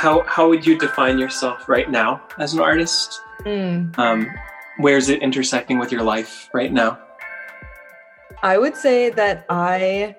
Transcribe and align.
how 0.00 0.24
how 0.26 0.48
would 0.48 0.66
you 0.66 0.78
define 0.78 1.18
yourself 1.18 1.68
right 1.68 1.90
now 1.90 2.22
as 2.38 2.54
an 2.54 2.60
artist? 2.60 3.20
Mm. 3.44 3.98
Um, 3.98 4.30
where's 4.78 5.10
it 5.10 5.20
intersecting 5.20 5.78
with 5.78 5.92
your 5.92 6.02
life 6.02 6.48
right 6.54 6.72
now? 6.72 6.98
I 8.42 8.56
would 8.56 8.76
say 8.76 9.10
that 9.10 9.44
I 9.50 10.16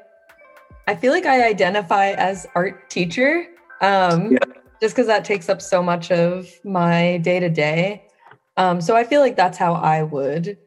I 0.88 0.96
feel 0.96 1.12
like 1.12 1.26
I 1.26 1.48
identify 1.48 2.12
as 2.12 2.46
art 2.54 2.92
teacher. 2.92 3.48
Um 3.82 4.34
Yeah. 4.34 4.38
just 4.80 4.94
because 4.96 5.08
that 5.08 5.26
takes 5.26 5.50
up 5.50 5.64
so 5.64 5.82
much 5.82 6.12
of 6.12 6.48
my 6.64 7.18
day 7.18 7.40
to 7.40 7.50
day. 7.50 8.06
Um, 8.58 8.82
so 8.82 8.96
I 8.96 9.04
feel 9.04 9.22
like 9.22 9.36
that's 9.36 9.58
how 9.58 9.74
I 9.74 10.04
would 10.04 10.58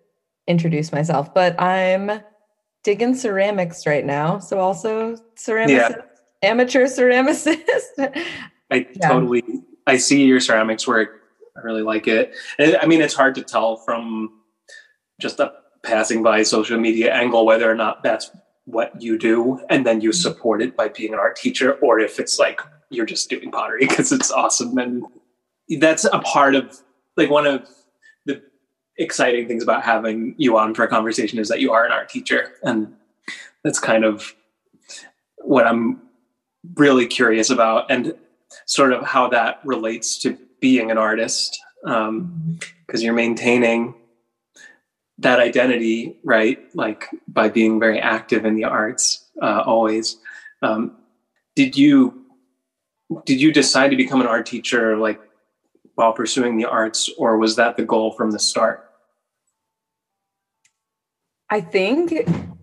introduce 0.49 0.93
myself. 0.93 1.33
But 1.33 1.61
I'm 1.61 2.21
digging 2.83 3.15
ceramics 3.15 3.87
right 3.87 4.05
now. 4.05 4.41
So 4.41 4.59
also 4.59 5.17
ceramicist, 5.37 6.03
amateur 6.43 6.87
ceramicist. 6.87 8.25
I 8.71 8.87
Yeah. 9.01 9.09
totally 9.09 9.43
I 9.87 9.99
see 9.99 10.25
your 10.25 10.41
ceramics 10.41 10.87
work. 10.89 11.21
I 11.57 11.61
really 11.61 11.83
like 11.83 12.09
it. 12.09 12.35
And, 12.59 12.77
I 12.79 12.87
mean, 12.87 13.03
it's 13.03 13.13
hard 13.15 13.35
to 13.35 13.43
tell 13.43 13.77
from 13.77 14.31
just 15.21 15.39
a 15.41 15.53
passing 15.83 16.23
by 16.23 16.43
social 16.43 16.79
media 16.81 17.13
angle 17.13 17.45
whether 17.45 17.71
or 17.71 17.75
not 17.75 18.03
that's 18.03 18.31
what 18.65 19.01
you 19.01 19.19
do, 19.19 19.61
and 19.69 19.85
then 19.85 20.01
you 20.01 20.11
support 20.11 20.63
it 20.63 20.75
by 20.75 20.89
being 20.89 21.13
an 21.13 21.19
art 21.19 21.37
teacher, 21.37 21.75
or 21.75 21.99
if 22.01 22.19
it's 22.19 22.39
like 22.39 22.63
you're 22.89 23.05
just 23.05 23.29
doing 23.29 23.51
pottery 23.51 23.87
because 23.89 24.11
it's 24.11 24.33
awesome. 24.33 24.79
And 24.79 25.05
that's 25.79 26.05
a 26.05 26.19
part 26.21 26.55
of 26.55 26.81
like 27.19 27.29
one 27.29 27.47
of 27.47 27.69
the 28.25 28.43
exciting 28.97 29.47
things 29.47 29.63
about 29.63 29.83
having 29.83 30.35
you 30.39 30.57
on 30.57 30.75
for 30.75 30.83
a 30.85 30.89
conversation 30.89 31.39
is 31.39 31.49
that 31.49 31.61
you 31.61 31.73
are 31.73 31.85
an 31.85 31.93
art 31.93 32.09
teacher, 32.09 32.53
and 32.63 32.95
that's 33.63 33.79
kind 33.79 34.05
of 34.05 34.35
what 35.43 35.67
I'm 35.67 36.01
really 36.77 37.07
curious 37.07 37.51
about, 37.51 37.91
and 37.91 38.15
sort 38.67 38.93
of 38.93 39.05
how 39.05 39.29
that 39.29 39.61
relates 39.65 40.19
to 40.19 40.39
being 40.61 40.91
an 40.91 40.99
artist 40.99 41.61
because 41.83 43.03
you're 43.03 43.15
maintaining 43.15 43.95
that 45.19 45.39
identity 45.39 46.19
right? 46.25 46.59
Like 46.75 47.09
by 47.29 47.49
being 47.49 47.79
very 47.79 48.01
active 48.01 48.45
in 48.45 48.57
the 48.57 48.65
arts 48.65 49.25
uh, 49.41 49.63
always. 49.65 50.17
Um, 50.63 50.97
did 51.55 51.77
you 51.77 52.25
did 53.27 53.41
you 53.41 53.53
decide 53.53 53.91
to 53.91 53.97
become 53.97 54.21
an 54.21 54.27
art 54.27 54.47
teacher 54.47 54.97
like 54.97 55.21
while 55.95 56.13
pursuing 56.13 56.57
the 56.57 56.65
arts 56.65 57.11
or 57.19 57.39
was 57.39 57.57
that 57.57 57.77
the 57.77 57.85
goal 57.85 58.13
from 58.13 58.31
the 58.31 58.39
start? 58.39 58.91
I 61.51 61.61
think 61.61 62.13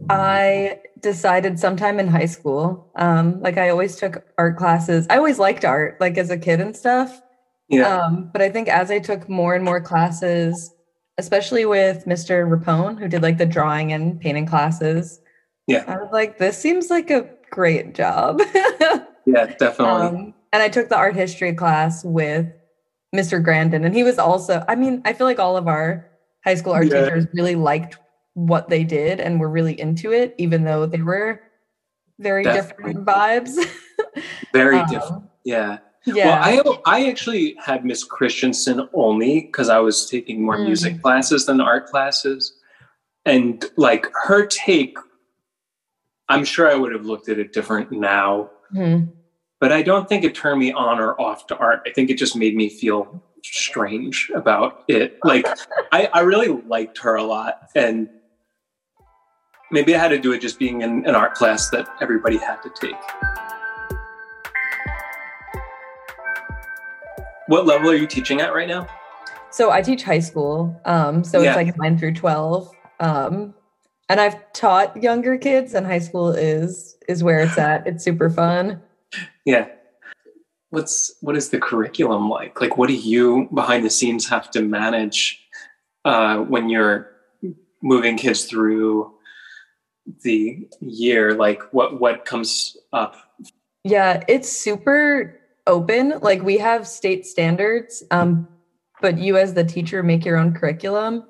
I 0.10 0.80
decided 1.02 1.60
sometime 1.60 2.00
in 2.00 2.08
high 2.08 2.26
school. 2.26 2.92
Um, 2.96 3.42
like 3.42 3.58
I 3.58 3.70
always 3.70 3.96
took 3.96 4.24
art 4.38 4.58
classes. 4.58 5.08
I 5.10 5.18
always 5.18 5.40
liked 5.40 5.66
art, 5.66 6.00
like 6.00 6.18
as 6.18 6.30
a 6.30 6.38
kid 6.38 6.60
and 6.62 6.76
stuff. 6.76 7.22
yeah 7.70 8.04
Um, 8.06 8.30
but 8.32 8.42
I 8.42 8.50
think 8.50 8.68
as 8.68 8.92
I 8.92 9.00
took 9.00 9.28
more 9.30 9.56
and 9.56 9.64
more 9.64 9.82
classes, 9.82 10.74
especially 11.18 11.66
with 11.66 12.06
Mr. 12.06 12.48
Rapone, 12.48 13.00
who 13.00 13.08
did 13.08 13.22
like 13.22 13.38
the 13.38 13.46
drawing 13.46 13.94
and 13.94 14.20
painting 14.20 14.46
classes, 14.46 15.20
Yeah. 15.68 15.84
I 15.88 15.98
was 15.98 16.10
like, 16.12 16.38
this 16.38 16.58
seems 16.58 16.90
like 16.90 17.10
a 17.10 17.30
great 17.52 17.94
job. 17.96 18.42
yeah 19.26 19.46
definitely 19.60 19.86
um, 20.08 20.34
and 20.54 20.62
I 20.64 20.68
took 20.70 20.90
the 20.90 20.98
art 20.98 21.16
history 21.16 21.54
class 21.54 22.04
with 22.04 22.48
Mr. 23.16 23.42
Grandin, 23.44 23.84
and 23.86 23.94
he 23.96 24.04
was 24.04 24.18
also, 24.20 24.64
I 24.68 24.76
mean, 24.76 25.02
I 25.06 25.14
feel 25.14 25.28
like 25.28 25.40
all 25.40 25.58
of 25.58 25.68
our 25.68 26.10
high 26.46 26.56
school 26.56 26.74
art 26.74 26.88
Yeah. 26.88 27.06
teachers 27.06 27.28
really 27.34 27.56
liked 27.56 27.98
what 28.34 28.70
they 28.70 28.84
did 28.84 29.20
and 29.20 29.40
were 29.40 29.50
really 29.50 29.80
into 29.80 30.12
it, 30.12 30.34
even 30.38 30.64
though 30.64 30.86
they 30.86 31.02
were 31.02 31.42
very 32.20 32.44
Definitely. 32.44 32.94
different 32.94 33.06
vibes. 33.08 33.56
very 34.54 34.78
Um, 34.80 34.90
different 34.90 35.24
yeah 35.44 35.78
Yeah. 36.06 36.52
Well, 36.64 36.82
I 36.86 37.00
I 37.00 37.10
actually 37.10 37.56
had 37.64 37.84
Miss 37.86 38.04
Christensen 38.04 38.88
only 38.94 39.42
because 39.42 39.70
I 39.70 39.80
was 39.80 40.10
taking 40.10 40.44
more 40.44 40.58
Mm. 40.58 40.66
music 40.66 41.02
classes 41.02 41.46
than 41.46 41.62
art 41.62 41.86
classes, 41.88 42.54
and 43.26 43.64
like 43.78 44.08
her 44.24 44.46
take, 44.48 44.98
I'm 46.30 46.44
sure 46.44 46.70
I 46.70 46.76
would 46.76 46.92
have 46.94 47.06
looked 47.06 47.30
at 47.30 47.38
it 47.38 47.54
different 47.54 47.92
now, 47.92 48.50
Mhm. 48.74 49.10
but 49.60 49.72
I 49.72 49.82
don't 49.84 50.08
think 50.10 50.24
it 50.24 50.34
turned 50.34 50.60
me 50.60 50.72
on 50.72 51.00
or 51.00 51.20
off 51.22 51.46
to 51.48 51.58
art. 51.58 51.82
I 51.86 51.92
think 51.92 52.10
it 52.10 52.18
just 52.18 52.36
made 52.36 52.56
me 52.56 52.70
feel 52.70 53.22
strange 53.44 54.32
about 54.36 54.84
it. 54.88 55.20
Like 55.24 55.48
I, 55.92 56.10
I 56.14 56.22
really 56.22 56.48
liked 56.68 56.98
her 57.00 57.16
a 57.16 57.24
lot, 57.24 57.70
and 57.76 58.10
maybe 59.72 59.96
I 59.96 60.00
had 60.00 60.10
to 60.10 60.20
do 60.20 60.34
it 60.34 60.42
just 60.42 60.60
being 60.60 60.82
in 60.82 61.06
an 61.06 61.16
art 61.16 61.34
class 61.34 61.70
that 61.70 61.88
everybody 62.02 62.38
had 62.38 62.62
to 62.64 62.70
take. 62.80 62.96
What 67.48 67.66
level 67.66 67.90
are 67.90 67.96
you 67.96 68.08
teaching 68.08 68.40
at 68.42 68.54
right 68.54 68.68
now? 68.68 68.88
So 69.50 69.72
I 69.72 69.82
teach 69.82 70.04
high 70.04 70.20
school. 70.20 70.80
Um, 70.86 71.24
so 71.24 71.42
Yeah. 71.42 71.50
it's 71.50 71.56
like 71.58 71.78
nine 71.78 71.98
through 71.98 72.14
twelve. 72.14 72.72
Um, 73.00 73.54
and 74.08 74.20
I've 74.22 74.52
taught 74.54 75.02
younger 75.02 75.38
kids, 75.38 75.74
and 75.74 75.86
high 75.86 76.00
school 76.00 76.30
is 76.30 76.98
is 77.08 77.24
where 77.24 77.40
it's 77.40 77.58
at. 77.58 77.86
It's 77.88 78.04
super 78.04 78.30
fun. 78.30 78.82
Yeah. 79.46 79.68
What's 80.70 81.16
what 81.20 81.36
is 81.36 81.50
the 81.50 81.60
curriculum 81.60 82.30
like? 82.30 82.62
Like, 82.62 82.78
what 82.78 82.88
do 82.88 82.96
you 82.96 83.50
behind 83.54 83.84
the 83.84 83.90
scenes 83.90 84.30
have 84.30 84.50
to 84.52 84.62
manage 84.62 85.42
uh, 86.06 86.38
when 86.38 86.70
you're 86.70 87.12
moving 87.82 88.16
kids 88.16 88.46
through 88.46 89.12
the 90.24 90.68
year? 90.80 91.34
Like, 91.36 91.62
what 91.72 92.00
what 92.00 92.26
comes 92.26 92.78
up? 92.94 93.16
Yeah, 93.84 94.24
it's 94.28 94.50
super 94.52 95.40
open. 95.68 96.20
Like 96.22 96.42
we 96.44 96.58
have 96.58 96.88
state 96.88 97.26
standards, 97.26 98.04
um, 98.12 98.48
but 99.02 99.18
you 99.18 99.38
as 99.38 99.54
the 99.54 99.64
teacher 99.64 100.04
make 100.04 100.26
your 100.26 100.38
own 100.38 100.54
curriculum, 100.54 101.26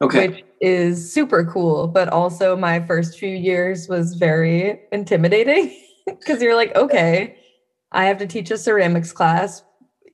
Okay. 0.00 0.28
which 0.28 0.44
is 0.60 1.12
super 1.12 1.44
cool. 1.44 1.86
But 1.88 2.08
also, 2.08 2.56
my 2.56 2.80
first 2.80 3.18
few 3.18 3.34
years 3.36 3.88
was 3.88 4.14
very 4.14 4.80
intimidating 4.92 5.76
because 6.06 6.42
you're 6.42 6.56
like, 6.56 6.74
okay, 6.74 7.36
I 7.92 8.06
have 8.06 8.18
to 8.18 8.26
teach 8.26 8.50
a 8.50 8.58
ceramics 8.58 9.12
class. 9.12 9.62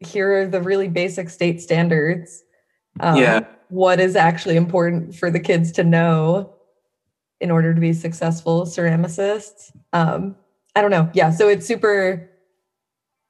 Here 0.01 0.43
are 0.43 0.47
the 0.47 0.61
really 0.61 0.89
basic 0.89 1.29
state 1.31 1.61
standards. 1.61 2.43
Um, 3.01 3.17
Yeah. 3.17 3.41
What 3.71 4.01
is 4.01 4.17
actually 4.17 4.57
important 4.57 5.15
for 5.15 5.31
the 5.31 5.41
kids 5.41 5.73
to 5.73 5.85
know 5.85 6.55
in 7.41 7.50
order 7.50 7.75
to 7.75 7.81
be 7.81 7.93
successful 7.93 8.65
ceramicists? 8.65 9.72
Um, 9.93 10.37
I 10.75 10.82
don't 10.82 10.91
know. 10.91 11.10
Yeah. 11.15 11.31
So 11.31 11.49
it's 11.49 11.66
super 11.66 12.31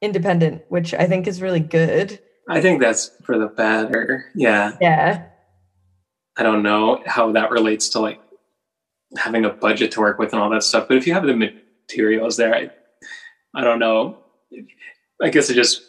independent, 0.00 0.62
which 0.68 0.94
I 0.94 1.06
think 1.06 1.26
is 1.26 1.42
really 1.42 1.60
good. 1.60 2.20
I 2.48 2.60
think 2.60 2.80
that's 2.80 3.10
for 3.22 3.38
the 3.38 3.46
better. 3.46 4.26
Yeah. 4.34 4.76
Yeah. 4.80 5.26
I 6.36 6.42
don't 6.42 6.62
know 6.62 7.02
how 7.06 7.32
that 7.32 7.50
relates 7.50 7.88
to 7.90 8.00
like 8.00 8.20
having 9.16 9.44
a 9.44 9.50
budget 9.50 9.90
to 9.92 10.00
work 10.00 10.18
with 10.18 10.32
and 10.32 10.40
all 10.40 10.50
that 10.50 10.62
stuff. 10.62 10.88
But 10.88 10.96
if 10.96 11.06
you 11.06 11.14
have 11.14 11.24
the 11.24 11.34
materials 11.34 12.36
there, 12.36 12.54
I, 12.54 12.70
I 13.54 13.64
don't 13.64 13.78
know. 13.78 14.18
I 15.20 15.30
guess 15.30 15.50
it 15.50 15.54
just 15.54 15.82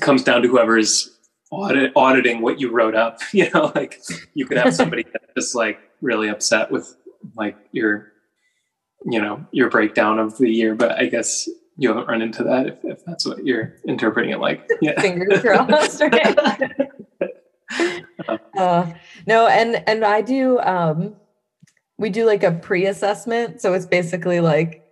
comes 0.00 0.22
down 0.22 0.42
to 0.42 0.48
whoever's 0.48 1.18
audit, 1.50 1.92
auditing 1.96 2.42
what 2.42 2.60
you 2.60 2.70
wrote 2.70 2.94
up. 2.94 3.20
You 3.32 3.50
know, 3.50 3.72
like 3.74 4.00
you 4.34 4.46
could 4.46 4.58
have 4.58 4.74
somebody 4.82 5.04
that's 5.10 5.34
just 5.34 5.54
like 5.54 5.78
really 6.00 6.28
upset 6.28 6.70
with 6.70 6.94
like 7.36 7.56
your, 7.72 8.12
you 9.04 9.20
know, 9.20 9.44
your 9.52 9.70
breakdown 9.70 10.18
of 10.18 10.38
the 10.38 10.50
year. 10.50 10.74
But 10.74 10.92
I 10.98 11.06
guess 11.06 11.48
you 11.76 11.88
haven't 11.88 12.08
run 12.08 12.22
into 12.22 12.44
that 12.44 12.66
if, 12.66 12.84
if 12.84 13.04
that's 13.04 13.26
what 13.26 13.44
you're 13.44 13.74
interpreting 13.86 14.30
it 14.30 14.40
like. 14.40 14.68
Yeah. 14.80 15.00
Fingers 15.00 15.40
crossed. 15.40 16.00
Right? 16.00 16.80
uh, 18.58 18.92
no, 19.26 19.46
and 19.46 19.82
and 19.86 20.04
I 20.04 20.20
do. 20.20 20.58
Um, 20.60 21.16
we 21.98 22.10
do 22.10 22.26
like 22.26 22.42
a 22.42 22.52
pre-assessment, 22.52 23.60
so 23.60 23.74
it's 23.74 23.86
basically 23.86 24.40
like 24.40 24.84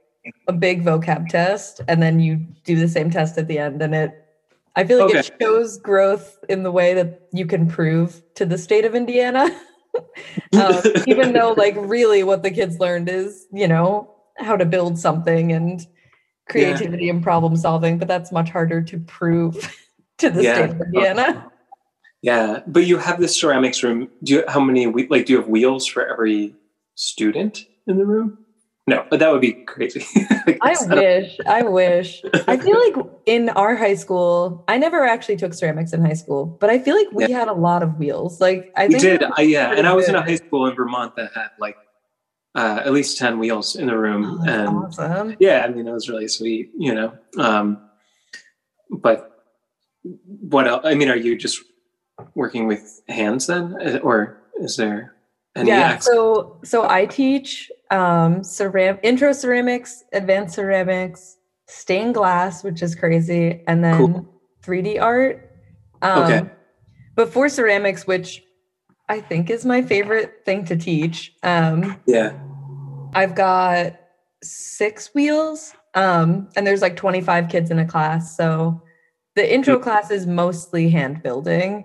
a 0.49 0.53
big 0.53 0.85
vocab 0.85 1.29
test, 1.29 1.81
and 1.89 2.03
then 2.03 2.21
you 2.21 2.37
do 2.65 2.79
the 2.79 2.89
same 2.89 3.11
test 3.11 3.39
at 3.39 3.49
the 3.49 3.59
end, 3.59 3.83
and 3.83 3.95
it. 3.95 4.17
I 4.77 4.85
feel 4.85 5.05
like 5.05 5.15
it 5.15 5.33
shows 5.41 5.79
growth 5.79 6.39
in 6.49 6.63
the 6.63 6.71
way 6.71 6.95
that 6.95 7.29
you 7.33 7.45
can 7.45 7.67
prove 7.67 8.23
to 8.37 8.47
the 8.47 8.57
state 8.57 8.85
of 8.85 8.95
Indiana. 8.95 9.51
um, 10.53 10.83
even 11.07 11.33
though 11.33 11.53
like 11.53 11.75
really 11.77 12.23
what 12.23 12.43
the 12.43 12.51
kids 12.51 12.79
learned 12.79 13.09
is 13.09 13.47
you 13.53 13.69
know 13.69 14.15
how 14.39 14.57
to 14.57 14.65
build 14.65 14.99
something 14.99 15.53
and 15.53 15.87
creativity 16.49 17.09
and 17.09 17.23
problem 17.23 17.57
solving 17.57 17.99
but 17.99 18.09
that's 18.09 18.33
much 18.33 18.51
harder 18.51 18.83
to 18.83 18.99
prove 19.01 19.55
to 20.19 20.31
the 20.31 20.43
Yeah. 20.43 20.55
state 20.55 20.71
of 20.71 20.81
indiana 20.81 21.51
Yeah, 22.23 22.61
but 22.67 22.85
you 22.85 22.99
have 22.99 23.19
this 23.19 23.35
ceramics 23.41 23.83
room. 23.83 24.11
Do 24.23 24.35
you 24.35 24.45
how 24.47 24.61
many 24.61 24.87
like 24.87 25.25
do 25.25 25.33
you 25.33 25.39
have 25.41 25.49
wheels 25.49 25.87
for 25.87 26.07
every 26.07 26.55
student 26.95 27.65
in 27.87 27.97
the 27.97 28.05
room? 28.05 28.39
No, 28.91 29.07
but 29.11 29.21
that 29.21 29.31
would 29.33 29.41
be 29.41 29.53
crazy. 29.53 30.05
i 30.63 30.73
don't- 30.75 30.91
wish 30.91 31.37
i 31.47 31.63
wish 31.63 32.23
i 32.49 32.57
feel 32.57 32.79
like 32.85 32.97
in 33.27 33.49
our 33.51 33.77
high 33.77 33.95
school 33.95 34.65
i 34.69 34.77
never 34.79 35.05
actually 35.05 35.37
took 35.37 35.55
ceramics 35.55 35.93
in 35.93 36.05
high 36.05 36.15
school 36.23 36.45
but 36.61 36.69
i 36.71 36.79
feel 36.79 36.97
like 36.97 37.07
we 37.13 37.31
had 37.31 37.47
a 37.49 37.53
lot 37.53 37.83
of 37.83 37.99
wheels 37.99 38.41
like 38.41 38.73
i 38.77 38.89
did. 38.89 39.23
I, 39.39 39.43
yeah, 39.43 39.73
and 39.77 39.87
I 39.87 39.93
was 39.93 40.09
in 40.09 40.15
a 40.17 40.23
high 40.23 40.37
school 40.37 40.67
in 40.67 40.75
Vermont 40.75 41.15
that 41.17 41.31
had 41.35 41.51
like 41.59 41.77
uh, 42.55 42.81
at 42.85 42.93
least 42.93 43.17
ten 43.19 43.39
wheels 43.39 43.77
in 43.77 43.87
the 43.87 43.97
room, 43.97 44.23
Oh, 44.27 44.51
and 44.51 44.69
awesome 44.69 45.37
yeah, 45.39 45.65
I 45.65 45.69
mean 45.69 45.87
it 45.87 45.93
was 45.93 46.09
really 46.09 46.27
sweet, 46.29 46.71
you 46.77 46.93
know. 46.95 47.13
Um, 47.39 47.79
but 48.91 49.31
what 50.51 50.67
else? 50.67 50.83
I 50.85 50.95
mean, 50.95 51.09
are 51.11 51.17
you 51.17 51.37
just 51.37 51.63
working 52.35 52.67
with 52.67 53.03
hands 53.09 53.47
then, 53.47 53.77
or 54.03 54.41
is 54.57 54.77
there 54.77 55.15
any? 55.55 55.69
yeah 55.69 55.99
so 55.99 56.59
so 56.65 56.89
i 56.89 57.07
teach 57.07 57.71
um 57.91 58.41
ceram 58.43 58.99
intro 59.03 59.33
ceramics 59.33 60.05
advanced 60.13 60.55
ceramics 60.55 61.37
stained 61.67 62.15
glass 62.15 62.63
which 62.65 62.83
is 62.83 62.95
crazy 62.95 63.63
and 63.67 63.83
then 63.85 63.97
Cool. 64.13 64.41
3d 64.63 64.99
art 65.01 65.51
um 66.03 66.23
Okay. 66.23 66.51
but 67.17 67.33
for 67.33 67.49
ceramics 67.49 68.07
which 68.07 68.43
i 69.09 69.21
think 69.21 69.51
is 69.51 69.65
my 69.65 69.83
favorite 69.83 70.43
thing 70.45 70.65
to 70.65 70.77
teach 70.77 71.33
um 71.43 71.97
yeah. 72.07 72.33
i've 73.15 73.35
got 73.35 73.99
six 74.43 75.11
wheels 75.15 75.73
um 75.95 76.49
and 76.57 76.67
there's 76.67 76.83
like 76.83 76.97
25 76.97 77.49
kids 77.49 77.71
in 77.71 77.79
a 77.79 77.87
class 77.87 78.37
so 78.37 78.81
the 79.37 79.53
intro 79.55 79.79
Mm. 79.79 79.83
class 79.83 80.11
is 80.11 80.27
mostly 80.27 80.89
hand 80.91 81.23
building 81.23 81.85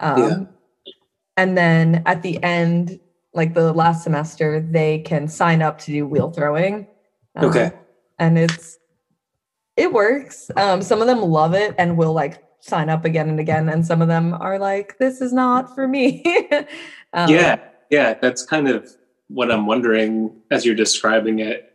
um 0.00 0.18
Yeah. 0.20 0.92
and 1.36 1.56
then 1.56 2.02
at 2.06 2.22
the 2.22 2.42
end 2.42 3.00
like 3.36 3.54
the 3.54 3.72
last 3.72 4.02
semester 4.02 4.60
they 4.60 4.98
can 5.00 5.28
sign 5.28 5.62
up 5.62 5.78
to 5.78 5.92
do 5.92 6.06
wheel 6.06 6.30
throwing 6.30 6.86
Um, 7.36 7.46
Okay. 7.50 7.70
and 8.18 8.38
it's 8.38 8.78
it 9.76 9.92
works 9.92 10.50
um 10.56 10.80
some 10.82 11.00
of 11.02 11.06
them 11.06 11.20
love 11.20 11.54
it 11.54 11.74
and 11.78 11.96
will 11.96 12.12
like 12.14 12.42
sign 12.60 12.88
up 12.88 13.04
again 13.04 13.28
and 13.28 13.38
again 13.38 13.68
and 13.68 13.86
some 13.86 14.00
of 14.02 14.08
them 14.08 14.34
are 14.34 14.58
like 14.58 14.98
this 14.98 15.20
is 15.20 15.32
not 15.32 15.74
for 15.74 15.86
me 15.86 16.24
um, 17.12 17.30
yeah. 17.30 17.56
Yeah. 17.90 18.14
That's 18.14 18.44
kind 18.44 18.66
of 18.68 18.90
what 19.28 19.52
I'm 19.52 19.66
wondering 19.66 20.34
as 20.50 20.64
you're 20.64 20.74
describing 20.74 21.38
it, 21.40 21.72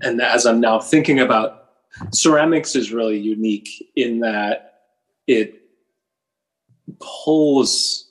and 0.00 0.20
as 0.20 0.46
I'm 0.46 0.60
now 0.60 0.78
thinking 0.80 1.20
about 1.20 1.70
ceramics 2.12 2.74
is 2.74 2.92
really 2.92 3.18
unique 3.18 3.68
in 3.96 4.20
that 4.20 4.80
it 5.26 5.62
pulls. 7.00 8.10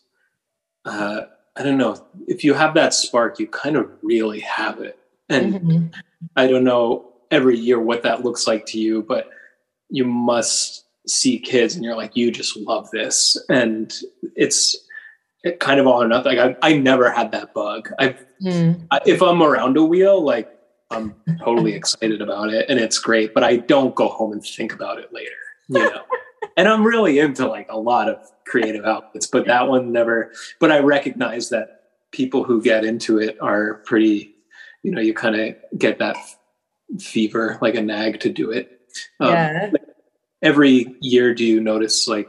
Uh, 0.85 1.21
I 1.55 1.63
don't 1.63 1.77
know 1.77 2.05
if 2.27 2.43
you 2.43 2.53
have 2.53 2.73
that 2.75 2.93
spark, 2.93 3.39
you 3.39 3.47
kind 3.47 3.75
of 3.75 3.89
really 4.01 4.39
have 4.41 4.79
it, 4.79 4.97
and 5.29 5.53
mhm. 5.53 5.93
I 6.35 6.47
don't 6.47 6.63
know 6.63 7.11
every 7.29 7.57
year 7.57 7.79
what 7.79 8.03
that 8.03 8.23
looks 8.23 8.47
like 8.47 8.65
to 8.67 8.79
you, 8.79 9.01
but 9.01 9.29
you 9.89 10.05
must 10.05 10.85
see 11.07 11.39
kids 11.39 11.75
and 11.75 11.83
you're 11.83 11.95
like, 11.95 12.15
you 12.15 12.31
just 12.31 12.55
love 12.57 12.89
this. 12.91 13.37
And 13.49 13.93
it's 14.35 14.75
it 15.43 15.59
kind 15.59 15.79
of 15.79 15.87
all 15.87 16.03
or 16.03 16.07
nothing. 16.07 16.37
Like 16.37 16.57
I, 16.61 16.69
I 16.69 16.77
never 16.77 17.09
had 17.09 17.31
that 17.31 17.53
bug. 17.53 17.89
I've, 17.97 18.23
Mm. 18.41 18.87
I, 18.89 18.99
if 19.05 19.21
I'm 19.21 19.43
around 19.43 19.77
a 19.77 19.83
wheel, 19.83 20.23
like 20.23 20.51
I'm 20.89 21.15
totally 21.43 21.73
excited 21.73 22.21
about 22.21 22.51
it 22.51 22.67
and 22.69 22.79
it's 22.79 22.97
great, 22.97 23.35
but 23.35 23.43
I 23.43 23.57
don't 23.57 23.93
go 23.93 24.07
home 24.07 24.31
and 24.31 24.43
think 24.43 24.73
about 24.73 24.97
it 24.97 25.13
later, 25.13 25.29
you 25.67 25.77
know? 25.79 26.01
and 26.57 26.67
I'm 26.67 26.83
really 26.83 27.19
into 27.19 27.47
like 27.47 27.67
a 27.69 27.77
lot 27.77 28.09
of 28.09 28.17
creative 28.51 28.83
outlets, 28.83 29.27
but 29.27 29.47
that 29.47 29.69
one 29.69 29.93
never, 29.93 30.33
but 30.59 30.71
I 30.71 30.79
recognize 30.79 31.49
that 31.49 31.83
people 32.11 32.43
who 32.43 32.61
get 32.61 32.83
into 32.83 33.17
it 33.17 33.37
are 33.41 33.75
pretty, 33.85 34.35
you 34.83 34.91
know, 34.91 34.99
you 34.99 35.13
kind 35.13 35.37
of 35.37 35.55
get 35.77 35.99
that 35.99 36.17
fever, 36.99 37.57
like 37.61 37.75
a 37.75 37.81
nag 37.81 38.19
to 38.19 38.29
do 38.29 38.51
it. 38.51 38.81
Um, 39.21 39.29
yeah 39.29 39.71
Every 40.43 40.95
year, 41.01 41.35
do 41.35 41.45
you 41.45 41.61
notice 41.61 42.07
like 42.07 42.27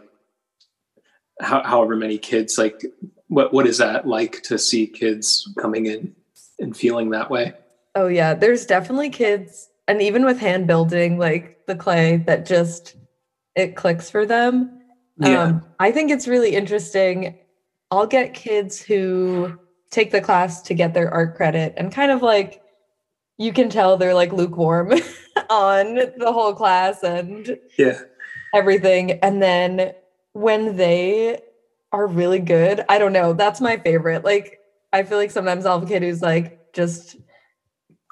how, 1.40 1.62
however 1.62 1.96
many 1.96 2.18
kids, 2.18 2.58
like 2.58 2.84
what, 3.28 3.52
what 3.52 3.66
is 3.66 3.78
that 3.78 4.06
like 4.06 4.42
to 4.42 4.58
see 4.58 4.86
kids 4.86 5.50
coming 5.58 5.86
in 5.86 6.14
and 6.60 6.76
feeling 6.76 7.10
that 7.10 7.30
way? 7.30 7.54
Oh 7.94 8.06
yeah, 8.06 8.34
there's 8.34 8.66
definitely 8.66 9.10
kids 9.10 9.70
and 9.88 10.00
even 10.02 10.24
with 10.24 10.38
hand 10.38 10.66
building 10.66 11.18
like 11.18 11.66
the 11.66 11.74
clay 11.74 12.18
that 12.26 12.46
just 12.46 12.96
it 13.56 13.76
clicks 13.76 14.10
for 14.10 14.26
them. 14.26 14.81
Yeah. 15.18 15.42
Um, 15.42 15.64
I 15.78 15.92
think 15.92 16.10
it's 16.10 16.26
really 16.26 16.54
interesting. 16.54 17.38
I'll 17.90 18.06
get 18.06 18.34
kids 18.34 18.80
who 18.80 19.58
take 19.90 20.10
the 20.10 20.20
class 20.20 20.62
to 20.62 20.74
get 20.74 20.94
their 20.94 21.12
art 21.12 21.36
credit 21.36 21.74
and 21.76 21.92
kind 21.92 22.10
of 22.10 22.22
like 22.22 22.62
you 23.38 23.52
can 23.52 23.68
tell 23.68 23.96
they're 23.96 24.14
like 24.14 24.32
lukewarm 24.32 24.92
on 25.50 25.94
the 25.94 26.32
whole 26.32 26.54
class 26.54 27.02
and 27.02 27.58
yeah. 27.78 28.00
everything. 28.54 29.12
And 29.20 29.42
then 29.42 29.92
when 30.32 30.76
they 30.76 31.40
are 31.92 32.06
really 32.06 32.38
good, 32.38 32.84
I 32.88 32.98
don't 32.98 33.12
know, 33.12 33.32
that's 33.32 33.60
my 33.60 33.76
favorite. 33.76 34.24
Like, 34.24 34.60
I 34.92 35.02
feel 35.02 35.18
like 35.18 35.30
sometimes 35.30 35.66
I'll 35.66 35.80
have 35.80 35.88
a 35.88 35.92
kid 35.92 36.02
who's 36.02 36.22
like 36.22 36.72
just 36.72 37.16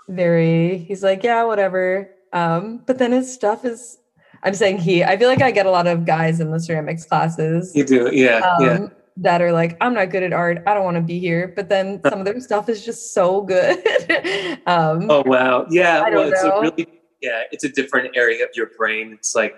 very, 0.08 0.78
he's 0.78 1.02
like, 1.02 1.22
yeah, 1.22 1.44
whatever. 1.44 2.10
Um, 2.32 2.82
but 2.86 2.98
then 2.98 3.12
his 3.12 3.32
stuff 3.32 3.64
is, 3.64 3.98
I'm 4.42 4.54
saying 4.54 4.78
he, 4.78 5.04
I 5.04 5.16
feel 5.16 5.28
like 5.28 5.42
I 5.42 5.50
get 5.50 5.66
a 5.66 5.70
lot 5.70 5.86
of 5.86 6.06
guys 6.06 6.40
in 6.40 6.50
the 6.50 6.60
ceramics 6.60 7.04
classes 7.04 7.74
You 7.74 7.84
do. 7.84 8.10
Yeah. 8.12 8.38
um, 8.38 8.64
yeah. 8.64 8.86
that 9.18 9.42
are 9.42 9.52
like, 9.52 9.76
I'm 9.80 9.94
not 9.94 10.10
good 10.10 10.22
at 10.22 10.32
art. 10.32 10.62
I 10.66 10.74
don't 10.74 10.84
want 10.84 10.96
to 10.96 11.02
be 11.02 11.18
here. 11.18 11.52
But 11.54 11.68
then 11.68 12.00
some 12.08 12.20
of 12.20 12.24
their 12.24 12.40
stuff 12.40 12.68
is 12.68 12.84
just 12.84 13.12
so 13.12 13.42
good. 13.42 13.78
um, 14.66 15.10
Oh, 15.10 15.22
wow. 15.26 15.66
Yeah. 15.70 16.08
Well, 16.08 16.32
it's 16.32 16.42
know. 16.42 16.58
a 16.58 16.60
really, 16.62 16.86
yeah, 17.20 17.42
it's 17.52 17.64
a 17.64 17.68
different 17.68 18.16
area 18.16 18.44
of 18.44 18.50
your 18.54 18.70
brain. 18.78 19.12
It's 19.12 19.34
like 19.34 19.54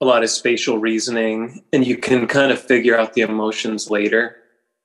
a 0.00 0.04
lot 0.04 0.22
of 0.22 0.28
spatial 0.30 0.78
reasoning 0.78 1.64
and 1.72 1.86
you 1.86 1.96
can 1.96 2.26
kind 2.26 2.52
of 2.52 2.60
figure 2.60 2.98
out 2.98 3.14
the 3.14 3.22
emotions 3.22 3.90
later. 3.90 4.36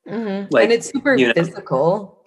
mhm. 0.07 0.47
like, 0.51 0.63
and 0.63 0.71
it's 0.71 0.89
super 0.89 1.15
you 1.17 1.27
know, 1.27 1.33
physical. 1.33 2.23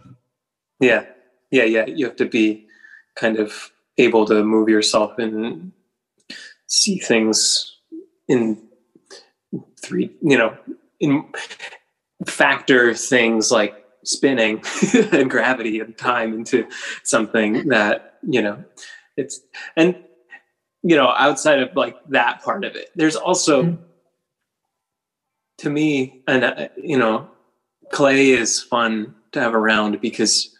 Yeah. 0.80 1.06
Yeah. 1.50 1.64
Yeah. 1.64 1.86
You 1.86 2.06
have 2.06 2.16
to 2.16 2.26
be 2.26 2.66
kind 3.14 3.38
of 3.38 3.70
able 3.98 4.26
to 4.26 4.42
move 4.44 4.68
yourself 4.68 5.18
and 5.18 5.72
see 6.72 6.98
things 6.98 7.76
in 8.28 8.56
three, 9.82 10.10
you 10.22 10.38
know, 10.38 10.56
in 11.00 11.22
factor 12.26 12.94
things 12.94 13.50
like 13.52 13.74
spinning 14.04 14.62
and 15.12 15.30
gravity 15.30 15.80
and 15.80 15.98
time 15.98 16.32
into 16.32 16.66
something 17.04 17.68
that, 17.68 18.14
you 18.22 18.40
know, 18.40 18.64
it's, 19.18 19.42
and, 19.76 19.96
you 20.82 20.96
know, 20.96 21.08
outside 21.08 21.58
of 21.58 21.76
like 21.76 21.94
that 22.08 22.42
part 22.42 22.64
of 22.64 22.74
it, 22.74 22.88
there's 22.96 23.16
also, 23.16 23.64
Mhm. 23.64 23.78
to 25.58 25.68
me, 25.68 26.22
and, 26.26 26.42
uh, 26.42 26.68
you 26.82 26.96
know, 26.96 27.30
clay 27.92 28.30
is 28.30 28.62
fun 28.62 29.14
to 29.32 29.40
have 29.40 29.54
around 29.54 30.00
because 30.00 30.58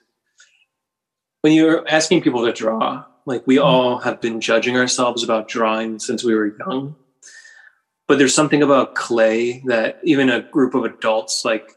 when 1.41 1.55
you're 1.55 1.89
asking 1.89 2.21
people 2.21 2.45
to 2.45 2.53
draw, 2.53 3.05
like 3.27 3.47
we 3.47 3.59
all 3.59 3.99
have 3.99 4.21
been 4.21 4.41
judging 4.41 4.77
ourselves 4.77 5.23
about 5.23 5.49
drawing 5.49 5.99
since 5.99 6.25
we 6.25 6.35
were 6.35 6.57
young. 6.59 6.97
But 8.09 8.19
there's 8.19 8.35
something 8.35 8.63
about 8.63 8.95
clay 8.95 9.63
that 9.67 10.01
even 10.03 10.29
a 10.29 10.41
group 10.43 10.75
of 10.75 10.85
adults 10.85 11.45
like 11.45 11.73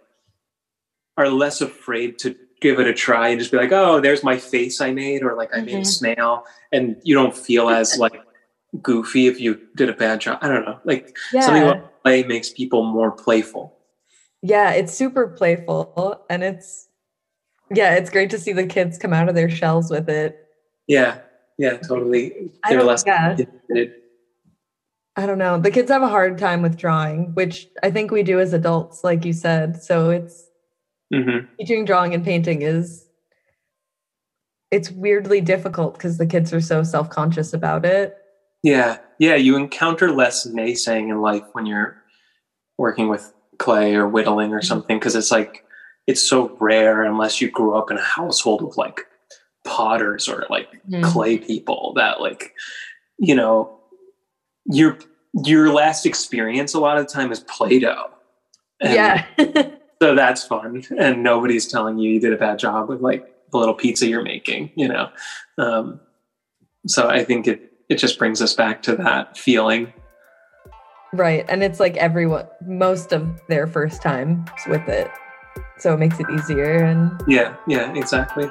are 1.18 1.30
less 1.30 1.62
afraid 1.62 2.20
to 2.20 2.36
give 2.62 2.80
it 2.80 2.88
a 2.88 2.94
try 2.94 3.30
and 3.30 3.40
just 3.40 3.52
be 3.52 3.58
like, 3.58 3.72
oh, 3.72 4.02
there's 4.02 4.24
my 4.24 4.38
face 4.38 4.82
I 4.82 4.92
made, 4.92 5.24
or 5.24 5.36
like 5.36 5.56
I 5.56 5.62
made 5.62 5.76
a 5.76 5.80
Mhm. 5.82 5.86
snail. 5.86 6.44
And 6.72 6.98
you 7.04 7.14
don't 7.16 7.36
feel 7.36 7.70
as 7.70 7.98
like 7.98 8.20
goofy 8.82 9.28
if 9.28 9.40
you 9.40 9.60
did 9.76 9.90
a 9.90 9.94
bad 9.94 10.20
job. 10.22 10.40
I 10.42 10.48
don't 10.48 10.66
know. 10.66 10.80
Like 10.84 11.16
something 11.32 11.62
Yeah. 11.64 11.72
about 11.72 12.04
play 12.04 12.24
makes 12.24 12.50
people 12.50 12.84
more 12.84 13.12
playful. 13.12 13.78
Yeah, 14.42 14.72
it's 14.72 14.94
super 14.94 15.28
playful 15.28 16.26
and 16.30 16.44
it's 16.44 16.88
yeah, 17.72 17.96
it's 17.96 18.10
great 18.12 18.30
to 18.30 18.38
see 18.38 18.54
the 18.54 18.66
kids 18.68 18.98
come 18.98 19.12
out 19.14 19.28
of 19.28 19.34
their 19.36 19.50
shells 19.50 19.90
with 19.90 20.08
it. 20.10 20.38
Yeah. 20.88 21.18
Yeah, 21.58 21.78
totally. 21.78 22.52
I 22.64 22.70
They're 22.70 22.80
don't- 22.80 22.88
less 22.88 23.04
yeah. 23.06 23.36
I 25.18 25.26
don't 25.26 25.38
know. 25.38 25.58
The 25.58 25.72
kids 25.72 25.90
have 25.90 26.02
a 26.02 26.10
hard 26.10 26.38
time 26.38 26.62
with 26.62 26.76
drawing, 26.76 27.34
which 27.36 27.70
I 27.82 27.90
think 27.90 28.12
we 28.12 28.22
do 28.24 28.40
as 28.42 28.52
adults, 28.52 29.04
like 29.04 29.24
you 29.24 29.32
said. 29.32 29.82
So 29.82 30.10
it's 30.10 30.50
Mhm. 31.14 31.48
teaching 31.58 31.86
drawing 31.86 32.14
and 32.14 32.24
painting 32.26 32.62
is 32.62 33.04
it's 34.72 34.92
weirdly 34.92 35.40
difficult 35.40 35.94
because 35.94 36.18
the 36.18 36.26
kids 36.26 36.52
are 36.54 36.60
so 36.60 36.84
self-conscious 36.84 37.54
about 37.54 37.86
it. 37.86 38.18
Yeah, 38.64 38.98
yeah, 39.20 39.36
you 39.36 39.56
encounter 39.56 40.12
less 40.12 40.46
naysaying 40.46 41.10
in 41.10 41.22
life 41.22 41.44
when 41.54 41.66
you're 41.66 41.96
working 42.78 43.08
with 43.08 43.32
clay 43.58 43.96
or 43.96 44.08
whittling 44.08 44.54
or 44.54 44.62
something 44.62 44.98
because 45.00 45.16
it's 45.16 45.32
like 45.32 45.64
it's 46.08 46.22
so 46.28 46.58
rare 46.60 47.04
unless 47.04 47.40
you 47.40 47.50
grew 47.50 47.74
up 47.76 47.90
in 47.90 47.98
a 47.98 48.02
household 48.02 48.64
of 48.64 48.76
like 48.76 49.06
potters 49.66 50.28
or 50.30 50.46
like 50.50 50.70
Mhm. 50.90 51.04
clay 51.04 51.38
people 51.38 51.94
that 51.96 52.22
like 52.22 52.54
you 53.18 53.36
know 53.36 53.80
your 54.66 54.98
your 55.46 55.74
last 55.74 56.06
experience 56.06 56.74
a 56.74 56.80
lot 56.80 56.98
of 56.98 57.08
the 57.08 57.12
time 57.14 57.32
is 57.32 57.40
play-doh 57.42 58.10
And 58.80 58.94
yeah. 58.94 59.26
so 60.02 60.16
that's 60.16 60.44
fun 60.46 60.84
and 60.98 61.24
nobody's 61.24 61.68
telling 61.68 61.98
you 61.98 62.12
you 62.12 62.20
did 62.20 62.32
a 62.34 62.38
bad 62.38 62.60
job 62.60 62.88
with 62.90 63.02
like 63.02 63.26
the 63.52 63.58
little 63.58 63.74
pizza 63.74 64.08
you're 64.08 64.24
making 64.24 64.72
you 64.76 64.88
know 64.88 65.10
um, 65.58 66.00
so 66.88 67.08
i 67.10 67.24
think 67.24 67.48
it 67.48 67.72
it 67.90 67.98
just 67.98 68.18
brings 68.20 68.42
us 68.42 68.54
back 68.54 68.82
to 68.84 68.96
that 68.96 69.38
feeling 69.38 69.92
right. 71.14 71.46
And 71.48 71.64
it's 71.64 71.80
like 71.80 71.96
everyone 71.96 72.46
most 72.68 73.14
of 73.14 73.40
their 73.48 73.68
first 73.68 74.02
times 74.02 74.50
with 74.68 74.86
it. 74.90 75.10
So 75.78 75.94
it 75.94 75.98
makes 75.98 76.20
it 76.20 76.26
easier 76.30 76.84
and 76.84 77.22
yeah 77.28 77.56
yeah 77.68 77.94
exactly 77.96 78.50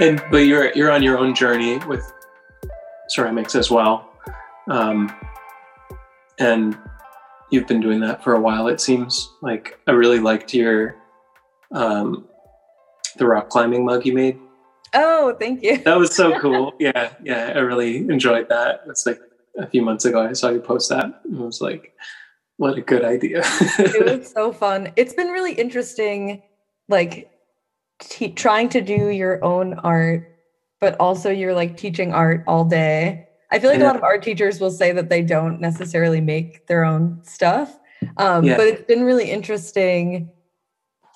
and 0.00 0.22
but 0.30 0.38
you're 0.38 0.72
you're 0.72 0.90
on 0.90 1.02
your 1.02 1.18
own 1.18 1.34
journey 1.34 1.78
with 1.86 2.10
ceramics 3.08 3.54
as 3.54 3.70
well. 3.70 4.08
Um, 4.68 5.14
and 6.38 6.76
you've 7.50 7.66
been 7.66 7.80
doing 7.80 8.00
that 8.00 8.24
for 8.24 8.34
a 8.34 8.40
while, 8.40 8.68
it 8.68 8.80
seems. 8.80 9.30
Like, 9.42 9.78
I 9.86 9.92
really 9.92 10.20
liked 10.20 10.54
your 10.54 10.96
um, 11.72 12.26
the 13.16 13.26
rock 13.26 13.50
climbing 13.50 13.84
mug 13.84 14.06
you 14.06 14.14
made. 14.14 14.38
Oh, 14.94 15.36
thank 15.38 15.62
you. 15.62 15.78
That 15.78 15.98
was 15.98 16.14
so 16.14 16.38
cool. 16.40 16.72
yeah, 16.78 17.12
yeah, 17.22 17.52
I 17.54 17.58
really 17.58 17.98
enjoyed 17.98 18.48
that. 18.48 18.82
It's 18.88 19.06
like 19.06 19.20
a 19.58 19.66
few 19.66 19.82
months 19.82 20.04
ago 20.04 20.20
I 20.20 20.32
saw 20.32 20.48
you 20.48 20.60
post 20.60 20.88
that 20.90 21.20
and 21.24 21.38
was 21.38 21.60
like, 21.60 21.92
what 22.56 22.78
a 22.78 22.80
good 22.80 23.04
idea. 23.04 23.42
it 23.78 24.18
was 24.20 24.30
so 24.34 24.52
fun. 24.52 24.92
It's 24.96 25.14
been 25.14 25.28
really 25.28 25.52
interesting, 25.52 26.42
like 26.88 27.29
t- 28.00 28.32
trying 28.32 28.68
to 28.70 28.80
do 28.80 29.08
your 29.08 29.42
own 29.44 29.74
art, 29.74 30.36
but 30.80 30.96
also 30.98 31.30
you're 31.30 31.54
like 31.54 31.76
teaching 31.76 32.12
art 32.12 32.42
all 32.46 32.64
day. 32.64 33.28
I 33.50 33.58
feel 33.58 33.70
like 33.70 33.80
yeah. 33.80 33.86
a 33.86 33.88
lot 33.88 33.96
of 33.96 34.02
art 34.02 34.22
teachers 34.22 34.60
will 34.60 34.70
say 34.70 34.92
that 34.92 35.08
they 35.08 35.22
don't 35.22 35.60
necessarily 35.60 36.20
make 36.20 36.66
their 36.66 36.84
own 36.84 37.20
stuff. 37.22 37.78
Um, 38.16 38.44
yeah. 38.44 38.56
But 38.56 38.66
it's 38.66 38.82
been 38.82 39.04
really 39.04 39.30
interesting. 39.30 40.30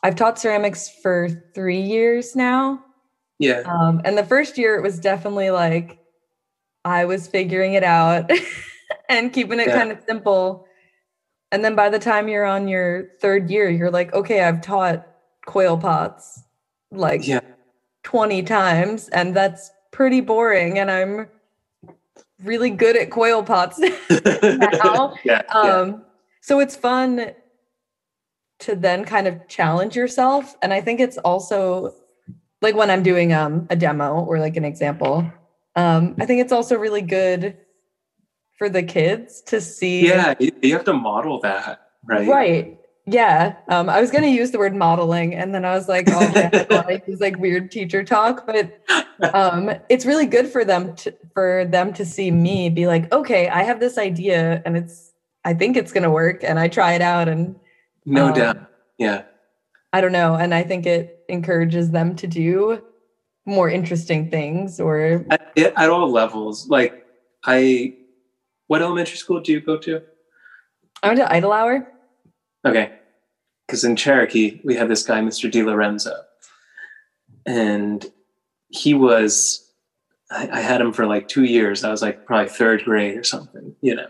I've 0.02 0.16
taught 0.16 0.38
ceramics 0.38 0.88
for 1.02 1.28
three 1.54 1.80
years 1.80 2.36
now. 2.36 2.84
Yeah. 3.38 3.62
Um, 3.66 4.00
and 4.04 4.18
the 4.18 4.24
first 4.24 4.58
year 4.58 4.76
it 4.76 4.82
was 4.82 4.98
definitely 4.98 5.50
like 5.50 5.98
I 6.84 7.04
was 7.04 7.26
figuring 7.26 7.74
it 7.74 7.84
out 7.84 8.30
and 9.08 9.32
keeping 9.32 9.60
it 9.60 9.68
yeah. 9.68 9.78
kind 9.78 9.92
of 9.92 9.98
simple. 10.06 10.66
And 11.50 11.64
then 11.64 11.74
by 11.74 11.88
the 11.88 11.98
time 11.98 12.28
you're 12.28 12.44
on 12.44 12.68
your 12.68 13.10
third 13.20 13.48
year, 13.48 13.70
you're 13.70 13.90
like, 13.90 14.12
okay, 14.12 14.42
I've 14.42 14.60
taught 14.60 15.06
coil 15.46 15.78
pots 15.78 16.43
like 16.96 17.26
yeah. 17.26 17.40
20 18.04 18.42
times, 18.42 19.08
and 19.08 19.34
that's 19.34 19.70
pretty 19.90 20.20
boring. 20.20 20.78
And 20.78 20.90
I'm 20.90 21.28
really 22.42 22.70
good 22.70 22.96
at 22.96 23.10
coil 23.10 23.42
pots 23.42 23.78
now. 24.10 25.14
yeah, 25.24 25.42
um, 25.48 25.90
yeah. 25.90 25.98
So 26.40 26.60
it's 26.60 26.76
fun 26.76 27.32
to 28.60 28.76
then 28.76 29.04
kind 29.04 29.26
of 29.26 29.48
challenge 29.48 29.96
yourself. 29.96 30.56
And 30.62 30.72
I 30.72 30.80
think 30.80 31.00
it's 31.00 31.18
also 31.18 31.94
like 32.62 32.74
when 32.74 32.90
I'm 32.90 33.02
doing 33.02 33.32
um, 33.32 33.66
a 33.70 33.76
demo 33.76 34.24
or 34.24 34.38
like 34.38 34.56
an 34.56 34.64
example, 34.64 35.30
um, 35.76 36.14
I 36.18 36.26
think 36.26 36.40
it's 36.40 36.52
also 36.52 36.76
really 36.76 37.02
good 37.02 37.56
for 38.58 38.68
the 38.68 38.82
kids 38.82 39.42
to 39.42 39.60
see. 39.60 40.08
Yeah, 40.08 40.34
you 40.40 40.72
have 40.72 40.84
to 40.84 40.92
model 40.92 41.40
that, 41.40 41.88
right? 42.04 42.28
Right. 42.28 42.78
Yeah. 43.06 43.56
Um, 43.68 43.90
I 43.90 44.00
was 44.00 44.10
going 44.10 44.24
to 44.24 44.30
use 44.30 44.50
the 44.50 44.58
word 44.58 44.74
modeling, 44.74 45.34
and 45.34 45.54
then 45.54 45.64
I 45.64 45.74
was 45.74 45.88
like, 45.88 46.08
oh, 46.08 46.32
man, 46.32 46.66
I 46.70 47.02
use 47.06 47.20
like 47.20 47.38
weird 47.38 47.70
teacher 47.70 48.02
talk. 48.02 48.46
But 48.46 48.80
um, 49.34 49.70
it's 49.90 50.06
really 50.06 50.26
good 50.26 50.48
for 50.48 50.64
them 50.64 50.96
to 50.96 51.14
for 51.34 51.66
them 51.66 51.92
to 51.94 52.04
see 52.04 52.30
me 52.30 52.70
be 52.70 52.86
like, 52.86 53.12
okay, 53.12 53.48
I 53.48 53.62
have 53.62 53.78
this 53.78 53.98
idea, 53.98 54.62
and 54.64 54.76
it's 54.76 55.12
I 55.44 55.52
think 55.52 55.76
it's 55.76 55.92
going 55.92 56.04
to 56.04 56.10
work, 56.10 56.42
and 56.42 56.58
I 56.58 56.68
try 56.68 56.94
it 56.94 57.02
out, 57.02 57.28
and 57.28 57.56
no 58.06 58.28
um, 58.28 58.34
doubt, 58.34 58.70
yeah. 58.96 59.22
I 59.92 60.00
don't 60.00 60.12
know, 60.12 60.34
and 60.34 60.54
I 60.54 60.62
think 60.62 60.86
it 60.86 61.24
encourages 61.28 61.90
them 61.90 62.16
to 62.16 62.26
do 62.26 62.82
more 63.44 63.68
interesting 63.68 64.30
things, 64.30 64.80
or 64.80 65.26
at, 65.30 65.52
at 65.58 65.90
all 65.90 66.10
levels. 66.10 66.68
Like 66.68 67.06
I, 67.44 67.96
what 68.68 68.80
elementary 68.80 69.18
school 69.18 69.40
do 69.40 69.52
you 69.52 69.60
go 69.60 69.76
to? 69.76 70.00
I 71.02 71.08
went 71.08 71.20
to 71.20 71.26
Idlehour. 71.26 71.86
Okay. 72.64 72.92
Because 73.66 73.84
in 73.84 73.96
Cherokee, 73.96 74.60
we 74.64 74.74
had 74.74 74.88
this 74.88 75.04
guy, 75.04 75.20
Mr. 75.20 75.50
Di 75.50 75.62
Lorenzo. 75.62 76.14
And 77.46 78.04
he 78.68 78.94
was, 78.94 79.70
I, 80.30 80.48
I, 80.48 80.60
had 80.60 80.80
him 80.80 80.92
for 80.92 81.06
like 81.06 81.28
two 81.28 81.44
years. 81.44 81.84
I 81.84 81.90
was 81.90 82.02
like 82.02 82.26
probably 82.26 82.48
third 82.48 82.84
grade 82.84 83.16
or 83.16 83.24
something, 83.24 83.74
you 83.80 83.94
know. 83.94 84.08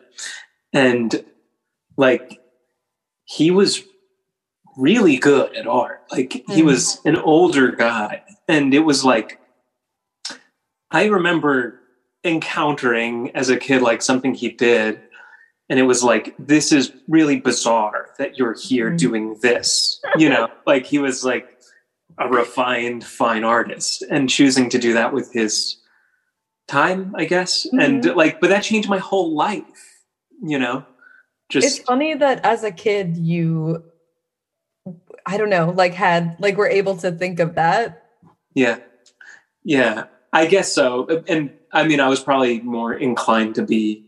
And 0.72 1.24
like, 1.96 2.40
he 3.24 3.50
was 3.50 3.82
really 4.76 5.16
good 5.16 5.54
at 5.56 5.66
art. 5.66 6.02
Like, 6.10 6.30
mm-hmm. 6.30 6.52
he 6.52 6.62
was 6.62 7.00
an 7.04 7.16
older 7.16 7.72
guy. 7.72 8.22
And 8.48 8.74
it 8.74 8.80
was 8.80 9.04
like, 9.04 9.40
I 10.90 11.06
remember 11.06 11.80
encountering 12.24 13.30
as 13.34 13.50
a 13.50 13.56
kid, 13.56 13.82
like 13.82 14.02
something 14.02 14.34
he 14.34 14.48
did 14.50 15.00
and 15.68 15.78
it 15.78 15.84
was 15.84 16.02
like 16.04 16.34
this 16.38 16.72
is 16.72 16.92
really 17.08 17.40
bizarre 17.40 18.10
that 18.18 18.38
you're 18.38 18.54
here 18.54 18.88
mm-hmm. 18.88 18.96
doing 18.96 19.36
this 19.42 20.00
you 20.16 20.28
know? 20.28 20.48
Like 20.66 20.86
he 20.86 20.98
was 20.98 21.24
like 21.24 21.46
a 22.18 22.28
refined 22.28 23.04
fine 23.04 23.44
artist 23.44 24.02
and 24.10 24.30
choosing 24.30 24.70
to 24.70 24.78
do 24.78 24.94
that 24.94 25.12
with 25.12 25.32
his 25.32 25.76
time 26.68 27.14
i 27.16 27.24
guess? 27.24 27.66
Mm-hmm. 27.66 27.80
and 27.80 28.16
like 28.16 28.40
but 28.40 28.50
that 28.50 28.62
changed 28.62 28.88
my 28.88 28.98
whole 28.98 29.34
life 29.34 29.64
you 30.42 30.58
know? 30.58 30.84
Just 31.50 31.66
it's 31.66 31.78
funny 31.78 32.14
that 32.14 32.44
as 32.44 32.64
a 32.64 32.70
kid 32.70 33.16
you 33.16 33.84
i 35.26 35.36
don't 35.36 35.50
know 35.50 35.70
like 35.70 35.94
had 35.94 36.36
like 36.38 36.56
were 36.56 36.68
able 36.68 36.96
to 36.98 37.12
think 37.12 37.38
of 37.40 37.54
that. 37.54 38.10
Yeah. 38.54 38.78
Yeah. 39.62 40.04
I 40.32 40.46
guess 40.46 40.72
so. 40.72 41.22
And 41.28 41.52
i 41.72 41.86
mean 41.86 42.00
i 42.00 42.08
was 42.08 42.20
probably 42.20 42.60
more 42.60 42.94
inclined 42.94 43.54
to 43.56 43.62
be 43.62 44.04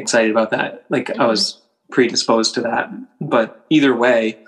excited 0.00 0.30
about 0.30 0.50
that. 0.50 0.84
Like 0.88 1.06
mm-hmm. 1.06 1.20
I 1.20 1.26
was 1.26 1.60
predisposed 1.90 2.54
to 2.54 2.60
that. 2.62 2.90
But 3.20 3.64
either 3.70 3.94
way, 3.94 4.38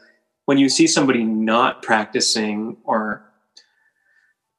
when 0.46 0.58
you 0.58 0.68
see 0.68 0.86
somebody 0.86 1.24
not 1.24 1.82
practicing 1.82 2.76
or 2.84 3.24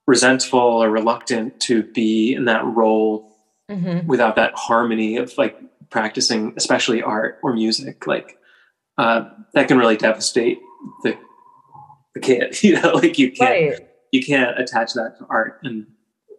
resentful 0.08 0.60
or 0.60 0.90
reluctant 0.90 1.60
to 1.62 1.84
be 1.84 2.34
in 2.34 2.46
that 2.46 2.66
role 2.66 3.38
mm-hmm. 3.70 4.08
without 4.08 4.36
that 4.36 4.54
harmony 4.56 5.18
of 5.18 5.38
like 5.38 5.58
practicing, 5.90 6.54
especially 6.58 7.02
art 7.02 7.40
or 7.44 7.54
music, 7.54 8.08
like 8.08 8.38
uh, 8.98 9.30
that 9.54 9.68
can 9.68 9.78
really 9.78 9.98
devastate 9.98 10.60
the 11.04 11.18
the 12.14 12.20
kid. 12.20 12.58
You 12.64 12.82
know, 12.82 12.94
like 12.94 13.18
you 13.18 13.32
can't 13.32 13.80
right. 13.80 13.90
you 14.12 14.24
can't 14.24 14.60
attach 14.60 14.94
that 14.94 15.18
to 15.20 15.26
art 15.30 15.60
and 15.64 15.88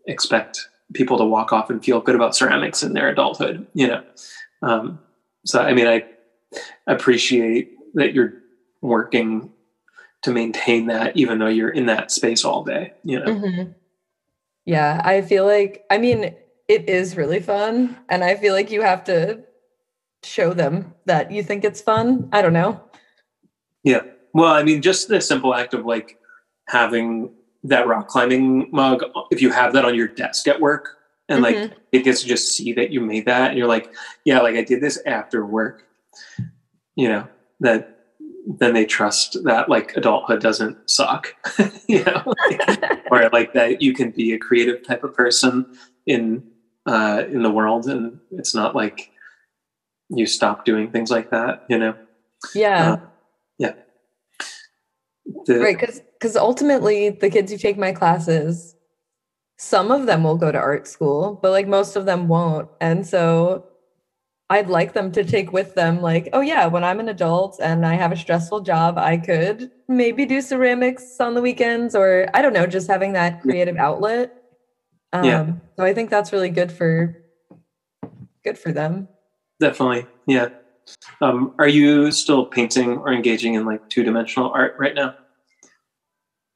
expect 0.06 0.68
people 0.92 1.18
to 1.18 1.24
walk 1.24 1.52
off 1.52 1.70
and 1.70 1.84
feel 1.84 2.00
good 2.00 2.14
about 2.14 2.36
ceramics 2.36 2.82
in 2.82 2.92
their 2.92 3.08
adulthood. 3.08 3.66
You 3.74 3.88
know, 3.88 4.04
um, 4.64 4.98
so, 5.44 5.60
I 5.60 5.74
mean, 5.74 5.86
I 5.86 6.04
appreciate 6.86 7.72
that 7.94 8.14
you're 8.14 8.32
working 8.80 9.52
to 10.22 10.32
maintain 10.32 10.86
that, 10.86 11.16
even 11.16 11.38
though 11.38 11.48
you're 11.48 11.68
in 11.68 11.86
that 11.86 12.10
space 12.10 12.44
all 12.44 12.64
day, 12.64 12.94
you 13.02 13.20
know? 13.20 13.26
Mm-hmm. 13.26 13.72
Yeah. 14.64 15.02
I 15.04 15.20
feel 15.20 15.44
like, 15.44 15.84
I 15.90 15.98
mean, 15.98 16.34
it 16.66 16.88
is 16.88 17.16
really 17.16 17.40
fun. 17.40 17.96
And 18.08 18.24
I 18.24 18.36
feel 18.36 18.54
like 18.54 18.70
you 18.70 18.80
have 18.80 19.04
to 19.04 19.44
show 20.22 20.54
them 20.54 20.94
that 21.04 21.30
you 21.30 21.42
think 21.42 21.62
it's 21.62 21.82
fun. 21.82 22.30
I 22.32 22.40
don't 22.40 22.54
know. 22.54 22.80
Yeah. 23.82 24.00
Well, 24.32 24.52
I 24.52 24.62
mean, 24.62 24.80
just 24.80 25.08
the 25.08 25.20
simple 25.20 25.54
act 25.54 25.74
of 25.74 25.84
like 25.84 26.18
having 26.68 27.34
that 27.64 27.86
rock 27.86 28.08
climbing 28.08 28.70
mug, 28.72 29.04
if 29.30 29.42
you 29.42 29.50
have 29.50 29.74
that 29.74 29.84
on 29.84 29.94
your 29.94 30.08
desk 30.08 30.48
at 30.48 30.60
work, 30.60 30.96
and 31.28 31.44
mm-hmm. 31.44 31.62
like 31.62 31.72
it 31.92 32.04
gets 32.04 32.22
to 32.22 32.28
just 32.28 32.52
see 32.52 32.72
that 32.72 32.90
you 32.90 33.00
made 33.00 33.26
that 33.26 33.50
and 33.50 33.58
you're 33.58 33.68
like 33.68 33.92
yeah 34.24 34.40
like 34.40 34.56
i 34.56 34.62
did 34.62 34.80
this 34.80 35.00
after 35.06 35.44
work. 35.44 35.84
You 36.96 37.08
know 37.08 37.28
that 37.60 37.98
then 38.46 38.74
they 38.74 38.84
trust 38.84 39.42
that 39.44 39.68
like 39.68 39.96
adulthood 39.96 40.40
doesn't 40.40 40.88
suck 40.88 41.34
you 41.88 42.04
know? 42.04 42.22
Like, 42.26 43.02
or 43.10 43.28
like 43.30 43.52
that 43.54 43.82
you 43.82 43.94
can 43.94 44.10
be 44.10 44.32
a 44.32 44.38
creative 44.38 44.86
type 44.86 45.02
of 45.02 45.14
person 45.14 45.76
in 46.06 46.46
uh 46.86 47.24
in 47.28 47.42
the 47.42 47.50
world 47.50 47.86
and 47.86 48.20
it's 48.32 48.54
not 48.54 48.76
like 48.76 49.10
you 50.10 50.26
stop 50.26 50.64
doing 50.64 50.90
things 50.90 51.10
like 51.10 51.30
that 51.30 51.64
you 51.68 51.78
know? 51.78 51.96
Yeah. 52.54 52.92
Uh, 52.92 53.00
yeah. 53.58 53.72
The, 55.46 55.58
right 55.58 55.78
because 55.78 56.00
because 56.20 56.36
ultimately 56.36 57.10
the 57.10 57.30
kids 57.30 57.50
who 57.50 57.58
take 57.58 57.78
my 57.78 57.92
classes 57.92 58.76
some 59.56 59.90
of 59.90 60.06
them 60.06 60.24
will 60.24 60.36
go 60.36 60.50
to 60.50 60.58
art 60.58 60.86
school, 60.86 61.38
but 61.42 61.50
like 61.50 61.68
most 61.68 61.96
of 61.96 62.06
them 62.06 62.28
won't. 62.28 62.68
And 62.80 63.06
so 63.06 63.66
I'd 64.50 64.68
like 64.68 64.92
them 64.92 65.10
to 65.12 65.24
take 65.24 65.52
with 65.52 65.74
them, 65.74 66.02
like, 66.02 66.28
oh, 66.32 66.40
yeah, 66.40 66.66
when 66.66 66.84
I'm 66.84 67.00
an 67.00 67.08
adult 67.08 67.60
and 67.62 67.86
I 67.86 67.94
have 67.94 68.12
a 68.12 68.16
stressful 68.16 68.60
job, 68.60 68.98
I 68.98 69.16
could 69.16 69.70
maybe 69.88 70.26
do 70.26 70.40
ceramics 70.40 71.18
on 71.18 71.34
the 71.34 71.40
weekends 71.40 71.94
or 71.94 72.28
I 72.34 72.42
don't 72.42 72.52
know, 72.52 72.66
just 72.66 72.88
having 72.88 73.14
that 73.14 73.40
creative 73.40 73.76
outlet. 73.76 74.42
Um, 75.12 75.24
yeah. 75.24 75.52
So 75.76 75.84
I 75.84 75.94
think 75.94 76.10
that's 76.10 76.32
really 76.32 76.50
good 76.50 76.70
for 76.70 77.16
good 78.42 78.58
for 78.58 78.72
them. 78.72 79.08
Definitely. 79.60 80.06
Yeah. 80.26 80.48
Um, 81.20 81.54
are 81.58 81.68
you 81.68 82.12
still 82.12 82.44
painting 82.44 82.98
or 82.98 83.12
engaging 83.12 83.54
in 83.54 83.64
like 83.64 83.88
two 83.88 84.02
dimensional 84.02 84.50
art 84.50 84.74
right 84.78 84.94
now? 84.94 85.14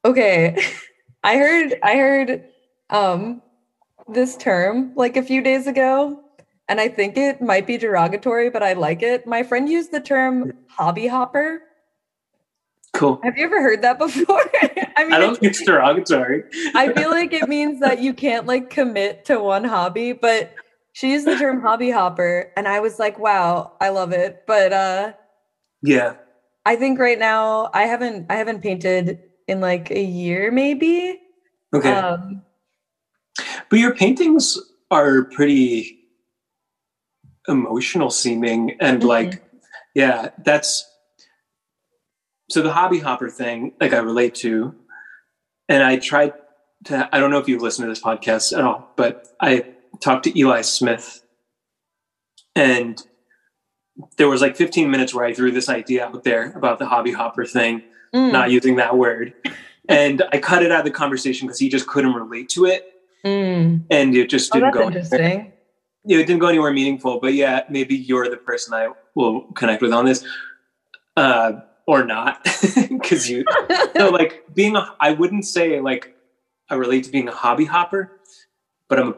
Okay. 0.05 0.63
I 1.25 1.37
heard 1.37 1.79
I 1.83 1.97
heard 1.97 2.45
um, 2.91 3.43
this 4.09 4.37
term 4.37 4.93
like 4.95 5.17
a 5.17 5.23
few 5.23 5.43
days 5.43 5.67
ago, 5.67 6.21
and 6.69 6.81
I 6.81 6.89
think 6.89 7.17
it 7.17 7.41
might 7.41 7.67
be 7.67 7.77
derogatory, 7.79 8.51
but 8.51 8.63
I 8.63 8.75
like 8.75 9.03
it. 9.03 9.27
My 9.27 9.43
friend 9.43 9.69
used 9.69 9.93
the 9.93 10.01
term 10.01 10.53
hobby 10.69 11.07
hopper. 11.07 11.63
Cool. 12.95 13.21
Have 13.23 13.37
you 13.37 13.45
ever 13.45 13.63
heard 13.63 13.83
that 13.83 13.99
before? 13.99 14.43
I 14.97 15.05
mean, 15.05 15.13
I 15.13 15.19
don't 15.19 15.39
think 15.39 15.53
it's 15.53 15.65
derogatory. 15.65 16.45
I 16.75 16.93
feel 16.93 17.11
like 17.11 17.33
it 17.33 17.49
means 17.49 17.81
that 17.81 18.01
you 18.01 18.13
can't 18.13 18.47
like 18.47 18.71
commit 18.71 19.27
to 19.27 19.39
one 19.39 19.65
hobby, 19.65 20.13
but 20.13 20.53
she 20.93 21.13
used 21.13 21.27
the 21.27 21.37
term 21.37 21.61
hobby 21.61 21.91
hopper, 21.91 22.53
and 22.57 22.67
I 22.67 22.81
was 22.81 22.99
like, 22.99 23.19
wow, 23.19 23.77
I 23.81 23.91
love 23.91 24.13
it. 24.13 24.43
But 24.47 24.73
uh, 24.73 25.13
yeah, 25.83 26.15
I 26.67 26.77
think 26.77 26.99
right 26.99 27.19
now 27.19 27.71
I 27.73 27.83
haven't 27.83 28.27
I 28.31 28.35
haven't 28.35 28.63
painted 28.63 29.21
in 29.47 29.61
like 29.61 29.91
a 29.91 30.03
year, 30.03 30.51
maybe. 30.51 31.21
Okay. 31.73 31.93
Um, 31.93 32.43
but 33.71 33.79
your 33.79 33.95
paintings 33.95 34.59
are 34.91 35.25
pretty 35.25 35.99
emotional 37.49 38.11
seeming 38.11 38.77
and 38.81 39.01
mm-hmm. 39.01 39.09
like 39.09 39.43
yeah 39.95 40.31
that's 40.45 40.87
so 42.51 42.63
the 42.63 42.73
hobby 42.73 42.99
hopper 42.99 43.29
thing 43.29 43.73
like 43.81 43.93
i 43.93 43.99
relate 43.99 44.35
to 44.35 44.75
and 45.69 45.83
i 45.83 45.97
tried 45.97 46.33
to 46.85 47.09
i 47.13 47.19
don't 47.19 47.31
know 47.31 47.39
if 47.39 47.49
you've 47.49 47.63
listened 47.63 47.85
to 47.85 47.89
this 47.89 48.03
podcast 48.03 48.57
at 48.57 48.63
all 48.63 48.93
but 48.97 49.29
i 49.41 49.65
talked 50.01 50.25
to 50.25 50.39
eli 50.39 50.61
smith 50.61 51.23
and 52.55 53.03
there 54.17 54.29
was 54.29 54.43
like 54.43 54.57
15 54.57 54.91
minutes 54.91 55.15
where 55.15 55.25
i 55.25 55.33
threw 55.33 55.51
this 55.51 55.69
idea 55.69 56.05
out 56.05 56.25
there 56.25 56.53
about 56.53 56.79
the 56.79 56.87
hobby 56.87 57.13
hopper 57.13 57.47
thing 57.47 57.83
mm. 58.15 58.31
not 58.31 58.51
using 58.51 58.77
that 58.77 58.97
word 58.97 59.33
and 59.89 60.23
i 60.33 60.39
cut 60.39 60.63
it 60.63 60.71
out 60.71 60.81
of 60.81 60.85
the 60.85 60.91
conversation 60.91 61.47
because 61.47 61.59
he 61.59 61.71
just 61.71 61.87
couldn't 61.87 62.13
relate 62.13 62.51
to 62.51 62.67
it 62.67 62.93
mm. 63.25 63.83
and 63.91 64.15
it 64.15 64.29
just 64.29 64.55
oh, 64.55 64.59
didn't 64.59 64.77
oh, 64.77 64.79
go 64.79 64.87
interesting 64.87 65.21
anywhere. 65.21 65.53
yeah 66.05 66.19
it 66.19 66.27
didn't 66.27 66.41
go 66.41 66.49
anywhere 66.49 66.73
meaningful 66.73 67.21
but 67.21 67.35
yeah 67.35 67.65
maybe 67.69 67.97
you're 67.97 68.29
the 68.29 68.37
person 68.37 68.75
i 68.75 68.89
will 69.15 69.43
connect 69.53 69.83
with 69.83 69.93
on 69.93 70.05
this 70.05 70.25
uh, 71.17 71.53
or 71.87 72.05
not 72.05 72.45
because 72.89 73.29
you 73.29 73.45
so 73.97 74.09
like 74.13 74.45
being 74.55 74.77
a 74.77 74.95
i 75.01 75.13
wouldn't 75.13 75.45
say 75.45 75.81
like 75.81 76.15
i 76.71 76.75
relate 76.75 77.05
to 77.05 77.11
being 77.11 77.29
a 77.29 77.35
hobby 77.35 77.65
hopper 77.65 78.21
but 78.89 78.99
i'm 78.99 79.09
a 79.09 79.17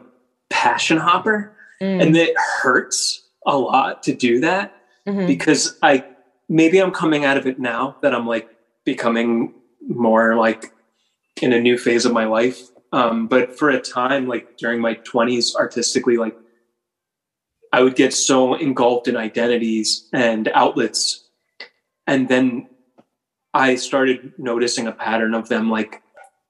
passion 0.49 0.97
hopper 0.97 1.55
mm. 1.81 2.01
and 2.01 2.15
it 2.15 2.35
hurts 2.61 3.27
a 3.45 3.57
lot 3.57 4.03
to 4.03 4.13
do 4.13 4.39
that 4.39 4.73
mm-hmm. 5.07 5.27
because 5.27 5.77
i 5.81 6.03
maybe 6.49 6.79
i'm 6.79 6.91
coming 6.91 7.25
out 7.25 7.37
of 7.37 7.45
it 7.45 7.59
now 7.59 7.95
that 8.01 8.13
i'm 8.13 8.25
like 8.27 8.49
becoming 8.85 9.53
more 9.87 10.35
like 10.35 10.73
in 11.41 11.53
a 11.53 11.59
new 11.59 11.77
phase 11.77 12.05
of 12.05 12.13
my 12.13 12.25
life 12.25 12.70
um, 12.93 13.27
but 13.27 13.57
for 13.57 13.69
a 13.69 13.81
time 13.81 14.27
like 14.27 14.57
during 14.57 14.81
my 14.81 14.95
20s 14.95 15.55
artistically 15.55 16.17
like 16.17 16.35
i 17.73 17.81
would 17.81 17.95
get 17.95 18.13
so 18.13 18.53
engulfed 18.55 19.07
in 19.07 19.15
identities 19.15 20.07
and 20.13 20.49
outlets 20.53 21.29
and 22.07 22.27
then 22.27 22.67
I 23.53 23.75
started 23.75 24.33
noticing 24.37 24.87
a 24.87 24.91
pattern 24.91 25.33
of 25.33 25.49
them 25.49 25.69
like 25.69 26.01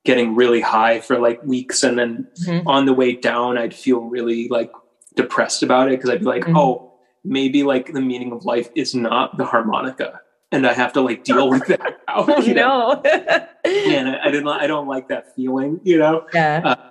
getting 0.06 0.36
really 0.36 0.62
high 0.62 1.00
for 1.00 1.20
like 1.20 1.44
weeks 1.44 1.84
and 1.84 1.98
then 1.98 2.28
mm-hmm. 2.44 2.68
on 2.68 2.86
the 2.86 2.94
way 2.94 3.14
down 3.14 3.58
I'd 3.58 3.74
feel 3.74 4.02
really 4.02 4.48
like 4.50 4.72
depressed 5.16 5.64
about 5.64 5.88
it 5.88 5.98
because 5.98 6.10
I'd 6.10 6.20
be 6.20 6.26
like, 6.26 6.44
mm-hmm. 6.44 6.58
oh, 6.58 6.94
maybe 7.24 7.64
like 7.64 7.94
the 7.94 8.02
meaning 8.02 8.32
of 8.32 8.46
life 8.46 8.70
is 8.76 8.96
not 8.96 9.38
the 9.38 9.46
harmonica. 9.46 10.22
And 10.52 10.68
I 10.68 10.74
have 10.74 10.94
to 10.94 11.02
like 11.02 11.24
deal 11.24 11.50
with 11.50 11.66
that. 11.68 12.02
Out, 12.08 12.30
oh, 12.30 12.42
you 12.42 12.54
know? 12.54 13.02
and 13.66 14.10
I, 14.10 14.26
I, 14.26 14.32
didn't 14.32 14.48
I 14.48 14.68
don't 14.68 14.88
like 14.88 15.08
that 15.08 15.34
feeling, 15.36 15.80
you 15.84 15.98
know? 15.98 16.28
Yeah. 16.34 16.62
Uh, 16.64 16.90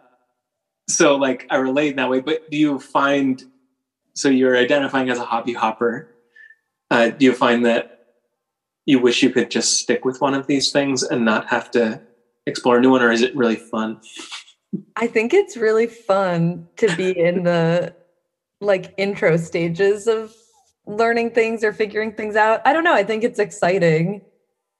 so 0.88 1.16
like 1.16 1.46
I 1.50 1.56
relate 1.56 1.90
in 1.90 1.96
that 1.96 2.08
way, 2.08 2.20
but 2.20 2.50
do 2.50 2.56
you 2.56 2.78
find 2.78 3.42
so 4.14 4.28
you're 4.28 4.56
identifying 4.56 5.10
as 5.10 5.18
a 5.18 5.24
hobby 5.24 5.52
hopper? 5.52 6.14
Uh, 6.90 7.10
do 7.10 7.24
you 7.24 7.32
find 7.32 7.64
that 7.66 8.00
you 8.86 8.98
wish 8.98 9.22
you 9.22 9.30
could 9.30 9.50
just 9.50 9.78
stick 9.78 10.04
with 10.04 10.20
one 10.20 10.34
of 10.34 10.46
these 10.46 10.72
things 10.72 11.02
and 11.02 11.24
not 11.24 11.48
have 11.48 11.70
to 11.70 12.00
explore 12.46 12.78
a 12.78 12.80
new 12.80 12.90
one, 12.90 13.02
or 13.02 13.12
is 13.12 13.22
it 13.22 13.34
really 13.36 13.56
fun? 13.56 14.00
I 14.96 15.06
think 15.06 15.32
it's 15.32 15.56
really 15.56 15.86
fun 15.86 16.68
to 16.78 16.94
be 16.96 17.16
in 17.16 17.44
the 17.44 17.94
like 18.60 18.94
intro 18.96 19.36
stages 19.36 20.06
of 20.06 20.34
learning 20.96 21.30
things 21.30 21.64
or 21.64 21.72
figuring 21.72 22.12
things 22.12 22.36
out. 22.36 22.60
I 22.64 22.72
don't 22.72 22.84
know. 22.84 22.94
I 22.94 23.04
think 23.04 23.24
it's 23.24 23.38
exciting. 23.38 24.22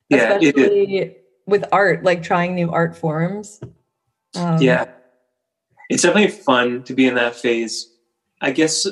Yeah, 0.09 0.35
especially 0.35 0.99
it 0.99 1.25
with 1.47 1.65
art, 1.73 2.05
like 2.05 2.23
trying 2.23 2.55
new 2.55 2.71
art 2.71 2.97
forms. 2.97 3.61
Um, 4.35 4.61
yeah. 4.61 4.87
It's 5.89 6.03
definitely 6.03 6.31
fun 6.31 6.85
to 6.85 6.95
be 6.95 7.07
in 7.07 7.15
that 7.15 7.35
phase. 7.35 7.93
I 8.41 8.53
guess 8.53 8.87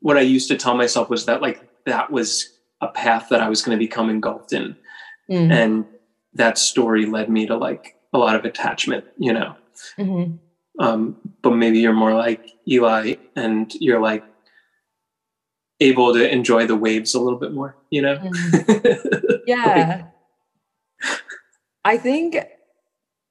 what 0.00 0.16
I 0.16 0.22
used 0.22 0.48
to 0.48 0.56
tell 0.56 0.76
myself 0.76 1.08
was 1.08 1.26
that 1.26 1.40
like 1.40 1.66
that 1.86 2.10
was 2.10 2.50
a 2.80 2.88
path 2.88 3.28
that 3.30 3.40
I 3.40 3.48
was 3.48 3.62
going 3.62 3.78
to 3.78 3.84
become 3.84 4.10
engulfed 4.10 4.52
in. 4.52 4.76
Mm-hmm. 5.30 5.52
And 5.52 5.86
that 6.34 6.58
story 6.58 7.06
led 7.06 7.30
me 7.30 7.46
to 7.46 7.56
like 7.56 7.96
a 8.12 8.18
lot 8.18 8.36
of 8.36 8.44
attachment, 8.44 9.04
you 9.16 9.32
know. 9.32 9.56
Mm-hmm. 9.98 10.36
Um, 10.84 11.16
but 11.42 11.50
maybe 11.50 11.78
you're 11.78 11.92
more 11.92 12.14
like 12.14 12.50
Eli 12.68 13.14
and 13.36 13.72
you're 13.76 14.00
like 14.00 14.24
able 15.80 16.14
to 16.14 16.30
enjoy 16.30 16.66
the 16.66 16.76
waves 16.76 17.14
a 17.14 17.20
little 17.20 17.38
bit 17.38 17.52
more, 17.52 17.76
you 17.90 18.02
know? 18.02 18.16
Mm-hmm. 18.16 19.20
Yeah. 19.46 20.06
I 21.84 21.98
think 21.98 22.38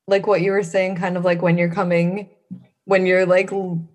like 0.07 0.27
what 0.27 0.41
you 0.41 0.51
were 0.51 0.61
saying, 0.61 0.97
kind 0.97 1.17
of 1.17 1.25
like 1.25 1.41
when 1.41 1.57
you're 1.57 1.73
coming, 1.73 2.29
when 2.85 3.07
you're 3.07 3.25
like 3.25 3.49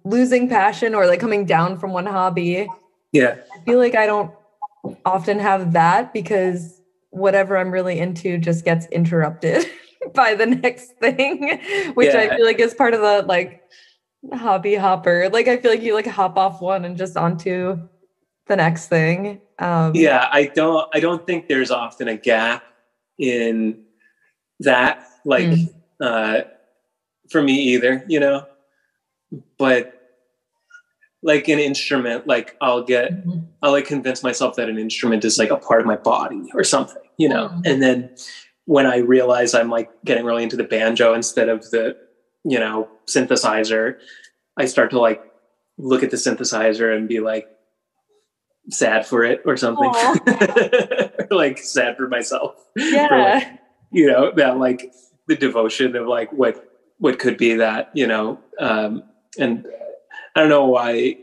losing 0.04 0.48
passion 0.48 0.96
or 0.96 1.06
like 1.06 1.20
coming 1.20 1.44
down 1.44 1.78
from 1.78 1.92
one 1.92 2.06
hobby. 2.06 2.68
Yeah. 3.12 3.37
I 3.54 3.64
feel 3.64 3.78
like 3.78 3.94
I 3.94 4.06
don't 4.06 4.32
often 5.04 5.38
have 5.38 5.72
that 5.74 6.12
because 6.12 6.80
whatever 7.11 7.56
I'm 7.56 7.70
really 7.70 7.98
into 7.98 8.38
just 8.38 8.64
gets 8.64 8.87
interrupted 8.87 9.66
by 10.14 10.34
the 10.34 10.46
next 10.46 10.92
thing, 10.98 11.61
which 11.94 12.14
yeah. 12.14 12.20
I 12.20 12.37
feel 12.37 12.44
like 12.44 12.58
is 12.58 12.74
part 12.74 12.94
of 12.94 13.00
the 13.00 13.22
like 13.26 13.62
hobby 14.34 14.74
hopper. 14.74 15.28
Like 15.32 15.48
I 15.48 15.58
feel 15.58 15.70
like 15.70 15.82
you 15.82 15.94
like 15.94 16.06
hop 16.06 16.37
off 16.37 16.61
one 16.61 16.84
and 16.84 16.96
just 16.96 17.16
onto 17.16 17.78
the 18.48 18.56
next 18.56 18.88
thing. 18.88 19.40
Um, 19.58 19.94
yeah, 19.94 20.28
I 20.30 20.46
don't. 20.46 20.88
I 20.94 21.00
don't 21.00 21.26
think 21.26 21.48
there's 21.48 21.70
often 21.70 22.08
a 22.08 22.16
gap 22.16 22.64
in 23.18 23.84
that. 24.61 25.06
Like 25.24 25.46
mm. 25.46 25.74
uh, 26.00 26.42
for 27.30 27.42
me 27.42 27.54
either, 27.74 28.04
you 28.08 28.20
know. 28.20 28.46
But 29.58 29.98
like 31.22 31.48
an 31.48 31.58
instrument 31.58 32.26
like 32.26 32.56
i'll 32.61 32.82
get 32.82 33.12
mm-hmm. 33.12 33.40
i'll 33.62 33.72
like 33.72 33.87
convince 33.87 34.22
myself 34.22 34.56
that 34.56 34.68
an 34.68 34.78
instrument 34.78 35.24
is 35.24 35.38
like 35.38 35.50
a 35.50 35.56
part 35.56 35.80
of 35.80 35.87
my 35.87 35.96
body 35.96 36.48
or 36.54 36.62
something 36.62 37.02
you 37.16 37.28
know 37.28 37.48
mm-hmm. 37.48 37.61
and 37.64 37.82
then 37.82 38.11
when 38.66 38.87
i 38.87 38.98
realize 38.98 39.54
i'm 39.54 39.70
like 39.70 39.90
getting 40.04 40.24
really 40.24 40.42
into 40.42 40.56
the 40.56 40.64
banjo 40.64 41.14
instead 41.14 41.48
of 41.48 41.68
the 41.70 41.96
you 42.44 42.58
know 42.58 42.88
synthesizer 43.06 43.96
i 44.56 44.64
start 44.64 44.90
to 44.90 44.98
like 44.98 45.22
look 45.76 46.02
at 46.02 46.11
the 46.11 46.16
synthesizer 46.16 46.96
and 46.96 47.08
be 47.08 47.20
like 47.20 47.48
sad 48.70 49.07
for 49.07 49.24
it 49.24 49.42
or 49.46 49.57
something 49.57 49.90
like 51.31 51.59
sad 51.59 51.96
for 51.96 52.09
myself 52.09 52.54
yeah 52.76 53.09
like, 53.11 53.61
you 53.90 54.07
know 54.07 54.31
that 54.37 54.59
like 54.59 54.92
the 55.26 55.37
devotion 55.37 55.96
of 55.96 56.07
like 56.07 56.31
what 56.33 56.64
what 56.98 57.18
could 57.18 57.38
be 57.38 57.54
that 57.54 57.90
you 57.94 58.07
know 58.07 58.38
um 58.61 59.02
and 59.38 59.66
I 60.38 60.40
don't 60.40 60.50
know 60.50 60.66
why 60.66 61.16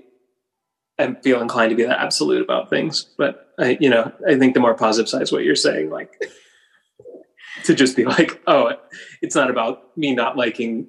I 1.00 1.14
feel 1.24 1.42
inclined 1.42 1.70
to 1.70 1.76
be 1.76 1.86
that 1.86 2.02
absolute 2.02 2.42
about 2.42 2.70
things, 2.70 3.08
but 3.18 3.54
I, 3.60 3.78
you 3.80 3.90
know, 3.90 4.12
I 4.28 4.38
think 4.38 4.54
the 4.54 4.60
more 4.60 4.74
positive 4.74 5.10
side 5.10 5.22
is 5.22 5.32
what 5.32 5.44
you're 5.44 5.56
saying, 5.56 5.90
like 5.90 6.14
to 7.64 7.74
just 7.74 7.96
be 7.96 8.06
like, 8.06 8.42
oh, 8.48 8.74
it's 9.22 9.36
not 9.36 9.50
about 9.50 9.98
me 9.98 10.14
not 10.14 10.38
liking 10.38 10.88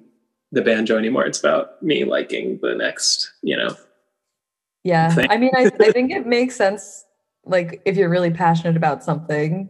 the 0.51 0.61
banjo 0.61 0.97
anymore. 0.97 1.25
It's 1.25 1.39
about 1.39 1.81
me 1.81 2.05
liking 2.05 2.59
the 2.61 2.75
next, 2.75 3.31
you 3.41 3.57
know. 3.57 3.75
Yeah. 4.87 5.13
Thing. 5.13 5.27
I 5.29 5.37
mean, 5.37 5.51
I, 5.53 5.69
I 5.79 5.91
think 5.91 6.11
it 6.11 6.25
makes 6.37 6.55
sense. 6.55 7.05
Like 7.45 7.81
if 7.85 7.97
you're 7.97 8.09
really 8.09 8.31
passionate 8.31 8.77
about 8.77 9.03
something, 9.03 9.69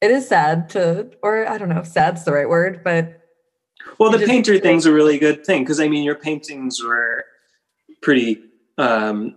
it 0.00 0.10
is 0.10 0.26
sad 0.26 0.68
to, 0.70 1.10
or 1.22 1.48
I 1.48 1.58
don't 1.58 1.68
know 1.68 1.78
if 1.78 1.86
sad's 1.86 2.24
the 2.24 2.32
right 2.32 2.48
word, 2.48 2.82
but. 2.82 3.20
Well, 3.98 4.10
the 4.10 4.26
painter 4.26 4.58
thing's 4.58 4.86
a 4.86 4.92
really 4.92 5.18
good 5.18 5.46
thing 5.46 5.62
because 5.62 5.80
I 5.80 5.88
mean, 5.88 6.04
your 6.04 6.14
paintings 6.14 6.82
were 6.82 7.24
pretty 8.02 8.42
um 8.78 9.36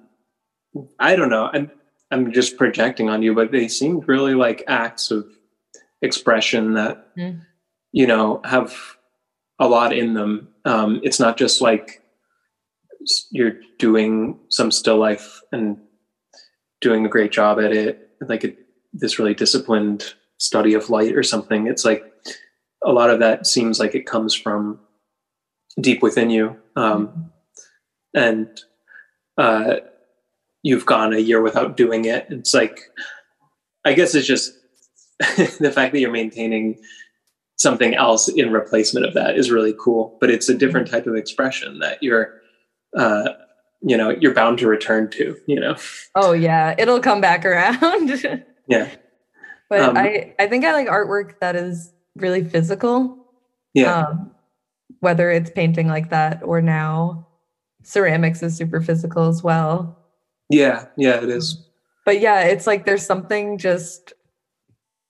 i 1.00 1.16
don't 1.16 1.30
know 1.30 1.50
i'm 1.54 1.70
i'm 2.12 2.32
just 2.32 2.58
projecting 2.58 3.10
on 3.10 3.22
you 3.22 3.34
but 3.34 3.52
they 3.52 3.68
seemed 3.68 4.08
really 4.08 4.34
like 4.34 4.64
acts 4.68 5.12
of 5.12 5.26
expression 6.02 6.74
that 6.74 7.16
mm. 7.16 7.40
you 7.92 8.08
know 8.08 8.42
have 8.44 8.74
a 9.60 9.68
lot 9.68 9.94
in 9.94 10.14
them 10.14 10.48
um 10.66 11.00
it's 11.04 11.20
not 11.20 11.38
just 11.38 11.62
like 11.62 12.02
you're 13.32 13.56
doing 13.80 14.40
some 14.50 14.72
still 14.72 14.98
life 14.98 15.42
and 15.52 15.78
doing 16.82 17.06
a 17.06 17.10
great 17.10 17.32
job 17.32 17.60
at 17.60 17.72
it 17.72 18.10
like 18.28 18.44
a, 18.44 18.54
this 18.94 19.20
really 19.20 19.34
disciplined 19.34 20.14
study 20.38 20.74
of 20.74 20.90
light 20.90 21.16
or 21.16 21.24
something 21.24 21.68
it's 21.68 21.86
like 21.86 22.12
a 22.84 22.92
lot 22.92 23.10
of 23.10 23.20
that 23.20 23.48
seems 23.48 23.80
like 23.80 23.96
it 23.96 24.06
comes 24.06 24.34
from 24.34 24.80
deep 25.80 26.02
within 26.02 26.30
you 26.30 26.56
um, 26.76 27.08
mm 27.08 27.30
and 28.16 28.62
uh, 29.38 29.76
you've 30.64 30.86
gone 30.86 31.14
a 31.14 31.20
year 31.20 31.42
without 31.42 31.78
doing 31.78 32.06
it. 32.06 32.26
It's 32.30 32.54
like, 32.54 32.80
I 33.84 33.94
guess 33.94 34.16
it's 34.16 34.26
just 34.26 34.54
the 35.20 35.72
fact 35.72 35.94
that 35.94 36.00
you're 36.00 36.12
maintaining 36.12 36.80
something 37.58 37.94
else 37.94 38.28
in 38.28 38.52
replacement 38.52 39.06
of 39.06 39.14
that 39.14 39.38
is 39.38 39.52
really 39.52 39.76
cool. 39.80 40.18
But 40.20 40.32
it's 40.32 40.50
a 40.50 40.58
different 40.58 40.90
type 40.90 41.08
of 41.08 41.16
expression 41.16 41.80
that 41.80 42.02
you're 42.02 42.42
uh, 42.96 43.30
you 43.82 43.98
know 43.98 44.10
you're 44.10 44.34
bound 44.34 44.58
to 44.60 44.68
return 44.68 45.10
to 45.12 45.36
you 45.48 45.60
know 45.60 45.76
Oh 46.16 46.32
yeah, 46.34 46.76
it'll 46.78 47.00
come 47.02 47.22
back 47.22 47.46
around. 47.46 48.10
yeah 48.68 48.90
but 49.70 49.82
Um, 49.82 49.98
I 49.98 50.34
I 50.40 50.48
think 50.48 50.64
I 50.66 50.74
like 50.74 50.88
artwork 50.88 51.40
that 51.42 51.56
is 51.56 51.92
really 52.16 52.44
physical. 52.44 53.18
yeah 53.74 53.96
Um, 53.96 54.32
whether 55.00 55.30
it's 55.32 55.50
painting 55.50 55.88
like 55.88 56.10
that 56.12 56.42
or 56.44 56.62
now 56.62 57.28
ceramics 57.84 58.42
is 58.42 58.56
super 58.56 58.82
physical 58.82 59.28
as 59.28 59.44
well. 59.44 60.00
yeah 60.50 60.86
yeah 60.98 61.22
it 61.22 61.30
is 61.30 61.68
But 62.06 62.22
yeah, 62.22 62.42
it's 62.46 62.66
like 62.68 62.86
there's 62.86 63.06
something 63.06 63.58
just 63.58 64.14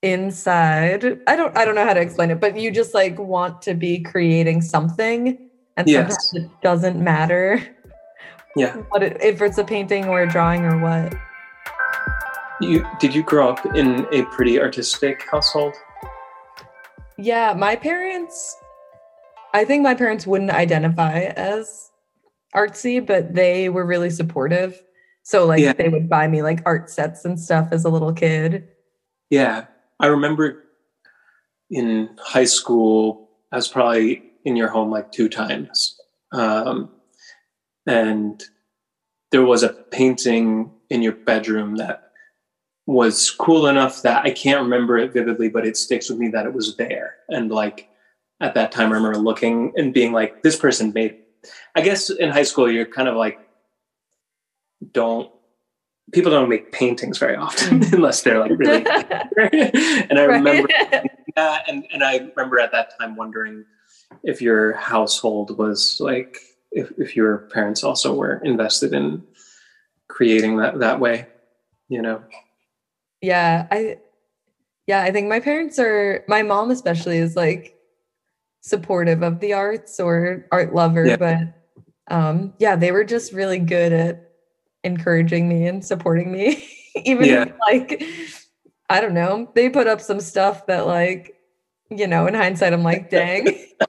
inside. 0.01 1.19
I 1.27 1.35
don't 1.35 1.55
I 1.57 1.65
don't 1.65 1.75
know 1.75 1.85
how 1.85 1.93
to 1.93 2.01
explain 2.01 2.31
it, 2.31 2.39
but 2.39 2.57
you 2.57 2.71
just 2.71 2.93
like 2.93 3.17
want 3.19 3.61
to 3.63 3.73
be 3.73 3.99
creating 4.01 4.61
something 4.61 5.49
and 5.77 5.89
Yes. 5.89 6.07
sometimes 6.31 6.33
it 6.33 6.61
doesn't 6.61 7.03
matter 7.03 7.61
yeah 8.55 8.75
what 8.89 9.03
it, 9.03 9.17
if 9.21 9.41
it's 9.41 9.57
a 9.57 9.63
painting 9.63 10.05
or 10.05 10.21
a 10.23 10.27
drawing 10.29 10.63
or 10.65 10.79
what. 10.79 11.13
you 12.61 12.85
did 12.99 13.13
you 13.13 13.23
grow 13.23 13.49
up 13.49 13.65
in 13.75 14.05
a 14.13 14.23
pretty 14.25 14.59
artistic 14.59 15.23
household 15.29 15.73
Yeah, 17.17 17.53
my 17.53 17.75
parents, 17.77 18.57
I 19.53 19.63
think 19.65 19.83
my 19.83 19.95
parents 19.95 20.27
wouldn't 20.27 20.51
identify 20.51 21.19
as 21.35 21.91
artsy, 22.53 23.05
but 23.05 23.33
they 23.33 23.69
were 23.69 23.85
really 23.85 24.09
supportive. 24.09 24.81
So, 25.23 25.45
like, 25.45 25.61
Yeah. 25.61 25.71
they 25.73 25.87
would 25.89 26.09
buy 26.09 26.27
me 26.27 26.41
like 26.43 26.61
art 26.65 26.89
sets 26.89 27.23
and 27.25 27.39
stuff 27.39 27.69
as 27.71 27.85
a 27.85 27.89
little 27.89 28.11
kid. 28.13 28.67
Yeah, 29.29 29.65
I 29.99 30.07
remember 30.07 30.63
in 31.71 32.09
high 32.19 32.45
school, 32.45 33.29
I 33.51 33.55
was 33.55 33.67
probably 33.69 34.21
in 34.43 34.55
your 34.57 34.67
home 34.67 34.91
like 34.91 35.11
two 35.13 35.29
times. 35.29 35.97
Um, 36.33 36.89
and 37.85 38.43
there 39.31 39.45
was 39.45 39.63
a 39.63 39.69
painting 39.69 40.71
in 40.89 41.01
your 41.01 41.13
bedroom 41.13 41.75
that 41.77 42.11
was 42.85 43.31
cool 43.31 43.67
enough 43.67 44.03
that 44.03 44.23
I 44.25 44.31
can't 44.31 44.61
remember 44.61 44.97
it 44.97 45.11
vividly, 45.11 45.49
but 45.49 45.65
it 45.65 45.75
sticks 45.75 46.09
with 46.09 46.19
me 46.19 46.27
that 46.29 46.45
it 46.45 46.53
was 46.53 46.77
there. 46.77 47.15
And 47.29 47.49
like 47.49 47.89
at 48.39 48.53
that 48.53 48.71
time, 48.71 48.91
I 48.91 48.95
remember 48.95 49.17
looking 49.17 49.73
and 49.75 49.93
being 49.93 50.11
like, 50.11 50.43
this 50.43 50.55
person 50.55 50.93
made, 50.93 51.17
I 51.75 51.81
guess 51.81 52.09
in 52.09 52.29
high 52.29 52.43
school, 52.43 52.69
you're 52.69 52.85
kind 52.85 53.09
of 53.09 53.15
like, 53.15 53.39
don't, 54.91 55.31
people 56.13 56.31
don't 56.31 56.49
make 56.49 56.71
paintings 56.71 57.17
very 57.17 57.35
often 57.35 57.79
mm. 57.79 57.93
unless 57.93 58.21
they're 58.21 58.39
like 58.39 58.51
really 58.51 58.85
and 60.07 60.19
I 60.19 60.23
remember 60.23 60.69
that, 61.35 61.67
and, 61.67 61.85
and 61.91 62.03
I 62.03 62.17
remember 62.17 62.59
at 62.59 62.71
that 62.71 62.91
time 62.99 63.15
wondering 63.15 63.65
if 64.23 64.41
your 64.41 64.73
household 64.73 65.57
was 65.57 65.97
like 65.99 66.37
if, 66.75 66.91
if 66.99 67.15
your 67.15 67.37
parents 67.53 67.83
also 67.83 68.13
were 68.13 68.37
invested 68.43 68.93
in 68.93 69.23
creating 70.07 70.57
that 70.57 70.77
that 70.79 70.99
way, 70.99 71.27
you 71.89 72.01
know. 72.01 72.21
yeah, 73.21 73.65
I, 73.71 73.97
yeah, 74.85 75.01
I 75.01 75.11
think 75.11 75.27
my 75.27 75.39
parents 75.39 75.79
are, 75.79 76.23
my 76.27 76.43
mom 76.43 76.69
especially 76.69 77.17
is 77.17 77.35
like 77.35 77.75
supportive 78.61 79.23
of 79.23 79.39
the 79.39 79.53
arts 79.53 79.99
or 79.99 80.45
art 80.51 80.75
lover, 80.75 81.07
Yeah. 81.07 81.15
but 81.17 81.37
um, 82.13 82.53
yeah, 82.59 82.75
they 82.75 82.91
were 82.91 83.03
just 83.03 83.33
really 83.33 83.57
good 83.57 83.91
at 83.93 84.31
encouraging 84.83 85.47
me 85.49 85.65
and 85.67 85.83
supporting 85.83 86.31
me. 86.31 86.67
Even 87.05 87.25
Yeah. 87.25 87.45
like, 87.67 88.03
I 88.89 89.01
don't 89.01 89.15
know, 89.15 89.49
they 89.55 89.69
put 89.69 89.87
up 89.87 90.01
some 90.01 90.19
stuff 90.19 90.67
that 90.67 90.85
like, 90.85 91.31
you 91.89 92.05
know, 92.07 92.27
in 92.27 92.33
hindsight, 92.33 92.73
I'm 92.73 92.83
like, 92.83 93.09
dang, 93.09 93.47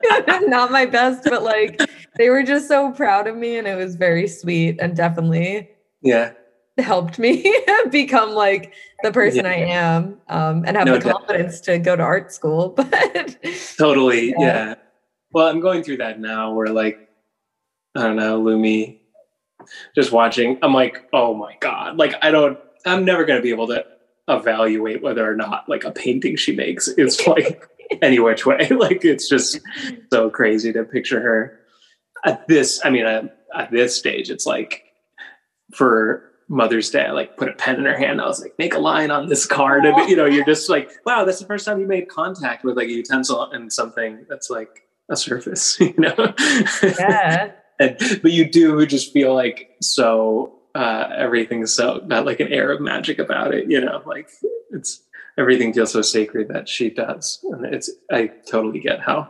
not 0.47 0.71
my 0.71 0.87
best, 0.87 1.25
but 1.25 1.43
like 1.43 1.81
they 2.17 2.31
were 2.31 2.43
just 2.43 2.69
so 2.69 2.93
proud 2.93 3.27
of 3.27 3.37
me 3.37 3.59
and 3.59 3.67
it 3.67 3.77
was 3.77 3.97
very 3.97 4.27
sweet 4.27 4.77
and 4.81 4.97
definitely 4.97 5.69
Yeah. 6.03 6.33
helped 6.79 7.19
me 7.19 7.45
become 7.91 8.31
like 8.31 8.73
the 9.03 9.13
person 9.13 9.47
I 9.47 9.57
am 9.57 10.21
um, 10.29 10.65
and 10.67 10.77
have 10.77 10.87
No 10.87 10.99
the 10.99 11.13
confidence 11.13 11.61
to 11.63 11.79
go 11.79 11.97
to 11.97 12.03
art 12.03 12.33
school. 12.33 12.71
But 12.77 13.37
Totally. 13.79 14.31
Yeah. 14.31 14.37
Yeah. 14.39 14.75
Well, 15.33 15.49
I'm 15.49 15.61
going 15.61 15.83
through 15.83 15.99
that 15.99 16.19
now 16.21 16.53
where 16.53 16.69
like 16.69 16.99
I 17.95 18.03
don't 18.03 18.17
know, 18.17 18.43
Lumi 18.43 18.99
just 19.95 20.13
watching, 20.13 20.59
I'm 20.63 20.75
like, 20.75 20.99
oh 21.13 21.35
my 21.35 21.57
God. 21.61 21.97
Like 21.99 22.15
I 22.23 22.31
don't 22.31 22.59
I'm 22.85 23.05
never 23.05 23.25
gonna 23.25 23.43
be 23.43 23.51
able 23.51 23.67
to 23.69 23.85
evaluate 24.29 25.03
whether 25.03 25.29
or 25.31 25.37
not 25.37 25.69
like 25.69 25.85
a 25.85 25.91
painting 25.93 26.37
she 26.37 26.55
makes 26.55 26.89
is 26.89 27.27
like 27.27 27.63
any 28.03 28.19
which 28.19 28.47
way. 28.47 28.69
Like 28.71 29.05
it's 29.05 29.29
just 29.29 29.61
so 30.13 30.31
crazy 30.31 30.73
to 30.73 30.85
picture 30.85 31.21
her 31.21 31.55
at 32.27 32.47
this. 32.49 32.81
I 32.85 32.91
mean, 32.91 33.07
at, 33.07 33.39
at 33.55 33.71
this 33.71 33.97
stage, 33.97 34.31
it's 34.31 34.45
like 34.45 34.85
for 35.75 36.31
Mother's 36.49 36.91
Day, 36.91 37.07
I 37.07 37.13
like 37.13 37.37
put 37.37 37.49
a 37.49 37.53
pen 37.53 37.77
in 37.77 37.85
her 37.87 37.97
hand. 37.97 38.21
I 38.21 38.27
was 38.27 38.41
like, 38.41 38.55
make 38.59 38.75
a 38.75 38.79
line 38.79 39.11
on 39.11 39.29
this 39.29 39.47
card, 39.47 39.87
and 39.87 40.09
you 40.09 40.17
know, 40.17 40.27
you're 40.27 40.45
just 40.45 40.69
like, 40.69 40.91
wow, 41.05 41.25
that's 41.25 41.41
the 41.41 41.47
first 41.47 41.65
time 41.65 41.81
you 41.81 41.87
made 41.87 42.09
contact 42.09 42.65
with 42.65 42.77
like 42.77 42.89
a 42.89 42.93
utensil 42.93 43.51
and 43.51 43.73
something 43.73 44.27
that's 44.29 44.51
like 44.51 44.83
a 45.09 45.17
surface, 45.17 45.81
you 45.81 45.95
know. 45.97 46.35
yeah, 46.83 47.53
and 47.79 47.97
but 48.23 48.33
you 48.33 48.51
do 48.51 48.85
just 48.87 49.13
feel 49.13 49.35
like 49.35 49.77
so 49.81 50.53
uh 50.75 51.09
everything's 51.17 51.73
so 51.73 52.01
got 52.01 52.27
like 52.27 52.41
an 52.41 52.53
air 52.53 52.73
of 52.73 52.81
magic 52.81 53.19
about 53.19 53.55
it 53.55 53.71
you 53.71 53.81
know 53.81 54.03
like 54.07 54.29
it's 54.71 55.03
everything 55.39 55.73
feels 55.73 55.93
so 55.93 56.03
sacred 56.03 56.49
that 56.49 56.69
she 56.69 56.91
does 56.91 57.45
and 57.53 57.75
it's 57.75 57.91
i 58.11 58.27
totally 58.51 58.81
get 58.81 59.01
how 59.01 59.29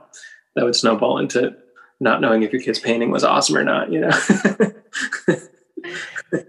that 0.54 0.64
would 0.64 0.76
snowball 0.76 1.18
into 1.18 1.54
not 2.00 2.20
knowing 2.20 2.42
if 2.42 2.52
your 2.52 2.60
kid's 2.62 2.78
painting 2.78 3.10
was 3.10 3.24
awesome 3.24 3.56
or 3.56 3.64
not 3.64 3.90
you 3.92 4.00
know 4.00 4.10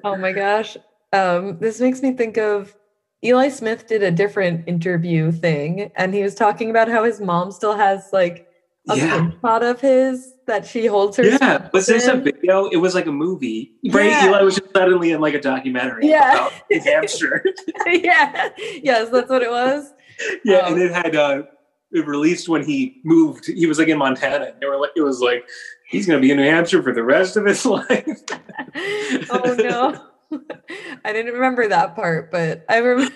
oh 0.04 0.16
my 0.18 0.32
gosh. 0.32 0.78
Um, 1.14 1.58
this 1.60 1.80
makes 1.80 2.02
me 2.02 2.14
think 2.14 2.38
of 2.38 2.76
Eli 3.24 3.50
Smith 3.50 3.88
did 3.88 4.04
a 4.04 4.12
different 4.12 4.68
interview 4.68 5.32
thing, 5.32 5.92
and 5.96 6.14
he 6.14 6.22
was 6.22 6.36
talking 6.36 6.70
about 6.70 6.88
how 6.90 7.04
his 7.04 7.20
mom 7.22 7.52
still 7.52 7.76
has 7.76 8.10
like 8.12 8.48
a 8.90 8.96
yeah 8.96 9.32
pot 9.42 9.64
of 9.64 9.82
his 9.82 10.34
that 10.48 10.66
she 10.66 10.86
holds 10.86 11.18
her. 11.18 11.24
yeah 11.24 11.68
was 11.74 11.88
this 11.88 12.08
a 12.08 12.16
video 12.16 12.68
it 12.70 12.78
was 12.78 12.96
like 12.96 13.06
a 13.06 13.12
movie 13.12 13.74
right 13.92 14.06
Yeah. 14.12 14.28
eli 14.30 14.42
was 14.44 14.56
just 14.56 14.72
suddenly 14.74 15.12
in 15.12 15.20
like 15.20 15.34
a 15.34 15.42
documentary 15.42 16.08
Yeah. 16.08 16.32
about 16.48 16.54
hamster 16.86 17.44
yeah, 17.86 18.50
yes, 18.82 19.10
that's 19.10 19.30
what 19.30 19.42
it 19.44 19.52
was. 19.52 19.92
Yeah, 20.46 20.60
Um, 20.60 20.74
and 20.74 20.82
it 20.82 20.92
had 20.94 21.16
uh, 21.16 21.44
it 21.92 22.06
released 22.06 22.50
when 22.50 22.64
he 22.64 23.00
moved. 23.04 23.46
He 23.48 23.66
was 23.66 23.80
like 23.80 23.88
in 23.88 23.98
Montana. 23.98 24.54
They 24.60 24.68
were 24.68 24.78
like, 24.78 24.92
it 24.96 25.02
was 25.02 25.22
like 25.22 25.46
he's 25.90 26.06
going 26.06 26.22
to 26.22 26.26
be 26.26 26.32
in 26.32 26.38
New 26.38 26.44
Hampshire 26.44 26.84
for 26.84 26.94
the 26.94 27.04
rest 27.04 27.38
of 27.38 27.46
his 27.46 27.66
life. 27.66 27.88
oh 29.30 29.56
no. 29.58 30.04
I 31.06 31.14
didn't 31.14 31.34
remember 31.34 31.68
that 31.70 31.96
part, 31.96 32.32
but 32.32 32.66
I 32.68 32.78
remember 32.78 33.14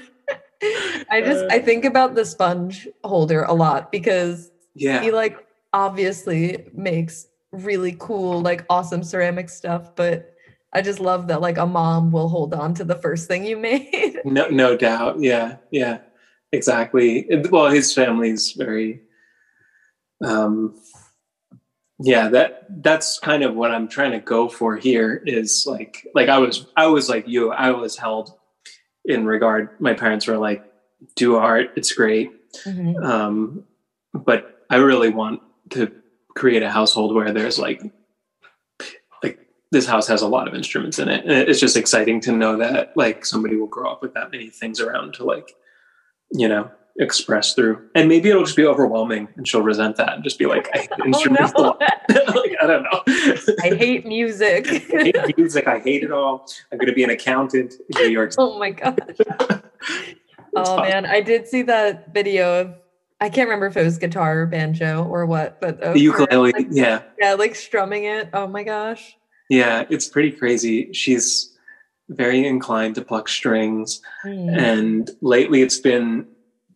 I 1.10 1.22
just 1.22 1.46
I 1.52 1.60
think 1.60 1.86
about 1.86 2.16
the 2.16 2.24
sponge 2.24 2.88
holder 3.04 3.44
a 3.44 3.54
lot 3.54 3.92
because 3.92 4.52
Yeah, 4.76 5.02
he 5.02 5.12
like 5.12 5.38
obviously 5.74 6.68
makes 6.74 7.28
really 7.52 7.98
cool, 8.00 8.42
like 8.42 8.66
awesome 8.70 9.04
ceramic 9.04 9.50
stuff, 9.50 9.96
but 9.96 10.34
I 10.72 10.82
just 10.82 11.02
love 11.02 11.28
that 11.28 11.42
like 11.42 11.58
a 11.58 11.66
mom 11.66 12.12
will 12.12 12.30
hold 12.30 12.54
on 12.54 12.74
to 12.76 12.86
the 12.86 12.96
first 12.96 13.28
thing 13.28 13.44
you 13.46 13.58
made. 13.58 14.22
no, 14.24 14.48
no 14.48 14.78
doubt. 14.78 15.20
Yeah, 15.20 15.58
yeah, 15.72 15.98
exactly. 16.52 17.28
Well, 17.50 17.70
his 17.70 17.94
family's 17.94 18.54
very. 18.54 19.02
Um, 20.24 20.76
yeah, 22.00 22.30
that 22.30 22.66
that's 22.84 23.20
kind 23.20 23.44
of 23.44 23.56
what 23.56 23.72
I'm 23.72 23.88
trying 23.88 24.12
to 24.12 24.20
go 24.20 24.50
for 24.50 24.76
here. 24.76 25.22
Is 25.26 25.66
like 25.68 26.08
like 26.16 26.30
I 26.30 26.40
was 26.40 26.66
I 26.76 26.88
was 26.88 27.10
like 27.10 27.28
you. 27.28 27.52
I 27.52 27.72
was 27.72 27.98
held 27.98 28.34
in 29.06 29.26
regard. 29.26 29.80
My 29.80 29.94
parents 29.94 30.28
were 30.28 30.38
like, 30.38 30.64
"Do 31.16 31.36
art. 31.38 31.72
It's 31.76 31.92
great." 31.92 32.32
Mhm. 32.66 33.02
um, 33.04 33.64
but 34.14 34.66
I 34.70 34.76
really 34.78 35.10
want 35.10 35.42
to 35.72 35.92
create 36.36 36.64
a 36.64 36.70
household 36.70 37.16
where 37.16 37.32
there's 37.32 37.58
like 37.60 37.82
like 39.24 39.40
this 39.72 39.86
house 39.86 40.08
has 40.08 40.22
a 40.22 40.28
lot 40.28 40.48
of 40.48 40.54
instruments 40.54 41.00
in 41.00 41.08
it 41.08 41.24
and 41.24 41.32
it's 41.32 41.60
just 41.60 41.78
exciting 41.78 42.20
to 42.22 42.32
know 42.32 42.58
that 42.58 42.92
like 42.96 43.26
somebody 43.26 43.56
will 43.56 43.68
grow 43.68 43.90
up 43.92 44.02
with 44.02 44.14
that 44.16 44.32
many 44.32 44.50
things 44.50 44.80
around 44.82 45.14
to 45.14 45.24
like 45.24 45.54
you 46.34 46.48
know 46.48 46.70
express 47.00 47.54
through 47.54 47.82
and 47.96 48.10
maybe 48.10 48.30
it'll 48.30 48.44
just 48.44 48.58
be 48.58 48.66
overwhelming 48.66 49.28
and 49.38 49.48
she'll 49.48 49.62
resent 49.62 49.96
that 49.96 50.14
and 50.14 50.24
just 50.24 50.38
be 50.38 50.46
like 50.46 50.70
i 50.76 50.80
hate 50.80 50.90
oh, 51.02 51.06
instruments 51.06 51.52
a 51.54 51.58
Oh, 51.58 51.62
no. 51.64 51.68
lot. 51.70 51.82
like, 52.36 52.56
i 52.62 52.68
don't 52.68 52.84
know 52.84 53.02
I 53.64 53.76
hate 53.76 54.06
music. 54.06 54.68
I 54.94 55.04
hate 55.04 55.38
music 55.38 55.68
i 55.68 55.80
hate 55.80 56.04
it 56.04 56.12
all 56.12 56.46
i'm 56.72 56.78
going 56.78 56.88
to 56.90 56.94
be 56.94 57.04
an 57.04 57.10
accountant 57.10 57.74
in 57.96 58.02
new 58.04 58.10
york 58.10 58.34
oh 58.38 58.60
my 58.60 58.72
gosh. 58.72 58.98
Oh 60.54 60.82
man, 60.82 61.06
I 61.06 61.22
did 61.22 61.48
see 61.48 61.62
that 61.64 62.14
video 62.14 62.60
of 62.62 62.76
I 63.22 63.30
can't 63.30 63.48
remember 63.48 63.68
if 63.68 63.78
it 63.78 63.84
was 63.86 63.98
guitar 63.98 64.42
or 64.42 64.46
banjo 64.48 65.06
or 65.06 65.26
what, 65.26 65.62
but 65.62 65.80
the 65.80 65.98
ukulele 65.98 66.52
like, 66.52 66.68
yeah 66.72 67.04
yeah, 67.22 67.36
like 67.36 67.56
strumming 67.56 68.04
it. 68.04 68.30
Oh 68.34 68.48
my 68.48 68.64
gosh. 68.64 69.16
Yeah, 69.50 69.86
it's 69.90 70.10
pretty 70.10 70.32
crazy. 70.32 70.92
She's 70.92 71.51
very 72.10 72.46
inclined 72.46 72.96
to 72.96 73.02
pluck 73.02 73.30
strings. 73.30 74.02
Hmm. 74.24 74.50
And 74.50 75.10
lately 75.22 75.62
it's 75.62 75.80
been 75.80 76.28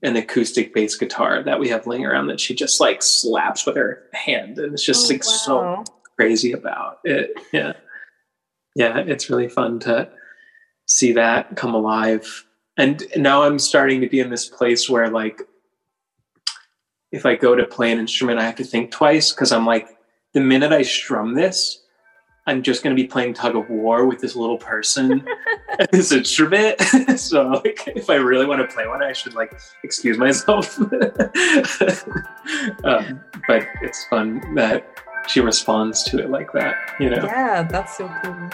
an 0.02 0.16
acoustic 0.16 0.74
bass 0.74 0.96
guitar 0.96 1.44
that 1.44 1.60
we 1.60 1.70
have 1.70 1.88
laying 1.88 2.06
around 2.06 2.28
that 2.28 2.40
she 2.40 2.54
just 2.54 2.80
like 2.80 3.02
slaps 3.02 3.66
with 3.66 3.76
her 3.76 4.04
hand. 4.14 4.60
And 4.60 4.74
it's 4.74 4.86
just 4.86 5.10
Oh, 5.10 5.14
like 5.14 5.24
so 5.24 5.84
crazy 6.18 6.52
about 6.52 7.00
it. 7.04 7.32
Yeah. 7.52 7.74
yeah, 8.76 9.00
it's 9.00 9.30
really 9.30 9.50
fun 9.50 9.80
to 9.82 10.10
see 10.86 11.14
that 11.14 11.56
come 11.56 11.74
alive. 11.74 12.46
And 12.78 13.04
now 13.16 13.44
I'm 13.44 13.60
starting 13.60 14.02
to 14.02 14.10
be 14.10 14.20
in 14.20 14.30
this 14.30 14.48
place 14.48 14.90
where 14.90 15.10
like 15.10 15.42
if 17.12 17.26
I 17.26 17.36
go 17.36 17.56
to 17.56 17.66
play 17.66 17.92
an 17.92 18.00
instrument, 18.00 18.40
I 18.40 18.46
have 18.46 18.58
to 18.58 18.64
think 18.64 18.92
twice 18.92 19.32
because 19.32 19.52
I'm 19.52 19.66
like, 19.66 19.88
the 20.34 20.42
minute 20.42 20.74
I 20.74 20.82
strum 20.82 21.34
this, 21.34 21.82
I'm 22.48 22.62
just 22.62 22.84
going 22.84 22.96
to 22.96 23.02
be 23.02 23.08
playing 23.08 23.34
tug 23.34 23.56
of 23.56 23.70
war 23.70 24.06
with 24.06 24.20
this 24.20 24.36
little 24.36 24.58
person 24.58 25.12
and 25.80 25.88
this 25.92 26.12
instrument. 26.12 26.80
so, 27.18 27.62
like, 27.66 27.88
if 27.88 28.10
I 28.10 28.16
really 28.16 28.46
want 28.46 28.62
to 28.62 28.74
play 28.74 28.88
one, 28.88 29.02
I 29.02 29.14
should 29.14 29.34
like 29.34 29.60
excuse 29.84 30.18
myself. 30.18 30.80
um, 32.84 33.24
but 33.48 33.66
it's 33.82 34.06
fun 34.10 34.56
that 34.56 34.86
she 35.28 35.40
responds 35.40 36.04
to 36.04 36.20
it 36.20 36.30
like 36.30 36.52
that, 36.54 36.76
you 37.00 37.10
know? 37.10 37.24
Yeah, 37.24 37.64
that's 37.64 37.98
so 37.98 38.08
cool. 38.24 38.50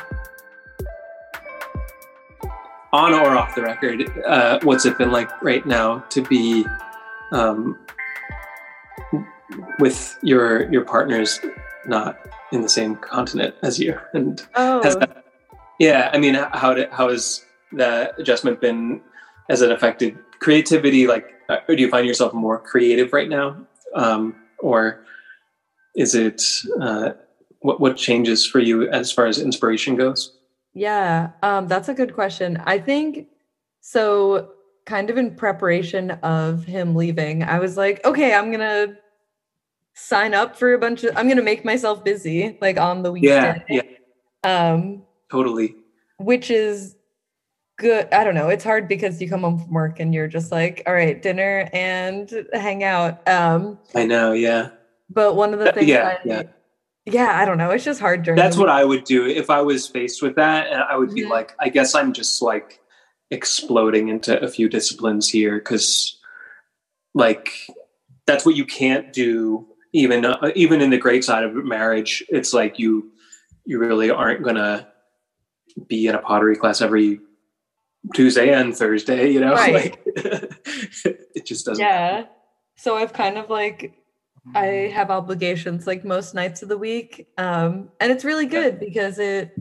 On 2.94 3.14
or 3.14 3.38
off 3.38 3.56
the 3.56 3.62
record, 3.62 4.04
uh, 4.26 4.60
what's 4.64 4.86
it 4.86 4.98
been 4.98 5.12
like 5.12 5.42
right 5.42 5.66
now 5.66 6.00
to 6.10 6.22
be 6.22 6.66
um, 7.32 7.80
with 9.80 10.18
your 10.22 10.70
your 10.72 10.84
partners 10.84 11.40
not 11.86 12.18
in 12.52 12.62
the 12.62 12.70
same 12.70 12.96
continent 12.96 13.56
as 13.62 13.80
you? 13.80 14.00
And 14.14 14.42
Oh, 14.56 14.82
that, 14.82 15.24
yeah, 15.80 16.10
I 16.14 16.18
mean, 16.20 16.36
how 16.36 16.74
did 16.74 16.90
how 16.92 17.10
has 17.10 17.44
the 17.72 18.14
adjustment 18.18 18.62
been? 18.62 19.02
Has 19.50 19.62
it 19.62 19.72
affected 19.72 20.18
creativity? 20.40 21.08
Like, 21.08 21.34
uh, 21.50 21.58
or 21.68 21.76
do 21.76 21.82
you 21.82 21.90
find 21.90 22.06
yourself 22.06 22.34
more 22.34 22.60
creative 22.60 23.14
right 23.14 23.30
now, 23.30 23.58
um, 23.96 24.36
or 24.60 25.04
is 25.96 26.16
it 26.16 26.44
uh, 26.80 27.12
what 27.60 27.80
what 27.80 27.98
changes 27.98 28.46
for 28.46 28.60
you 28.60 28.90
as 28.90 29.12
far 29.12 29.26
as 29.26 29.40
inspiration 29.40 29.96
goes? 29.96 30.38
yeah, 30.74 31.32
um, 31.44 31.68
that's 31.68 31.90
a 31.90 31.94
good 31.94 32.14
question. 32.14 32.62
I 32.66 32.80
think 32.80 33.28
so. 33.82 34.52
Kind 34.86 35.12
of 35.12 35.18
in 35.18 35.36
preparation 35.36 36.12
of 36.24 36.66
him 36.66 36.96
leaving, 36.96 37.44
I 37.44 37.60
was 37.60 37.78
like, 37.78 38.04
okay, 38.04 38.34
I'm 38.34 38.52
gonna 38.52 38.98
sign 40.02 40.34
up 40.34 40.58
for 40.58 40.74
a 40.74 40.78
bunch 40.80 41.04
of. 41.04 41.16
I'm 41.18 41.28
gonna 41.28 41.42
make 41.42 41.64
myself 41.64 42.04
busy, 42.04 42.58
like 42.62 42.78
on 42.80 43.04
the 43.04 43.12
weekend. 43.12 43.64
yeah, 43.70 43.82
Um, 44.44 45.04
totally. 45.30 45.76
which 46.18 46.50
is 46.52 46.96
good. 47.78 48.08
I 48.12 48.24
don't 48.24 48.36
know. 48.36 48.50
It's 48.50 48.64
hard 48.64 48.88
because 48.88 49.22
you 49.22 49.30
come 49.30 49.42
home 49.42 49.60
from 49.60 49.74
work 49.74 50.00
and 50.00 50.14
you're 50.14 50.28
just 50.28 50.52
like, 50.52 50.84
all 50.86 50.94
right, 50.94 51.22
dinner 51.22 51.70
and 51.74 52.32
hang 52.54 52.84
out. 52.84 53.28
Um, 53.28 53.80
I 53.96 54.06
know. 54.06 54.34
Yeah, 54.34 54.70
but 55.10 55.36
one 55.36 55.54
of 55.54 55.60
the 55.60 55.70
Uh, 55.70 55.74
things, 55.74 55.88
yeah, 55.88 56.08
I, 56.08 56.18
yeah. 56.28 56.44
yeah, 57.06 57.40
I 57.40 57.46
don't 57.46 57.58
know. 57.58 57.70
It's 57.72 57.84
just 57.84 58.00
hard 58.00 58.24
during. 58.24 58.38
That's 58.38 58.58
what 58.58 58.70
I 58.70 58.84
would 58.84 59.04
do 59.04 59.26
if 59.28 59.50
I 59.50 59.62
was 59.62 59.88
faced 59.88 60.22
with 60.22 60.36
that. 60.36 60.68
And 60.68 60.82
I 60.82 60.98
would 60.98 61.14
be 61.14 61.24
Mhm. 61.24 61.30
like, 61.30 61.54
I 61.60 61.70
guess 61.70 61.96
I'm 61.96 62.14
just 62.14 62.42
like 62.42 62.80
exploding 63.30 64.10
into 64.10 64.40
a 64.42 64.48
few 64.48 64.68
disciplines 64.68 65.30
here 65.30 65.58
because, 65.58 66.20
like, 67.14 67.52
that's 68.28 68.46
what 68.46 68.56
you 68.56 68.66
can't 68.66 69.14
do. 69.14 69.68
Even 69.94 70.26
uh, 70.26 70.52
even 70.56 70.82
in 70.82 70.90
the 70.90 70.98
great 70.98 71.24
side 71.24 71.44
of 71.44 71.54
marriage, 71.54 72.24
it's 72.30 72.54
like 72.54 72.80
you 72.80 73.12
you 73.66 73.78
really 73.80 74.10
aren't 74.10 74.44
gonna 74.44 74.88
be 75.88 76.08
in 76.08 76.16
a 76.16 76.20
pottery 76.20 76.56
class 76.56 76.82
every 76.82 77.20
Tuesday 78.14 78.54
and 78.54 78.76
Thursday. 78.76 79.30
You 79.32 79.40
know, 79.42 79.54
Right. 79.54 79.74
like 79.74 80.02
it 81.36 81.46
just 81.46 81.66
doesn't. 81.66 81.84
Yeah. 81.84 82.26
So 82.78 82.96
I've 82.96 83.14
kind 83.14 83.38
of 83.38 83.50
like 83.50 83.94
I 84.56 84.66
have 84.94 85.12
obligations 85.12 85.86
like 85.86 86.04
most 86.04 86.34
nights 86.34 86.64
of 86.64 86.70
the 86.70 86.78
week. 86.78 87.28
Um 87.38 87.90
and 88.00 88.12
it's 88.12 88.26
really 88.26 88.48
good 88.48 88.80
because 88.80 89.20
it 89.20 89.54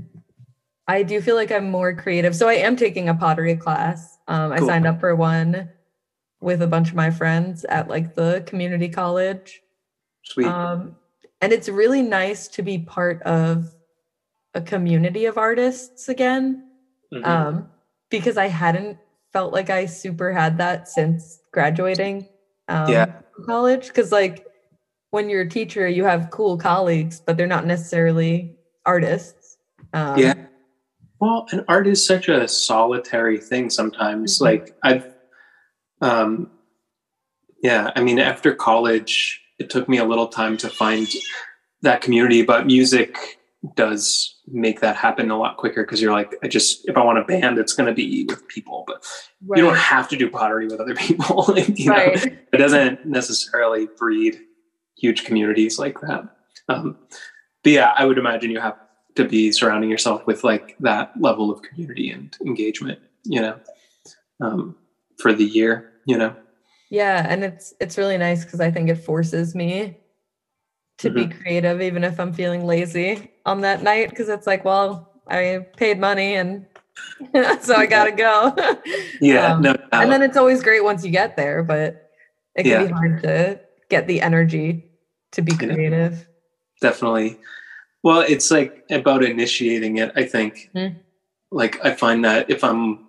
I 0.88 1.02
do 1.02 1.20
feel 1.20 1.36
like 1.36 1.52
I'm 1.52 1.70
more 1.70 1.94
creative. 1.94 2.34
So 2.34 2.48
I 2.48 2.54
am 2.54 2.76
taking 2.76 3.08
a 3.08 3.14
pottery 3.14 3.56
class. 3.56 4.18
Um 4.28 4.52
I 4.52 4.60
signed 4.60 4.86
up 4.86 5.00
for 5.00 5.14
one 5.14 5.70
with 6.40 6.62
a 6.62 6.66
bunch 6.66 6.88
of 6.88 6.94
my 6.94 7.10
friends 7.10 7.64
at 7.64 7.88
like 7.88 8.14
the 8.14 8.42
community 8.46 8.88
college. 8.88 9.60
Sweet. 10.30 10.46
Um 10.46 10.96
and 11.40 11.52
it's 11.52 11.68
really 11.68 12.02
nice 12.02 12.48
to 12.48 12.62
be 12.62 12.78
part 12.78 13.22
of 13.22 13.74
a 14.54 14.60
community 14.60 15.24
of 15.26 15.38
artists 15.38 16.08
again 16.08 16.64
Mhm. 17.12 17.26
um, 17.26 17.68
because 18.10 18.36
I 18.36 18.46
hadn't 18.46 18.98
felt 19.32 19.52
like 19.52 19.70
I 19.70 19.86
super 19.86 20.32
had 20.32 20.58
that 20.58 20.88
since 20.88 21.40
graduating 21.52 22.28
um, 22.68 22.88
Yeah. 22.88 23.04
from 23.34 23.46
college. 23.46 23.88
Because 23.88 24.12
like 24.12 24.46
when 25.10 25.28
you're 25.30 25.42
a 25.42 25.48
teacher, 25.48 25.88
you 25.88 26.04
have 26.04 26.30
cool 26.30 26.58
colleagues, 26.58 27.20
but 27.20 27.36
they're 27.36 27.46
not 27.46 27.66
necessarily 27.66 28.56
artists. 28.84 29.58
Um, 29.92 30.18
yeah 30.18 30.34
well 31.20 31.46
and 31.52 31.64
art 31.68 31.86
is 31.86 32.04
such 32.04 32.28
a 32.28 32.46
solitary 32.48 33.38
thing 33.38 33.70
sometimes 33.70 34.38
Mhm. 34.38 34.44
like 34.44 34.76
i've 34.82 35.14
um 36.00 36.50
yeah 37.62 37.90
i 37.96 38.02
mean 38.02 38.18
after 38.18 38.54
college 38.54 39.39
it 39.60 39.70
took 39.70 39.88
me 39.88 39.98
a 39.98 40.04
little 40.04 40.28
time 40.28 40.56
to 40.56 40.68
find 40.68 41.08
that 41.82 42.00
community 42.00 42.42
but 42.42 42.66
music 42.66 43.38
does 43.76 44.36
make 44.46 44.80
that 44.80 44.96
happen 44.96 45.30
a 45.30 45.38
lot 45.38 45.58
quicker 45.58 45.84
because 45.84 46.00
you're 46.00 46.12
like 46.12 46.34
i 46.42 46.48
just 46.48 46.88
if 46.88 46.96
i 46.96 47.04
want 47.04 47.18
a 47.18 47.24
band 47.24 47.58
it's 47.58 47.74
going 47.74 47.86
to 47.86 47.92
be 47.92 48.24
with 48.24 48.46
people 48.48 48.84
but 48.86 49.04
right, 49.46 49.58
you 49.58 49.64
don't 49.64 49.76
have 49.76 50.08
to 50.08 50.16
do 50.16 50.28
pottery 50.30 50.66
with 50.66 50.80
other 50.80 50.94
people 51.06 51.54
you 51.74 51.90
know 51.90 51.96
it 51.96 52.56
doesn't 52.56 53.04
necessarily 53.06 53.86
breed 53.98 54.40
huge 55.00 55.24
communities 55.24 55.78
like 55.78 56.00
that. 56.02 56.28
Um, 56.68 56.96
but 57.64 57.72
yeah, 57.72 57.94
I 57.96 58.04
would 58.04 58.18
imagine 58.18 58.50
you 58.50 58.60
have 58.60 58.76
to 59.16 59.24
be 59.24 59.50
surrounding 59.50 59.90
yourself 59.90 60.26
with 60.26 60.44
like 60.44 60.76
that 60.80 61.12
level 61.18 61.50
of 61.50 61.62
community 61.62 62.10
and 62.10 62.36
engagement, 62.44 63.00
you 63.24 63.40
know, 63.40 63.58
um, 64.40 64.76
for 65.18 65.32
the 65.32 65.44
year, 65.44 65.92
you 66.06 66.16
know. 66.16 66.36
Yeah, 66.90 67.24
and 67.28 67.44
it's 67.44 67.72
it's 67.80 67.96
really 67.96 68.18
nice 68.18 68.44
because 68.44 68.60
I 68.60 68.70
think 68.70 68.90
it 68.90 68.96
forces 68.96 69.54
me 69.54 69.96
to 70.98 71.10
be 71.10 71.26
Mm-hmm. 71.26 71.40
creative, 71.40 71.80
even 71.80 72.04
if 72.04 72.18
I'm 72.20 72.32
feeling 72.32 72.66
lazy 72.66 73.30
on 73.46 73.60
that 73.62 73.82
night. 73.82 74.10
Because 74.10 74.28
it's 74.28 74.46
like, 74.46 74.64
well, 74.64 75.08
I 75.28 75.60
paid 75.76 75.98
money 75.98 76.34
and 76.34 76.66
so 77.62 77.74
I 77.76 77.86
gotta 77.86 78.12
go. 78.12 78.54
Yeah, 79.20 79.52
Um, 79.54 79.62
no 79.62 79.72
doubt. 79.72 80.02
and 80.02 80.10
then 80.12 80.22
it's 80.22 80.36
always 80.36 80.62
great 80.62 80.82
once 80.82 81.04
you 81.04 81.10
get 81.10 81.36
there, 81.36 81.62
but 81.62 81.94
it 82.56 82.64
can 82.64 82.72
Yeah. 82.72 82.86
be 82.86 82.92
hard 82.92 83.22
to 83.22 83.60
get 83.88 84.06
the 84.06 84.20
energy 84.22 84.82
to 85.32 85.42
be 85.42 85.52
creative. 85.52 86.26
definitely. 86.80 87.38
Well, 88.02 88.20
it's 88.22 88.50
like 88.50 88.82
about 88.90 89.22
initiating 89.22 89.98
it. 89.98 90.10
I 90.16 90.24
think, 90.24 90.70
Mhm. 90.74 90.96
like, 91.50 91.78
I 91.84 91.92
find 91.94 92.24
that 92.24 92.48
if 92.50 92.64
I'm 92.64 93.08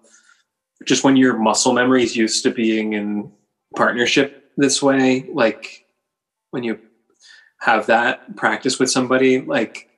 just 0.86 1.04
when 1.06 1.16
your 1.16 1.38
muscle 1.38 1.72
memory 1.74 2.04
is 2.04 2.16
used 2.16 2.44
to 2.44 2.52
being 2.52 2.92
in 2.94 3.32
partnership 3.76 4.52
this 4.58 4.82
way, 4.82 5.26
like 5.34 5.86
when 6.52 6.64
you 6.64 6.80
have 7.60 7.86
that 7.88 8.36
practice 8.36 8.80
with 8.80 8.90
somebody, 8.92 9.42
like 9.42 9.90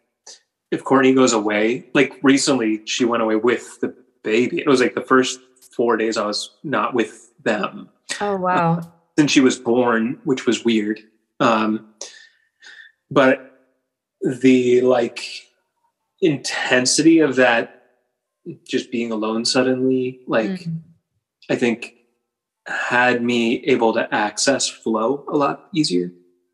if 0.71 0.83
Courtney 0.83 1.13
goes 1.13 1.33
away, 1.33 1.85
like 1.93 2.13
recently 2.21 2.85
she 2.85 3.05
went 3.05 3.23
away 3.23 3.35
with 3.35 3.79
the 3.81 3.95
baby. 4.23 4.59
It 4.59 4.67
was 4.67 4.81
like 4.81 4.95
the 4.95 5.01
first 5.01 5.39
four 5.75 5.97
days 5.97 6.17
I 6.17 6.25
was 6.25 6.51
not 6.63 6.93
with 6.93 7.31
them 7.43 7.89
Oh 8.21 8.35
wow. 8.37 8.81
since 9.17 9.31
she 9.31 9.41
was 9.41 9.57
born, 9.57 10.19
which 10.23 10.45
was 10.45 10.63
weird. 10.63 10.99
Um, 11.39 11.93
but 13.09 13.49
the 14.21 14.81
like 14.81 15.23
intensity 16.21 17.19
of 17.19 17.35
that 17.37 17.81
just 18.67 18.91
being 18.91 19.11
alone 19.11 19.45
suddenly, 19.45 20.19
like 20.27 20.49
Mm. 20.49 20.81
I 21.49 21.55
think 21.55 21.95
had 22.67 23.23
me 23.23 23.63
able 23.65 23.93
to 23.93 24.13
access 24.13 24.67
flow 24.67 25.25
a 25.27 25.35
lot 25.35 25.67
easier. 25.73 26.11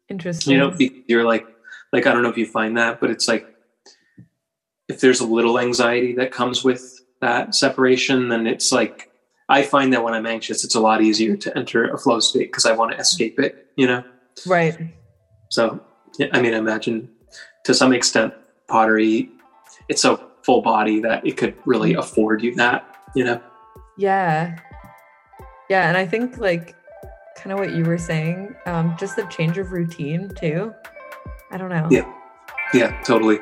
Interesting. 0.10 0.54
You 0.54 0.60
know, 0.60 0.72
because 0.72 1.04
you're 1.08 1.26
like 1.26 1.46
like 1.94 2.08
I 2.08 2.14
don't 2.14 2.24
know 2.24 2.30
if 2.30 2.38
you 2.38 2.46
find 2.46 2.78
that, 2.78 3.00
but 3.00 3.10
it's 3.10 3.28
like 3.28 3.48
if 4.88 5.02
there's 5.02 5.20
a 5.20 5.26
little 5.26 5.60
anxiety 5.60 6.14
that 6.16 6.32
comes 6.32 6.64
with 6.64 7.00
that 7.22 7.54
separation, 7.54 8.30
then 8.30 8.48
it's 8.48 8.72
like 8.72 9.12
I 9.50 9.64
find 9.64 9.94
that 9.94 10.04
when 10.04 10.14
I'm 10.14 10.26
anxious, 10.26 10.64
it's 10.64 10.76
a 10.76 10.80
lot 10.80 11.02
easier 11.02 11.36
to 11.36 11.58
enter 11.58 11.90
a 11.90 11.98
flow 11.98 12.20
state 12.20 12.52
because 12.52 12.66
I 12.66 12.72
want 12.74 12.92
to 12.92 12.98
escape 12.98 13.40
it, 13.40 13.68
you 13.76 13.88
know? 13.88 14.04
right. 14.46 14.78
So, 15.50 15.80
yeah, 16.20 16.28
I 16.34 16.42
mean, 16.42 16.54
I 16.54 16.58
imagine 16.58 17.10
to 17.66 17.74
some 17.74 17.92
extent, 17.92 18.34
pottery, 18.68 19.30
it's 19.90 20.02
so 20.02 20.24
full 20.44 20.62
body 20.62 21.00
that 21.02 21.26
it 21.26 21.36
could 21.36 21.56
really 21.66 21.94
mm. 21.94 22.00
afford 22.00 22.44
you 22.44 22.54
that, 22.56 22.96
you 23.16 23.24
know? 23.24 23.42
Yeah. 23.98 24.60
Yeah. 25.70 25.88
And 25.88 25.96
I 25.96 26.06
think 26.06 26.38
like 26.38 26.76
kind 27.36 27.54
of 27.54 27.60
what 27.60 27.74
you 27.74 27.84
were 27.86 27.98
saying, 27.98 28.56
um, 28.66 28.96
just 29.00 29.16
the 29.16 29.24
change 29.26 29.58
of 29.58 29.72
routine 29.72 30.30
too. 30.30 30.74
I 31.52 31.58
don't 31.58 31.70
know. 31.70 31.88
Yeah. 31.90 32.12
Yeah, 32.74 33.02
totally. 33.04 33.40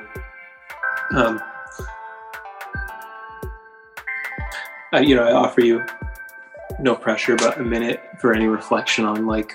Um, 1.12 1.42
I, 4.94 5.00
you 5.02 5.16
know, 5.16 5.24
I 5.24 5.34
offer 5.34 5.62
you 5.62 5.84
no 6.80 6.96
pressure, 6.96 7.36
but 7.36 7.60
a 7.60 7.64
minute 7.64 8.02
for 8.20 8.34
any 8.34 8.46
reflection 8.46 9.04
on 9.04 9.26
like 9.26 9.54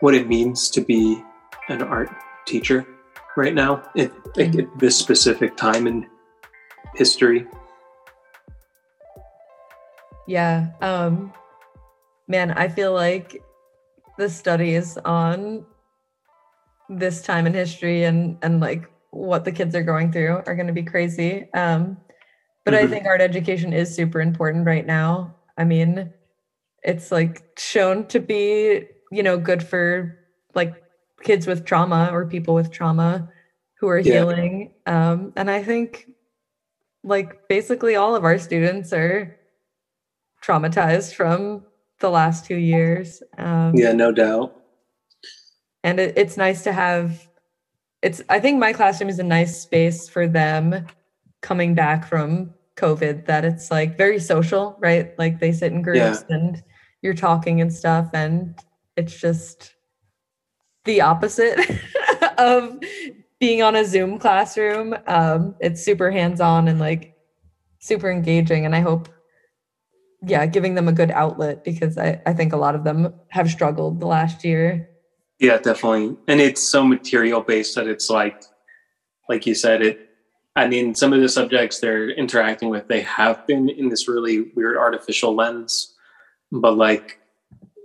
what 0.00 0.14
it 0.14 0.28
means 0.28 0.70
to 0.70 0.80
be 0.80 1.22
an 1.68 1.82
art 1.82 2.10
teacher 2.46 2.86
right 3.36 3.54
now 3.54 3.82
at, 3.96 4.12
like, 4.36 4.54
at 4.54 4.78
this 4.78 4.96
specific 4.96 5.56
time 5.56 5.86
in 5.86 6.06
history. 6.94 7.46
Yeah. 10.26 10.68
Um 10.80 11.32
man, 12.28 12.50
I 12.52 12.68
feel 12.68 12.92
like 12.92 13.42
the 14.18 14.28
studies 14.28 14.96
on 14.98 15.64
this 16.88 17.22
time 17.22 17.46
in 17.46 17.54
history 17.54 18.04
and 18.04 18.38
and 18.42 18.60
like 18.60 18.90
what 19.10 19.44
the 19.44 19.52
kids 19.52 19.74
are 19.74 19.82
going 19.82 20.12
through 20.12 20.42
are 20.46 20.54
going 20.54 20.66
to 20.66 20.72
be 20.72 20.82
crazy. 20.82 21.48
Um 21.54 21.96
but 22.64 22.74
mm-hmm. 22.74 22.86
I 22.86 22.88
think 22.88 23.06
art 23.06 23.20
education 23.20 23.72
is 23.72 23.94
super 23.94 24.20
important 24.20 24.66
right 24.66 24.86
now. 24.86 25.34
I 25.58 25.64
mean, 25.64 26.12
it's 26.82 27.12
like 27.12 27.42
shown 27.58 28.06
to 28.06 28.20
be, 28.20 28.86
you 29.12 29.22
know, 29.22 29.38
good 29.38 29.62
for 29.62 30.18
like 30.54 30.74
kids 31.22 31.46
with 31.46 31.64
trauma 31.64 32.10
or 32.12 32.26
people 32.26 32.54
with 32.54 32.70
trauma 32.70 33.30
who 33.80 33.88
are 33.88 33.98
yeah. 33.98 34.12
healing. 34.14 34.74
Um 34.86 35.32
and 35.36 35.50
I 35.50 35.62
think 35.62 36.08
like 37.02 37.48
basically 37.48 37.96
all 37.96 38.14
of 38.14 38.24
our 38.24 38.38
students 38.38 38.92
are 38.92 39.38
traumatized 40.42 41.14
from 41.14 41.64
the 42.04 42.10
last 42.10 42.44
two 42.44 42.56
years. 42.56 43.22
Um, 43.38 43.72
yeah, 43.74 43.92
no 43.92 44.12
doubt. 44.12 44.54
And 45.82 45.98
it, 45.98 46.12
it's 46.18 46.36
nice 46.36 46.62
to 46.64 46.72
have. 46.72 47.26
It's. 48.02 48.20
I 48.28 48.40
think 48.40 48.58
my 48.58 48.74
classroom 48.74 49.08
is 49.08 49.18
a 49.18 49.24
nice 49.24 49.58
space 49.58 50.06
for 50.06 50.28
them 50.28 50.86
coming 51.40 51.74
back 51.74 52.06
from 52.06 52.52
COVID. 52.76 53.24
That 53.24 53.46
it's 53.46 53.70
like 53.70 53.96
very 53.96 54.20
social, 54.20 54.76
right? 54.80 55.18
Like 55.18 55.40
they 55.40 55.50
sit 55.50 55.72
in 55.72 55.80
groups 55.80 56.24
yeah. 56.28 56.36
and 56.36 56.62
you're 57.00 57.14
talking 57.14 57.62
and 57.62 57.72
stuff, 57.72 58.10
and 58.12 58.54
it's 58.98 59.18
just 59.18 59.72
the 60.84 61.00
opposite 61.00 61.58
of 62.38 62.78
being 63.40 63.62
on 63.62 63.76
a 63.76 63.86
Zoom 63.86 64.18
classroom. 64.18 64.94
Um, 65.06 65.54
it's 65.58 65.82
super 65.82 66.10
hands 66.10 66.42
on 66.42 66.68
and 66.68 66.78
like 66.78 67.16
super 67.78 68.10
engaging, 68.10 68.66
and 68.66 68.76
I 68.76 68.80
hope 68.80 69.08
yeah, 70.26 70.46
giving 70.46 70.74
them 70.74 70.88
a 70.88 70.92
good 70.92 71.10
outlet 71.10 71.64
because 71.64 71.98
I, 71.98 72.20
I 72.26 72.32
think 72.32 72.52
a 72.52 72.56
lot 72.56 72.74
of 72.74 72.84
them 72.84 73.14
have 73.28 73.50
struggled 73.50 74.00
the 74.00 74.06
last 74.06 74.44
year. 74.44 74.88
Yeah, 75.38 75.58
definitely. 75.58 76.16
And 76.28 76.40
it's 76.40 76.62
so 76.62 76.84
material 76.84 77.40
based 77.40 77.74
that 77.74 77.86
it's 77.86 78.08
like, 78.08 78.42
like 79.28 79.46
you 79.46 79.54
said, 79.54 79.82
it, 79.82 80.10
I 80.56 80.68
mean, 80.68 80.94
some 80.94 81.12
of 81.12 81.20
the 81.20 81.28
subjects 81.28 81.80
they're 81.80 82.10
interacting 82.10 82.68
with, 82.68 82.86
they 82.88 83.00
have 83.02 83.46
been 83.46 83.68
in 83.68 83.88
this 83.88 84.08
really 84.08 84.52
weird 84.54 84.76
artificial 84.76 85.34
lens, 85.34 85.94
but 86.52 86.76
like 86.76 87.18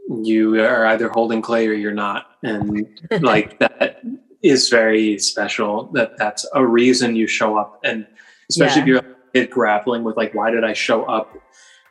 you 0.10 0.62
are 0.62 0.86
either 0.88 1.10
holding 1.10 1.42
clay 1.42 1.68
or 1.68 1.74
you're 1.74 1.94
not. 1.94 2.28
And 2.44 2.88
like 3.22 3.60
that 3.60 4.02
is 4.42 4.70
very 4.70 5.18
special 5.20 5.92
that 5.94 6.18
that's 6.18 6.46
a 6.54 6.66
reason 6.66 7.16
you 7.16 7.28
show 7.28 7.58
up. 7.58 7.80
And 7.84 8.06
especially 8.50 8.92
yeah. 8.92 9.00
if 9.00 9.06
you're 9.34 9.48
grappling 9.48 10.04
with 10.04 10.18
like, 10.18 10.34
why 10.34 10.52
did 10.52 10.64
I 10.64 10.74
show 10.74 11.04
up? 11.06 11.36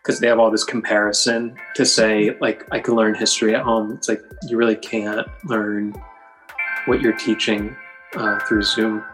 Because 0.08 0.20
they 0.20 0.26
have 0.26 0.38
all 0.38 0.50
this 0.50 0.64
comparison 0.64 1.54
to 1.74 1.84
say 1.84 2.34
like 2.40 2.66
i 2.72 2.80
can 2.80 2.94
learn 2.94 3.14
history 3.14 3.54
at 3.54 3.60
home. 3.60 3.92
It's 3.92 4.08
like 4.08 4.22
you 4.44 4.56
really 4.56 4.74
can't 4.74 5.28
learn 5.44 5.94
what 6.86 7.02
you're 7.02 7.18
teaching 7.18 7.76
uh, 8.14 8.38
through 8.46 8.62
zoom. 8.62 9.04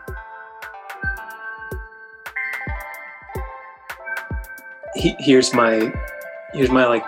He, 4.95 5.17
here's 5.19 5.53
my 5.53 5.93
here's 6.53 6.71
my 6.71 6.87
like 6.87 7.05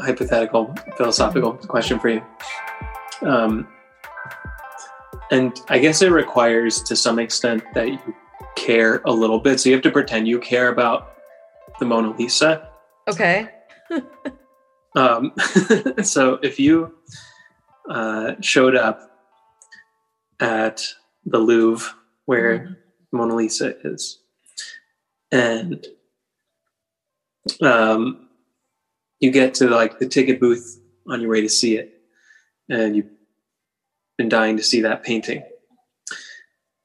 hypothetical 0.00 0.74
philosophical 0.96 1.52
question 1.52 2.00
for 2.00 2.08
you. 2.08 2.22
Um, 3.22 3.68
and 5.30 5.60
i 5.68 5.78
guess 5.78 6.02
it 6.02 6.10
requires 6.10 6.82
to 6.82 6.96
some 6.96 7.20
extent 7.20 7.62
that 7.74 7.86
you 7.86 8.16
care 8.56 9.00
a 9.04 9.12
little 9.12 9.38
bit. 9.38 9.60
So 9.60 9.68
you 9.68 9.76
have 9.76 9.84
to 9.84 9.92
pretend 9.92 10.26
you 10.26 10.40
care 10.40 10.72
about 10.72 11.12
the 11.78 11.86
mona 11.86 12.16
lisa 12.16 12.69
Okay. 13.10 13.48
um, 14.94 15.32
so 16.02 16.34
if 16.42 16.60
you 16.60 16.94
uh, 17.88 18.34
showed 18.40 18.76
up 18.76 19.10
at 20.38 20.86
the 21.24 21.38
Louvre 21.38 21.92
where 22.26 22.58
mm-hmm. 22.58 22.72
Mona 23.12 23.34
Lisa 23.34 23.74
is, 23.84 24.20
and 25.32 25.84
um, 27.60 28.28
you 29.18 29.32
get 29.32 29.54
to 29.54 29.68
like 29.68 29.98
the 29.98 30.06
ticket 30.06 30.38
booth 30.38 30.80
on 31.08 31.20
your 31.20 31.30
way 31.30 31.40
to 31.40 31.48
see 31.48 31.76
it, 31.76 32.00
and 32.68 32.94
you've 32.94 33.10
been 34.16 34.28
dying 34.28 34.56
to 34.56 34.62
see 34.62 34.82
that 34.82 35.02
painting, 35.02 35.42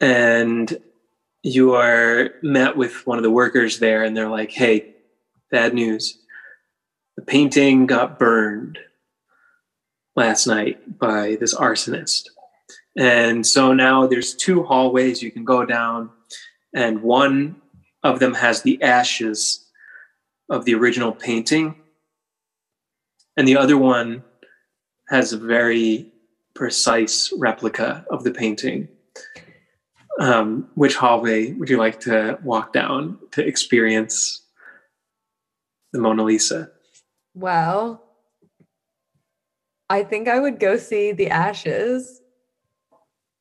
and 0.02 0.82
you 1.44 1.76
are 1.76 2.32
met 2.42 2.76
with 2.76 3.06
one 3.06 3.20
of 3.20 3.24
the 3.24 3.30
workers 3.30 3.78
there, 3.78 4.04
and 4.04 4.18
they're 4.18 4.30
like, 4.30 4.50
"Hey, 4.50 4.95
bad 5.52 5.74
news. 5.74 6.18
The 7.18 7.24
painting 7.24 7.86
got 7.86 8.20
burned 8.20 8.78
last 10.16 10.48
night 10.48 10.98
by 10.98 11.38
this 11.40 11.54
arsonist. 11.54 12.28
And 12.98 13.46
so 13.46 13.74
now 13.74 14.08
there's 14.08 14.34
two 14.34 14.64
hallways 14.64 15.22
you 15.22 15.32
can 15.32 15.44
go 15.44 15.66
down, 15.66 16.10
and 16.74 17.02
one 17.02 17.62
of 18.04 18.20
them 18.20 18.34
has 18.34 18.62
the 18.62 18.82
ashes 18.82 19.66
of 20.50 20.66
the 20.66 20.76
original 20.76 21.12
painting, 21.12 21.76
and 23.36 23.48
the 23.48 23.58
other 23.58 23.78
one 23.78 24.24
has 25.10 25.34
a 25.34 25.38
very 25.38 26.12
precise 26.54 27.34
replica 27.38 28.06
of 28.10 28.24
the 28.24 28.32
painting. 28.32 28.88
Um, 30.18 30.70
which 30.76 30.96
hallway 30.96 31.52
would 31.52 31.70
you 31.70 31.76
like 31.76 32.00
to 32.02 32.40
walk 32.42 32.72
down 32.72 33.20
to 33.32 33.46
experience 33.46 34.45
the 35.96 36.02
Mona 36.02 36.24
Lisa? 36.24 36.70
Well, 37.34 38.04
I 39.90 40.04
think 40.04 40.28
I 40.28 40.40
would 40.40 40.60
go 40.60 40.78
see 40.78 41.12
the 41.12 41.30
ashes. 41.30 42.22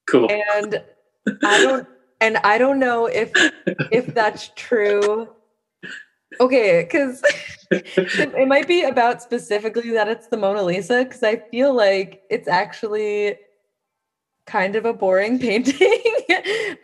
Cool. 0.08 0.30
And 0.30 0.82
I 1.42 1.62
don't 1.62 1.88
and 2.20 2.36
I 2.38 2.58
don't 2.58 2.78
know 2.78 3.06
if 3.06 3.32
if 3.90 4.06
that's 4.14 4.50
true. 4.56 5.28
Okay, 6.40 6.82
because 6.82 7.22
it, 7.70 8.48
might 8.48 8.66
be 8.66 8.82
about 8.82 9.22
specifically 9.22 9.90
that 9.92 10.08
it's 10.08 10.26
the 10.26 10.36
Mona 10.36 10.64
Lisa, 10.64 11.04
because 11.04 11.22
I 11.22 11.36
feel 11.36 11.72
like 11.72 12.22
it's 12.28 12.48
actually 12.48 13.36
kind 14.46 14.74
of 14.74 14.84
a 14.84 14.92
boring 14.92 15.38
painting. 15.46 16.00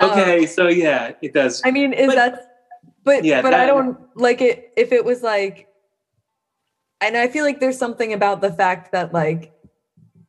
okay, 0.00 0.40
um, 0.40 0.46
so 0.46 0.68
yeah, 0.68 1.12
it 1.20 1.34
does. 1.34 1.62
I 1.64 1.72
mean, 1.72 1.92
is 1.92 2.06
but, 2.06 2.14
that 2.14 2.49
but 3.04 3.24
yeah, 3.24 3.42
but 3.42 3.50
that, 3.50 3.60
I 3.60 3.66
don't 3.66 3.98
like 4.16 4.40
it 4.40 4.72
if 4.76 4.92
it 4.92 5.04
was 5.04 5.22
like 5.22 5.68
and 7.00 7.16
I 7.16 7.28
feel 7.28 7.44
like 7.44 7.60
there's 7.60 7.78
something 7.78 8.12
about 8.12 8.40
the 8.40 8.52
fact 8.52 8.92
that 8.92 9.12
like 9.12 9.52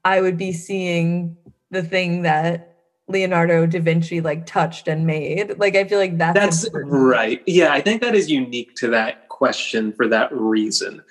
I 0.05 0.21
would 0.21 0.37
be 0.37 0.53
seeing 0.53 1.37
the 1.69 1.83
thing 1.83 2.23
that 2.23 2.75
Leonardo 3.07 3.65
da 3.65 3.79
Vinci 3.79 4.21
like 4.21 4.45
touched 4.45 4.87
and 4.87 5.05
made. 5.05 5.59
Like 5.59 5.75
I 5.75 5.83
feel 5.83 5.99
like 5.99 6.17
that's 6.17 6.39
That's 6.39 6.63
important. 6.65 6.93
right. 6.93 7.43
Yeah, 7.45 7.73
I 7.73 7.81
think 7.81 8.01
that 8.01 8.15
is 8.15 8.31
unique 8.31 8.75
to 8.75 8.87
that 8.89 9.27
question 9.29 9.91
for 9.91 10.07
that 10.07 10.29
reason. 10.31 11.03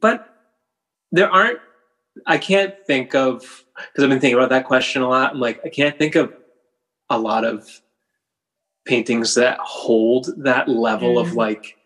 But 0.00 0.28
there 1.12 1.30
aren't 1.30 1.60
I 2.26 2.38
can't 2.38 2.74
think 2.86 3.14
of 3.14 3.40
because 3.40 4.04
I've 4.04 4.10
been 4.10 4.20
thinking 4.20 4.38
about 4.38 4.50
that 4.50 4.64
question 4.64 5.02
a 5.02 5.08
lot. 5.08 5.32
I'm 5.32 5.40
like, 5.40 5.60
I 5.64 5.68
can't 5.68 5.98
think 5.98 6.14
of 6.14 6.32
a 7.10 7.18
lot 7.18 7.44
of 7.44 7.68
paintings 8.86 9.34
that 9.34 9.58
hold 9.60 10.30
that 10.38 10.68
level 10.68 11.16
mm. 11.16 11.20
of 11.20 11.34
like 11.34 11.76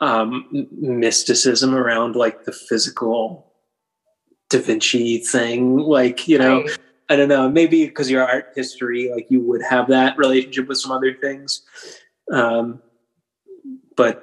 um 0.00 0.68
mysticism 0.72 1.74
around 1.74 2.16
like 2.16 2.44
the 2.44 2.52
physical 2.52 3.52
da 4.48 4.60
vinci 4.60 5.18
thing 5.18 5.78
like 5.78 6.28
you 6.28 6.38
know 6.38 6.62
right. 6.62 6.78
i 7.08 7.16
don't 7.16 7.28
know 7.28 7.48
maybe 7.48 7.86
because 7.86 8.10
your 8.10 8.26
art 8.26 8.52
history 8.54 9.10
like 9.12 9.26
you 9.30 9.40
would 9.40 9.62
have 9.62 9.88
that 9.88 10.16
relationship 10.18 10.68
with 10.68 10.78
some 10.78 10.92
other 10.92 11.14
things 11.14 11.62
um 12.32 12.80
but 13.96 14.22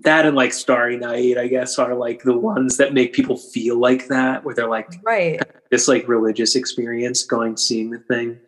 that 0.00 0.26
and 0.26 0.36
like 0.36 0.52
starry 0.52 0.98
night 0.98 1.38
i 1.38 1.46
guess 1.46 1.78
are 1.78 1.94
like 1.94 2.22
the 2.24 2.36
ones 2.36 2.76
that 2.76 2.92
make 2.92 3.14
people 3.14 3.38
feel 3.38 3.78
like 3.78 4.08
that 4.08 4.44
where 4.44 4.54
they're 4.54 4.68
like 4.68 4.92
right 5.02 5.40
this 5.70 5.88
like 5.88 6.06
religious 6.06 6.54
experience 6.54 7.24
going 7.24 7.56
seeing 7.56 7.90
the 7.90 7.98
thing 7.98 8.38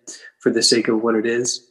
for 0.41 0.53
the 0.53 0.63
sake 0.63 0.89
of 0.89 1.03
what 1.03 1.15
it 1.15 1.25
is 1.25 1.66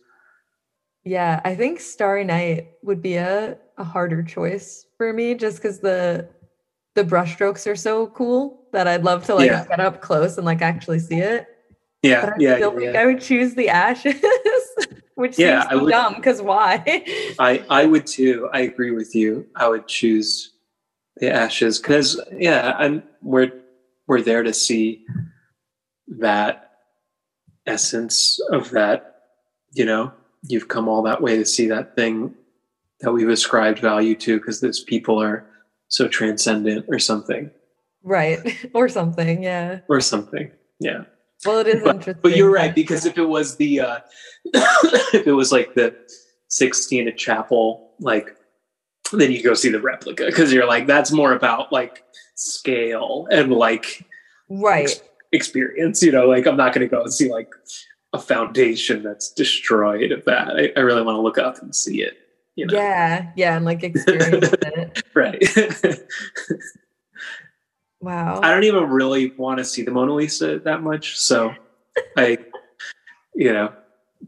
yeah, 1.06 1.40
I 1.46 1.54
think 1.56 1.80
Starry 1.80 2.24
Night 2.24 2.72
would 2.82 3.02
be 3.02 3.16
a, 3.16 3.58
a 3.78 3.84
harder 3.84 4.24
choice 4.24 4.88
for 4.98 5.14
me 5.14 5.36
just 5.36 5.58
because 5.58 5.80
the 5.80 6.28
the 6.96 7.04
brushstrokes 7.04 7.70
are 7.70 7.76
so 7.76 8.08
cool 8.08 8.64
that 8.72 8.88
I'd 8.88 9.04
love 9.04 9.24
to 9.26 9.36
like 9.36 9.52
yeah. 9.52 9.66
get 9.68 9.80
up 9.80 10.02
close 10.02 10.38
and 10.38 10.46
like 10.46 10.62
actually 10.62 11.00
see 11.00 11.18
it. 11.20 11.48
Yeah, 12.02 12.34
I 12.34 12.40
yeah, 12.40 12.56
still 12.56 12.74
yeah, 12.74 12.80
think 12.80 12.96
I 12.96 13.06
would 13.06 13.22
choose 13.22 13.54
the 13.54 13.70
ashes, 13.70 14.16
which 15.16 15.38
yeah, 15.38 15.70
seems 15.70 15.82
so 15.82 15.90
dumb 15.90 16.16
because 16.16 16.42
why? 16.42 16.84
I 17.38 17.64
I 17.70 17.86
would 17.86 18.08
too. 18.08 18.50
I 18.52 18.62
agree 18.62 18.92
with 18.92 19.14
you. 19.14 19.48
I 19.56 19.70
would 19.70 19.88
choose 19.88 20.54
the 21.18 21.32
ashes 21.32 21.78
because 21.78 22.20
yeah, 22.36 22.76
I'm 22.80 23.04
we're 23.22 23.52
we're 24.08 24.22
there 24.22 24.42
to 24.42 24.54
see 24.54 25.06
that 26.08 26.72
essence 27.68 28.40
of 28.52 28.72
that, 28.72 29.22
you 29.74 29.86
know, 29.86 30.12
you've 30.48 30.68
come 30.68 30.88
all 30.88 31.02
that 31.04 31.22
way 31.22 31.38
to 31.38 31.46
see 31.46 31.68
that 31.68 31.96
thing 31.96 32.34
that 33.02 33.12
we've 33.12 33.30
ascribed 33.30 33.80
value 33.80 34.16
to 34.16 34.40
because 34.40 34.62
those 34.62 34.84
people 34.84 35.22
are 35.22 35.46
so 35.88 36.08
transcendent 36.08 36.86
or 36.88 37.00
something. 37.00 37.52
Right. 38.04 38.40
or 38.74 38.90
something. 38.90 39.44
Yeah. 39.44 39.80
Or 39.90 40.02
something. 40.02 40.52
Yeah. 40.80 41.04
Well, 41.46 41.60
it 41.60 41.68
is 41.68 41.84
but, 41.84 41.96
interesting. 41.96 42.22
But 42.22 42.36
you're 42.36 42.52
right 42.52 42.74
because 42.74 43.06
if 43.06 43.18
it 43.18 43.26
was 43.26 43.58
the 43.58 43.82
uh, 43.82 44.00
if 44.46 45.28
it 45.28 45.34
was 45.34 45.52
like 45.52 45.76
the 45.76 45.96
Sixtina 46.50 47.16
Chapel, 47.16 47.92
like 48.00 48.36
then 49.12 49.32
you 49.32 49.44
go 49.44 49.54
see 49.54 49.70
the 49.70 49.82
replica 49.82 50.26
because 50.26 50.52
you're 50.52 50.66
like 50.66 50.88
that's 50.88 51.12
more 51.12 51.34
about 51.34 51.72
like 51.72 52.04
scale 52.36 53.28
and 53.30 53.52
like 53.52 54.06
right 54.50 54.90
ex- 54.90 55.02
experience. 55.32 56.02
You 56.02 56.12
know, 56.12 56.28
like 56.28 56.48
I'm 56.48 56.58
not 56.58 56.74
going 56.74 56.88
to 56.88 56.94
go 56.94 57.02
and 57.02 57.14
see 57.14 57.32
like 57.32 57.50
a 58.16 58.20
foundation 58.20 59.04
that's 59.04 59.30
destroyed 59.30 60.12
of 60.14 60.24
that. 60.26 60.56
I, 60.56 60.72
I 60.78 60.80
really 60.80 61.02
want 61.02 61.18
to 61.18 61.22
look 61.22 61.38
up 61.38 61.62
and 61.62 61.76
see 61.76 62.02
it. 62.02 62.18
You 62.56 62.66
know? 62.66 62.74
Yeah, 62.74 63.32
yeah, 63.36 63.58
and 63.58 63.66
like 63.66 63.84
experience 63.84 64.54
it. 64.62 65.04
Right. 65.14 65.44
wow. 68.00 68.40
I 68.42 68.52
don't 68.52 68.64
even 68.64 68.90
really 68.90 69.32
want 69.32 69.58
to 69.58 69.66
see 69.66 69.82
the 69.82 69.92
Mona 69.92 70.14
Lisa 70.14 70.60
that 70.60 70.82
much. 70.82 71.20
So 71.20 71.54
I, 72.16 72.38
you 73.36 73.52
know, 73.52 73.74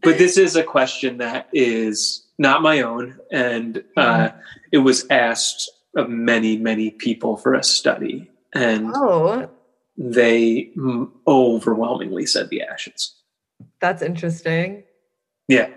but 0.03 0.17
this 0.17 0.37
is 0.37 0.57
a 0.57 0.63
question 0.63 1.17
that 1.19 1.47
is 1.53 2.27
not 2.37 2.61
my 2.61 2.81
own. 2.81 3.17
And 3.31 3.81
uh, 3.95 4.29
it 4.73 4.79
was 4.79 5.07
asked 5.09 5.71
of 5.95 6.09
many, 6.09 6.57
many 6.57 6.91
people 6.91 7.37
for 7.37 7.53
a 7.53 7.63
study. 7.63 8.29
And 8.53 8.91
oh, 8.93 9.49
they 9.97 10.73
overwhelmingly 11.25 12.25
said 12.25 12.49
the 12.49 12.61
ashes. 12.61 13.16
That's 13.79 14.01
interesting. 14.01 14.83
Yeah. 15.47 15.69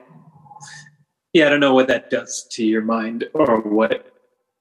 Yeah, 1.32 1.46
I 1.46 1.50
don't 1.50 1.60
know 1.60 1.74
what 1.74 1.88
that 1.88 2.10
does 2.10 2.46
to 2.52 2.64
your 2.64 2.82
mind 2.82 3.28
or 3.34 3.60
what 3.60 4.12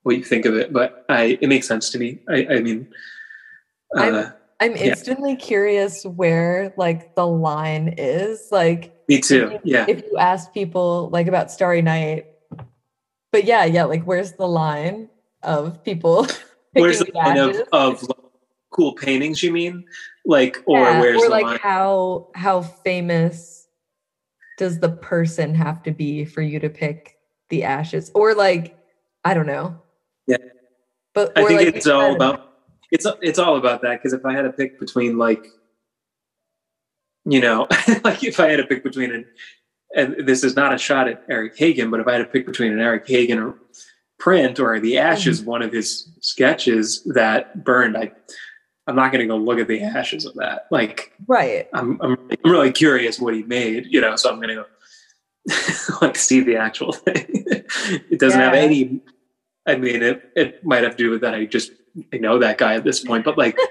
what 0.03 0.15
you 0.17 0.23
think 0.23 0.45
of 0.45 0.55
it, 0.55 0.71
but 0.71 1.05
I 1.09 1.37
it 1.41 1.49
makes 1.49 1.67
sense 1.67 1.89
to 1.91 1.99
me. 1.99 2.19
I, 2.29 2.45
I 2.51 2.59
mean, 2.61 2.87
uh, 3.97 4.31
I'm 4.59 4.75
Yeah. 4.75 4.83
instantly 4.83 5.35
curious 5.35 6.05
where 6.05 6.73
like 6.77 7.15
the 7.15 7.25
line 7.25 7.95
is. 7.97 8.49
Like 8.51 8.93
me 9.07 9.19
too. 9.19 9.59
Yeah, 9.63 9.85
if 9.87 10.03
you 10.03 10.17
ask 10.17 10.53
people 10.53 11.09
like 11.11 11.27
about 11.27 11.51
Starry 11.51 11.81
Night, 11.81 12.27
but 13.31 13.45
yeah, 13.45 13.65
yeah, 13.65 13.85
like 13.85 14.03
where's 14.03 14.33
the 14.33 14.47
line 14.47 15.09
of 15.41 15.83
people? 15.83 16.27
where's 16.73 16.99
the 16.99 17.11
line 17.13 17.37
of, 17.37 17.55
of 17.71 18.07
cool 18.79 18.93
paintings? 18.93 19.43
You 19.43 19.51
mean, 19.51 19.85
like, 20.25 20.63
or 20.65 20.79
Yeah, 20.79 20.99
where's 20.99 21.21
or 21.21 21.25
the 21.25 21.31
like 21.31 21.45
line? 21.45 21.59
how 21.59 22.29
how 22.35 22.61
famous 22.61 23.67
does 24.57 24.79
the 24.79 24.89
person 24.89 25.55
have 25.55 25.83
to 25.83 25.91
be 25.91 26.25
for 26.25 26.41
you 26.41 26.59
to 26.59 26.69
pick 26.69 27.17
the 27.49 27.63
ashes? 27.63 28.11
Or 28.13 28.33
like 28.33 28.77
I 29.23 29.33
don't 29.33 29.47
know. 29.47 29.81
Yeah. 30.27 30.37
But 31.13 31.37
I 31.37 31.45
think 31.45 31.59
like 31.61 31.75
it's 31.75 31.87
all 31.87 32.15
about 32.15 32.53
it's 32.91 33.05
it's 33.21 33.39
all 33.39 33.57
about 33.57 33.81
that 33.81 33.99
because 33.99 34.13
if 34.13 34.25
I 34.25 34.33
had 34.33 34.43
to 34.43 34.51
pick 34.51 34.79
between 34.79 35.17
like, 35.17 35.45
you 37.25 37.41
know, 37.41 37.67
like 38.03 38.23
if 38.23 38.39
I 38.39 38.49
had 38.49 38.57
to 38.57 38.65
pick 38.65 38.83
between 38.83 39.11
an 39.11 39.25
and 39.95 40.27
this 40.27 40.43
is 40.43 40.55
not 40.55 40.73
a 40.73 40.77
shot 40.77 41.07
at 41.07 41.23
Eric 41.29 41.57
Hagen, 41.57 41.89
but 41.89 41.99
if 41.99 42.07
I 42.07 42.13
had 42.13 42.19
to 42.19 42.25
pick 42.25 42.45
between 42.45 42.71
an 42.71 42.79
Eric 42.79 43.07
Hagen 43.07 43.39
or 43.39 43.55
print 44.19 44.59
or 44.59 44.79
the 44.79 44.93
mm-hmm. 44.93 45.07
ashes, 45.07 45.41
one 45.41 45.63
of 45.63 45.71
his 45.71 46.11
sketches 46.21 47.03
that 47.05 47.63
burned, 47.63 47.97
I 47.97 48.11
I'm 48.89 48.95
not 48.95 49.11
going 49.11 49.21
to 49.21 49.27
go 49.27 49.37
look 49.37 49.59
at 49.59 49.67
the 49.67 49.83
ashes 49.83 50.25
of 50.25 50.33
that. 50.35 50.65
Like 50.71 51.13
right. 51.27 51.67
I'm 51.73 52.01
I'm, 52.01 52.17
I'm 52.31 52.51
really 52.51 52.71
curious 52.71 53.19
what 53.19 53.35
he 53.35 53.43
made, 53.43 53.85
you 53.87 54.01
know, 54.01 54.15
so 54.15 54.31
I'm 54.31 54.37
going 54.37 54.49
to 54.49 54.55
go 54.55 54.65
like 56.01 56.15
see 56.15 56.41
the 56.41 56.55
actual 56.55 56.93
thing. 56.93 57.27
it 58.09 58.19
doesn't 58.19 58.39
have 58.39 58.55
any. 58.55 58.99
I 59.67 59.75
mean, 59.75 60.01
it 60.01 60.31
it 60.35 60.65
might 60.65 60.83
have 60.83 60.95
to 60.95 61.03
do 61.03 61.11
with 61.11 61.21
that. 61.21 61.35
I 61.35 61.45
just 61.45 61.71
I 62.11 62.17
know 62.17 62.39
that 62.39 62.57
guy 62.57 62.73
at 62.73 62.83
this 62.83 62.99
point, 63.03 63.23
but 63.23 63.37
like. 63.37 63.57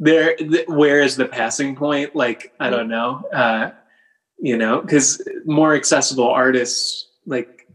there 0.00 0.34
th- 0.34 0.66
where 0.66 1.00
is 1.00 1.14
the 1.16 1.26
passing 1.26 1.76
point 1.76 2.16
like 2.16 2.52
i 2.58 2.68
don't 2.68 2.88
know 2.88 3.22
uh 3.32 3.70
you 4.40 4.58
know 4.58 4.80
because 4.80 5.22
more 5.44 5.76
accessible 5.76 6.28
artists 6.28 7.06
like 7.24 7.68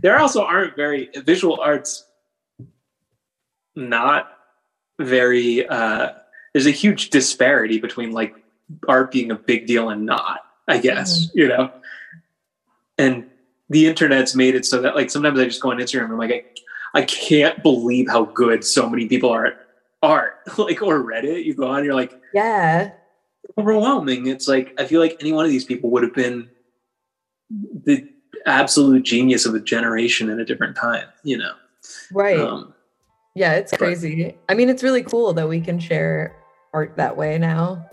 there 0.00 0.18
also 0.18 0.42
aren't 0.42 0.74
very 0.74 1.10
visual 1.26 1.60
arts 1.60 2.06
not 3.76 4.32
very 5.02 5.66
uh 5.66 6.10
there's 6.52 6.66
a 6.66 6.70
huge 6.70 7.10
disparity 7.10 7.78
between 7.78 8.10
like 8.12 8.34
art 8.88 9.10
being 9.10 9.30
a 9.30 9.36
big 9.36 9.66
deal 9.66 9.88
and 9.90 10.06
not 10.06 10.40
i 10.68 10.78
guess 10.78 11.28
you 11.34 11.48
know 11.48 11.68
and 12.98 13.24
the 13.68 13.86
internet's 13.86 14.34
made 14.34 14.54
it 14.54 14.64
so 14.64 14.80
that 14.80 14.94
like 14.94 15.10
sometimes 15.10 15.38
i 15.38 15.44
just 15.44 15.60
go 15.60 15.70
on 15.70 15.78
instagram 15.78 16.04
and 16.04 16.12
i'm 16.12 16.18
like 16.18 16.30
i, 16.30 16.42
I 16.94 17.02
can't 17.02 17.60
believe 17.62 18.08
how 18.08 18.30
good 18.34 18.64
so 18.64 18.88
many 18.88 19.06
people 19.06 19.30
are 19.30 19.46
at 19.46 19.54
art 20.02 20.34
like 20.58 20.82
or 20.82 21.02
reddit 21.02 21.44
you 21.44 21.54
go 21.54 21.68
on 21.68 21.84
you're 21.84 21.94
like 21.94 22.16
Yeah. 22.32 22.90
overwhelming. 23.58 24.26
It's 24.26 24.48
like 24.48 24.72
I 24.78 24.84
feel 24.84 25.00
like 25.00 25.16
any 25.20 25.32
one 25.32 25.44
of 25.44 25.50
these 25.50 25.64
people 25.64 25.90
would 25.90 26.02
have 26.02 26.12
been 26.14 26.48
the 27.50 28.04
absolute 28.46 29.02
genius 29.02 29.44
of 29.46 29.54
a 29.54 29.60
generation 29.60 30.30
at 30.30 30.38
a 30.38 30.44
different 30.44 30.76
time. 30.76 31.06
You 31.22 31.38
know, 31.38 31.52
Right. 32.10 32.38
um, 32.38 32.72
yeah, 33.34 33.52
it's 33.54 33.72
crazy. 33.76 34.36
I 34.48 34.54
mean, 34.54 34.68
it's 34.68 34.82
really 34.82 35.02
cool 35.02 35.32
that 35.34 35.48
we 35.48 35.60
can 35.60 35.78
share 35.78 36.36
art 36.74 36.96
that 36.96 37.16
way 37.16 37.38
now. 37.38 37.86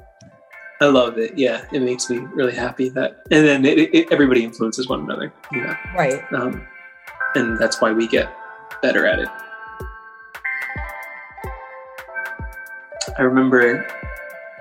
I 0.82 0.86
love 0.86 1.18
it. 1.18 1.38
Yeah, 1.38 1.66
it 1.74 1.82
makes 1.82 2.10
me 2.10 2.18
really 2.20 2.56
happy 2.56 2.88
that, 2.90 3.18
and 3.32 3.46
then 3.46 3.66
it, 3.66 3.94
it, 3.94 4.12
everybody 4.12 4.44
influences 4.46 4.88
one 4.88 5.02
another. 5.02 5.34
You 5.52 5.62
know, 5.62 5.76
Right. 5.96 6.22
um, 6.34 6.66
and 7.36 7.58
that's 7.60 7.82
why 7.82 7.92
we 7.92 8.08
get 8.08 8.34
better 8.82 9.06
at 9.06 9.20
it. 9.20 9.28
I 13.18 13.22
remember. 13.24 13.86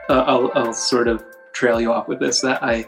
Uh, 0.09 0.24
I'll, 0.26 0.51
I'll 0.55 0.72
sort 0.72 1.07
of 1.07 1.22
trail 1.53 1.81
you 1.81 1.93
off 1.93 2.09
with 2.09 2.18
this. 2.18 2.41
That 2.41 2.62
I. 2.62 2.87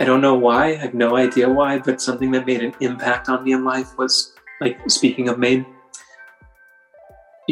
I 0.00 0.04
don't 0.04 0.20
know 0.20 0.34
why. 0.34 0.66
I 0.70 0.74
have 0.76 0.94
no 0.94 1.16
idea 1.16 1.48
why, 1.48 1.78
but 1.78 2.00
something 2.00 2.32
that 2.32 2.44
made 2.46 2.62
an 2.62 2.74
impact 2.80 3.28
on 3.28 3.44
me 3.44 3.52
in 3.52 3.64
life 3.64 3.96
was 3.96 4.34
like 4.60 4.78
speaking 4.90 5.28
of 5.28 5.38
Maine. 5.38 5.64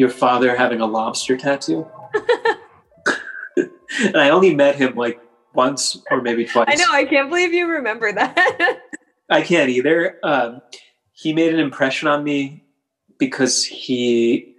Your 0.00 0.08
father 0.08 0.56
having 0.56 0.80
a 0.80 0.86
lobster 0.86 1.36
tattoo. 1.36 1.86
and 3.56 4.16
I 4.16 4.30
only 4.30 4.54
met 4.54 4.76
him 4.76 4.94
like 4.96 5.20
once 5.54 6.00
or 6.10 6.22
maybe 6.22 6.46
twice. 6.46 6.68
I 6.70 6.74
know. 6.76 6.90
I 6.90 7.04
can't 7.04 7.28
believe 7.28 7.52
you 7.52 7.68
remember 7.68 8.10
that. 8.10 8.78
I 9.30 9.42
can't 9.42 9.68
either. 9.68 10.18
Um, 10.22 10.62
he 11.12 11.34
made 11.34 11.52
an 11.52 11.60
impression 11.60 12.08
on 12.08 12.24
me 12.24 12.64
because 13.18 13.62
he, 13.62 14.54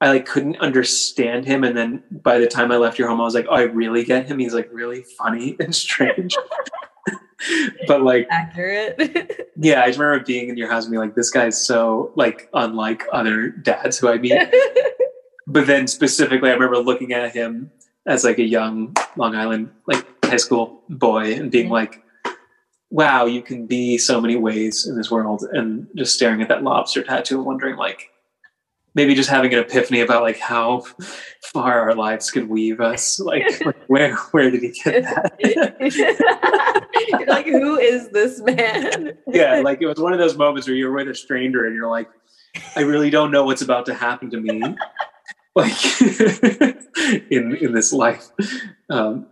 I 0.00 0.10
like 0.10 0.26
couldn't 0.26 0.60
understand 0.60 1.44
him, 1.44 1.64
and 1.64 1.76
then 1.76 2.04
by 2.12 2.38
the 2.38 2.46
time 2.46 2.70
I 2.70 2.76
left 2.76 2.96
your 2.96 3.08
home, 3.08 3.20
I 3.20 3.24
was 3.24 3.34
like, 3.34 3.46
oh, 3.50 3.56
I 3.56 3.62
really 3.62 4.04
get 4.04 4.26
him. 4.26 4.38
He's 4.38 4.54
like 4.54 4.68
really 4.72 5.02
funny 5.18 5.56
and 5.58 5.74
strange. 5.74 6.36
but 7.86 8.02
like, 8.02 8.26
Accurate. 8.30 9.50
yeah, 9.56 9.82
I 9.82 9.86
just 9.88 9.98
remember 9.98 10.24
being 10.24 10.48
in 10.48 10.56
your 10.56 10.68
house 10.70 10.84
and 10.84 10.92
being 10.92 11.00
like, 11.00 11.14
this 11.14 11.30
guy's 11.30 11.60
so 11.62 12.12
like 12.16 12.48
unlike 12.54 13.04
other 13.12 13.48
dads 13.50 13.98
who 13.98 14.08
I 14.08 14.18
meet. 14.18 14.38
but 15.46 15.66
then 15.66 15.86
specifically, 15.86 16.50
I 16.50 16.54
remember 16.54 16.78
looking 16.78 17.12
at 17.12 17.32
him 17.32 17.70
as 18.06 18.24
like 18.24 18.38
a 18.38 18.44
young 18.44 18.94
Long 19.16 19.34
Island 19.34 19.70
like 19.86 20.04
high 20.24 20.36
school 20.36 20.82
boy 20.88 21.34
and 21.34 21.50
being 21.50 21.68
Mhm. 21.68 21.72
like, 21.72 22.02
"Wow, 22.90 23.26
you 23.26 23.42
can 23.42 23.66
be 23.66 23.98
so 23.98 24.20
many 24.20 24.36
ways 24.36 24.86
in 24.86 24.96
this 24.96 25.10
world," 25.10 25.44
and 25.52 25.86
just 25.96 26.14
staring 26.14 26.40
at 26.42 26.48
that 26.48 26.62
lobster 26.62 27.02
tattoo 27.02 27.36
and 27.36 27.46
wondering 27.46 27.76
like. 27.76 28.10
Maybe 28.94 29.14
just 29.14 29.28
having 29.28 29.52
an 29.52 29.58
epiphany 29.60 30.00
about 30.00 30.22
like 30.22 30.38
how 30.38 30.84
far 31.52 31.80
our 31.80 31.94
lives 31.94 32.30
could 32.30 32.48
weave 32.48 32.80
us. 32.80 33.20
Like, 33.24 33.64
like, 33.64 33.76
where 33.86 34.14
where 34.32 34.50
did 34.50 34.62
he 34.62 34.70
get 34.70 35.02
that? 35.04 35.32
Like, 37.26 37.46
who 37.46 37.78
is 37.78 38.08
this 38.10 38.40
man? 38.40 39.16
yeah, 39.26 39.60
like 39.60 39.80
it 39.80 39.86
was 39.86 39.98
one 39.98 40.12
of 40.12 40.18
those 40.18 40.36
moments 40.36 40.68
where 40.68 40.76
you're 40.76 40.92
with 40.92 41.08
a 41.08 41.14
stranger 41.14 41.66
and 41.66 41.74
you're 41.74 41.90
like, 41.90 42.08
I 42.76 42.80
really 42.80 43.10
don't 43.10 43.30
know 43.30 43.44
what's 43.44 43.62
about 43.62 43.86
to 43.86 43.94
happen 43.94 44.30
to 44.30 44.40
me, 44.40 44.62
like 45.54 46.00
in 47.30 47.56
in 47.56 47.72
this 47.72 47.92
life. 47.92 48.28
Um, 48.90 49.26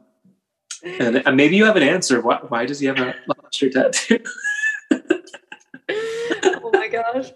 and, 0.85 1.23
and 1.25 1.37
maybe 1.37 1.57
you 1.57 1.65
have 1.65 1.77
an 1.77 1.83
answer. 1.85 2.21
Why, 2.21 2.39
why 2.49 2.67
does 2.67 2.81
he 2.81 2.87
have 2.87 2.99
a 2.99 3.15
lobster 3.29 3.71
tattoo? 3.71 4.19
Oh 6.95 7.13
gosh. 7.13 7.31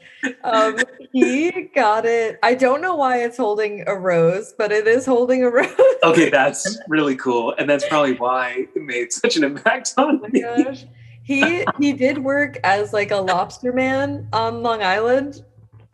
Um, 0.44 0.78
he 1.12 1.50
got 1.74 2.04
it. 2.06 2.38
I 2.42 2.54
don't 2.54 2.80
know 2.80 2.94
why 2.96 3.22
it's 3.22 3.36
holding 3.36 3.84
a 3.86 3.94
rose, 3.94 4.54
but 4.56 4.72
it 4.72 4.86
is 4.86 5.06
holding 5.06 5.42
a 5.44 5.50
rose. 5.50 5.70
okay, 6.02 6.30
that's 6.30 6.78
really 6.88 7.16
cool, 7.16 7.54
and 7.58 7.68
that's 7.68 7.86
probably 7.88 8.14
why 8.14 8.66
it 8.74 8.82
made 8.82 9.12
such 9.12 9.36
an 9.36 9.44
impact 9.44 9.94
on 9.96 10.16
Oh 10.16 10.18
my 10.18 10.28
me. 10.28 10.40
gosh. 10.42 10.84
He 11.22 11.64
he 11.80 11.92
did 11.92 12.18
work 12.18 12.58
as 12.62 12.92
like 12.92 13.10
a 13.10 13.16
lobster 13.16 13.72
man 13.72 14.28
on 14.32 14.62
Long 14.62 14.82
Island. 14.82 15.44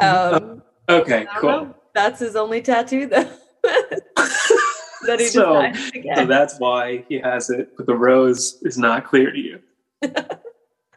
Um, 0.01 0.63
Okay, 0.89 1.27
cool. 1.39 1.51
know. 1.51 1.75
That's 1.95 2.21
his 2.21 2.37
only 2.37 2.61
tattoo 2.61 3.07
though. 3.07 3.31
that 5.07 5.17
he 5.19 5.27
So- 5.27 5.71
So 6.17 6.27
that's 6.27 6.59
why 6.59 7.05
he 7.09 7.19
has 7.21 7.49
it, 7.51 7.77
but 7.77 7.87
the 7.87 7.95
rose 7.95 8.59
is 8.63 8.77
not 8.77 9.05
clear 9.07 9.31
to 9.31 9.39
you. 9.39 9.61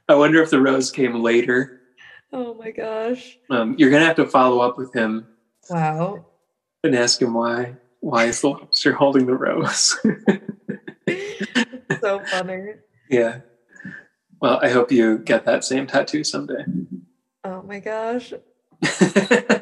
I 0.09 0.15
wonder 0.15 0.41
if 0.43 0.49
the 0.49 0.61
rose 0.61 0.91
came 0.91 1.21
later. 1.23 1.81
Oh 2.33 2.53
my 2.55 2.71
gosh. 2.71 3.37
Um, 3.49 3.75
you're 3.77 3.91
gonna 3.91 4.05
have 4.05 4.15
to 4.17 4.27
follow 4.27 4.59
up 4.59 4.77
with 4.77 4.93
him 4.93 5.27
Wow. 5.69 6.25
and 6.83 6.95
ask 6.95 7.21
him 7.21 7.33
why. 7.33 7.77
Why 8.01 8.25
is 8.25 8.41
the 8.41 8.49
lobster 8.49 8.93
holding 8.93 9.25
the 9.25 9.35
rose? 9.35 9.97
so 12.01 12.19
funny. 12.25 12.73
yeah. 13.09 13.39
Well, 14.41 14.59
I 14.61 14.69
hope 14.69 14.91
you 14.91 15.19
get 15.19 15.45
that 15.45 15.63
same 15.63 15.87
tattoo 15.87 16.23
someday. 16.23 16.65
Oh 17.43 17.61
my 17.63 17.79
gosh. 17.79 18.33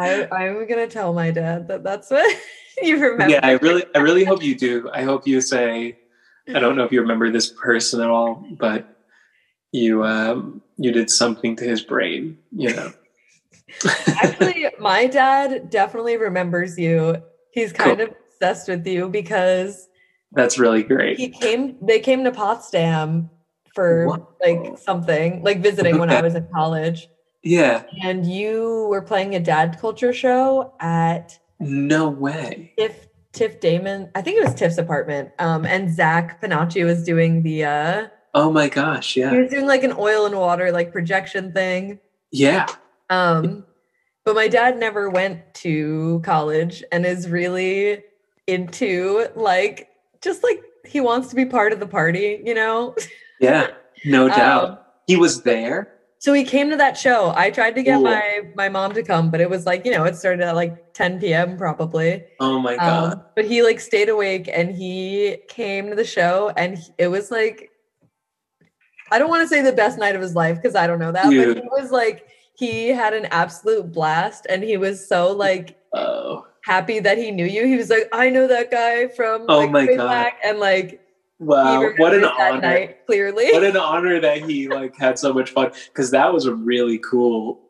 I, 0.00 0.28
I'm 0.30 0.68
gonna 0.68 0.86
tell 0.86 1.12
my 1.12 1.30
dad 1.32 1.66
that 1.68 1.82
that's 1.82 2.10
what 2.10 2.36
you 2.82 2.98
remember. 3.00 3.32
yeah, 3.32 3.40
I 3.42 3.52
really, 3.52 3.84
I 3.94 3.98
really 3.98 4.24
hope 4.24 4.42
you 4.42 4.56
do. 4.56 4.88
I 4.92 5.02
hope 5.02 5.26
you 5.26 5.40
say, 5.40 5.98
I 6.54 6.60
don't 6.60 6.76
know 6.76 6.84
if 6.84 6.92
you 6.92 7.00
remember 7.00 7.30
this 7.32 7.52
person 7.52 8.00
at 8.00 8.08
all, 8.08 8.46
but 8.58 8.97
you, 9.72 10.04
um, 10.04 10.62
you 10.76 10.92
did 10.92 11.10
something 11.10 11.56
to 11.56 11.64
his 11.64 11.82
brain. 11.82 12.38
You 12.56 12.74
know. 12.74 12.92
Actually, 14.06 14.66
my 14.78 15.06
dad 15.06 15.70
definitely 15.70 16.16
remembers 16.16 16.78
you. 16.78 17.16
He's 17.52 17.72
kind 17.72 18.00
of 18.00 18.10
obsessed 18.32 18.68
with 18.68 18.86
you 18.86 19.08
because 19.08 19.88
That's 20.32 20.58
really 20.58 20.82
great. 20.82 21.18
he 21.18 21.28
came. 21.28 21.76
They 21.82 22.00
came 22.00 22.24
to 22.24 22.30
Potsdam 22.32 23.30
for 23.74 24.06
Wow. 24.08 24.28
like 24.44 24.78
something, 24.78 25.42
like 25.42 25.62
visiting 25.62 25.98
when 25.98 26.10
I 26.10 26.20
was 26.22 26.34
in 26.34 26.46
college, 26.52 27.08
Yeah. 27.42 27.84
and 28.02 28.26
you 28.26 28.86
were 28.90 29.02
playing 29.02 29.34
a 29.34 29.40
dad 29.40 29.78
culture 29.80 30.12
show 30.12 30.72
at 30.80 31.38
No 31.60 32.08
way. 32.08 32.72
Tiff 32.78 33.06
Tiff 33.32 33.60
Damon. 33.60 34.10
I 34.14 34.22
think 34.22 34.38
it 34.40 34.44
was 34.44 34.54
Tiff's 34.54 34.78
apartment. 34.78 35.30
Um, 35.38 35.64
and 35.66 35.92
Zach 35.94 36.40
Panacci 36.40 36.84
was 36.84 37.04
doing 37.04 37.42
the. 37.42 37.64
uh 37.64 38.06
Oh 38.34 38.50
my 38.52 38.68
gosh. 38.68 39.16
Yeah. 39.16 39.30
He 39.32 39.38
was 39.38 39.50
doing 39.50 39.66
like 39.66 39.82
an 39.84 39.94
oil 39.98 40.26
and 40.26 40.36
water 40.36 40.70
like 40.72 40.92
projection 40.92 41.52
thing. 41.52 41.98
Yeah. 42.30 42.66
Um, 43.10 43.64
but 44.24 44.34
my 44.34 44.48
dad 44.48 44.78
never 44.78 45.08
went 45.08 45.54
to 45.54 46.20
college 46.24 46.84
and 46.92 47.06
is 47.06 47.28
really 47.28 48.02
into 48.46 49.26
like 49.34 49.88
just 50.22 50.42
like 50.42 50.62
he 50.86 51.00
wants 51.00 51.28
to 51.28 51.36
be 51.36 51.44
part 51.44 51.72
of 51.72 51.80
the 51.80 51.86
party, 51.86 52.40
you 52.44 52.54
know? 52.54 52.94
Yeah. 53.40 53.68
No 54.04 54.26
doubt. 54.28 54.68
Um, 54.70 54.78
he 55.06 55.14
was 55.16 55.42
there. 55.42 55.92
so 56.18 56.32
he 56.32 56.42
came 56.42 56.70
to 56.70 56.76
that 56.76 56.96
show. 56.98 57.32
I 57.36 57.50
tried 57.52 57.76
to 57.76 57.84
get 57.84 57.94
Cool. 57.94 58.02
my 58.04 58.40
my 58.56 58.68
mom 58.68 58.94
to 58.94 59.02
come, 59.04 59.30
but 59.30 59.40
it 59.40 59.48
was 59.48 59.64
like, 59.64 59.84
you 59.86 59.92
know, 59.92 60.02
it 60.04 60.16
started 60.16 60.42
at 60.44 60.56
like 60.56 60.92
10 60.94 61.20
p.m. 61.20 61.56
probably. 61.56 62.24
Oh 62.40 62.58
my 62.58 62.74
god. 62.76 63.12
Um, 63.12 63.22
but 63.36 63.44
he 63.44 63.62
like 63.62 63.78
stayed 63.78 64.08
awake 64.08 64.50
and 64.52 64.72
he 64.74 65.38
came 65.48 65.88
to 65.90 65.94
the 65.94 66.04
show 66.04 66.50
and 66.56 66.78
he- 66.78 66.92
it 66.98 67.06
was 67.08 67.30
like 67.30 67.70
I 69.10 69.18
don't 69.18 69.28
want 69.28 69.42
to 69.42 69.48
say 69.48 69.62
the 69.62 69.72
best 69.72 69.98
night 69.98 70.14
of 70.14 70.22
his 70.22 70.34
life 70.34 70.56
because 70.56 70.74
I 70.74 70.86
don't 70.86 70.98
know 70.98 71.12
that, 71.12 71.24
but 71.24 71.30
Dude. 71.30 71.56
he 71.58 71.68
was 71.70 71.90
like 71.90 72.28
he 72.54 72.88
had 72.88 73.14
an 73.14 73.26
absolute 73.26 73.92
blast 73.92 74.46
and 74.48 74.62
he 74.62 74.76
was 74.76 75.06
so 75.06 75.32
like 75.32 75.78
oh. 75.94 76.46
happy 76.64 76.98
that 77.00 77.18
he 77.18 77.30
knew 77.30 77.46
you. 77.46 77.66
He 77.66 77.76
was 77.76 77.90
like, 77.90 78.08
I 78.12 78.30
know 78.30 78.48
that 78.48 78.70
guy 78.70 79.08
from 79.08 79.44
Oh 79.48 79.60
like, 79.60 79.70
my 79.70 79.86
God. 79.86 80.08
back," 80.08 80.38
and 80.44 80.58
like 80.58 81.00
Wow. 81.40 81.92
What 81.98 82.14
an 82.14 82.24
honor. 82.24 82.60
night 82.60 83.06
clearly. 83.06 83.52
What 83.52 83.62
an 83.62 83.76
honor 83.76 84.20
that 84.20 84.42
he 84.42 84.68
like 84.68 84.96
had 84.96 85.18
so 85.18 85.32
much 85.32 85.50
fun 85.50 85.70
because 85.86 86.10
that 86.10 86.32
was 86.32 86.46
a 86.46 86.54
really 86.54 86.98
cool 86.98 87.60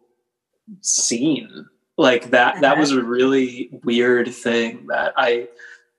scene. 0.80 1.66
Like 1.99 2.30
that 2.30 2.61
that 2.62 2.78
was 2.78 2.93
uh-huh. 2.93 3.03
a 3.03 3.05
really 3.05 3.70
weird 3.84 4.32
thing 4.32 4.86
that 4.86 5.12
I 5.16 5.49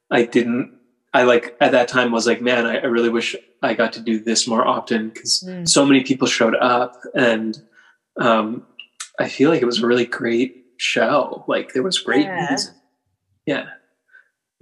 I 0.09 0.23
didn't 0.23 0.78
I 1.14 1.24
like 1.24 1.55
at 1.60 1.72
that 1.72 1.88
time 1.88 2.12
was 2.12 2.28
like, 2.28 2.41
man, 2.41 2.66
I, 2.68 2.78
I 2.78 2.86
really 2.86 3.10
wish 3.10 3.36
I 3.64 3.74
got 3.74 3.93
to 3.93 3.99
do 4.01 4.20
this 4.20 4.47
more 4.47 4.66
often 4.68 5.10
because 5.10 5.43
Mm. 5.47 5.68
so 5.68 5.86
many 5.86 6.03
people 6.03 6.28
showed 6.28 6.55
up 6.55 6.93
and 7.16 7.57
um 8.20 8.66
I 9.20 9.28
feel 9.28 9.49
like 9.49 9.62
it 9.62 9.66
was 9.66 9.82
a 9.84 9.88
really 9.88 10.05
great 10.05 10.66
show. 10.78 11.43
Like 11.47 11.74
there 11.74 11.84
was 11.84 11.99
great 11.99 12.26
Yeah. 12.26 12.47
music. 12.49 12.74
Yeah. 13.45 13.66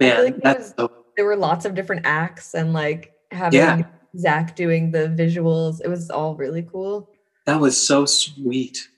Man, 0.00 0.24
like 0.24 0.42
that's 0.42 0.58
was- 0.60 0.74
so 0.78 0.92
there 1.16 1.26
were 1.26 1.36
lots 1.36 1.64
of 1.64 1.74
different 1.74 2.02
acts 2.06 2.54
and 2.54 2.72
like 2.72 3.12
having 3.30 3.58
Yeah. 3.58 3.82
Zach 4.16 4.56
doing 4.56 4.90
the 4.92 5.08
visuals. 5.08 5.80
It 5.84 5.88
was 5.88 6.08
all 6.10 6.34
really 6.34 6.62
cool. 6.62 7.10
That 7.46 7.60
was 7.60 7.76
so 7.76 8.06
sweet, 8.06 8.88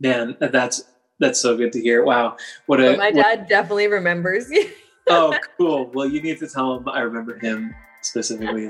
man. 0.00 0.36
That's 0.40 0.82
that's 1.20 1.38
so 1.40 1.56
good 1.56 1.72
to 1.74 1.80
hear. 1.80 2.04
Wow, 2.04 2.36
what 2.66 2.80
a 2.80 2.90
But 2.90 2.98
my 2.98 3.04
what- 3.10 3.14
dad 3.14 3.48
definitely 3.48 3.86
remembers 3.86 4.50
you. 4.50 4.68
Oh, 5.08 5.34
cool. 5.58 5.90
Well, 5.92 6.06
you 6.06 6.22
need 6.22 6.38
to 6.40 6.48
tell 6.48 6.76
him 6.76 6.88
I 6.88 7.00
remember 7.00 7.38
him 7.38 7.74
specifically. 8.02 8.68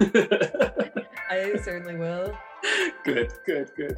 I 0.00 1.56
certainly 1.62 1.96
will. 1.96 2.36
good, 3.04 3.32
good, 3.46 3.70
good. 3.76 3.96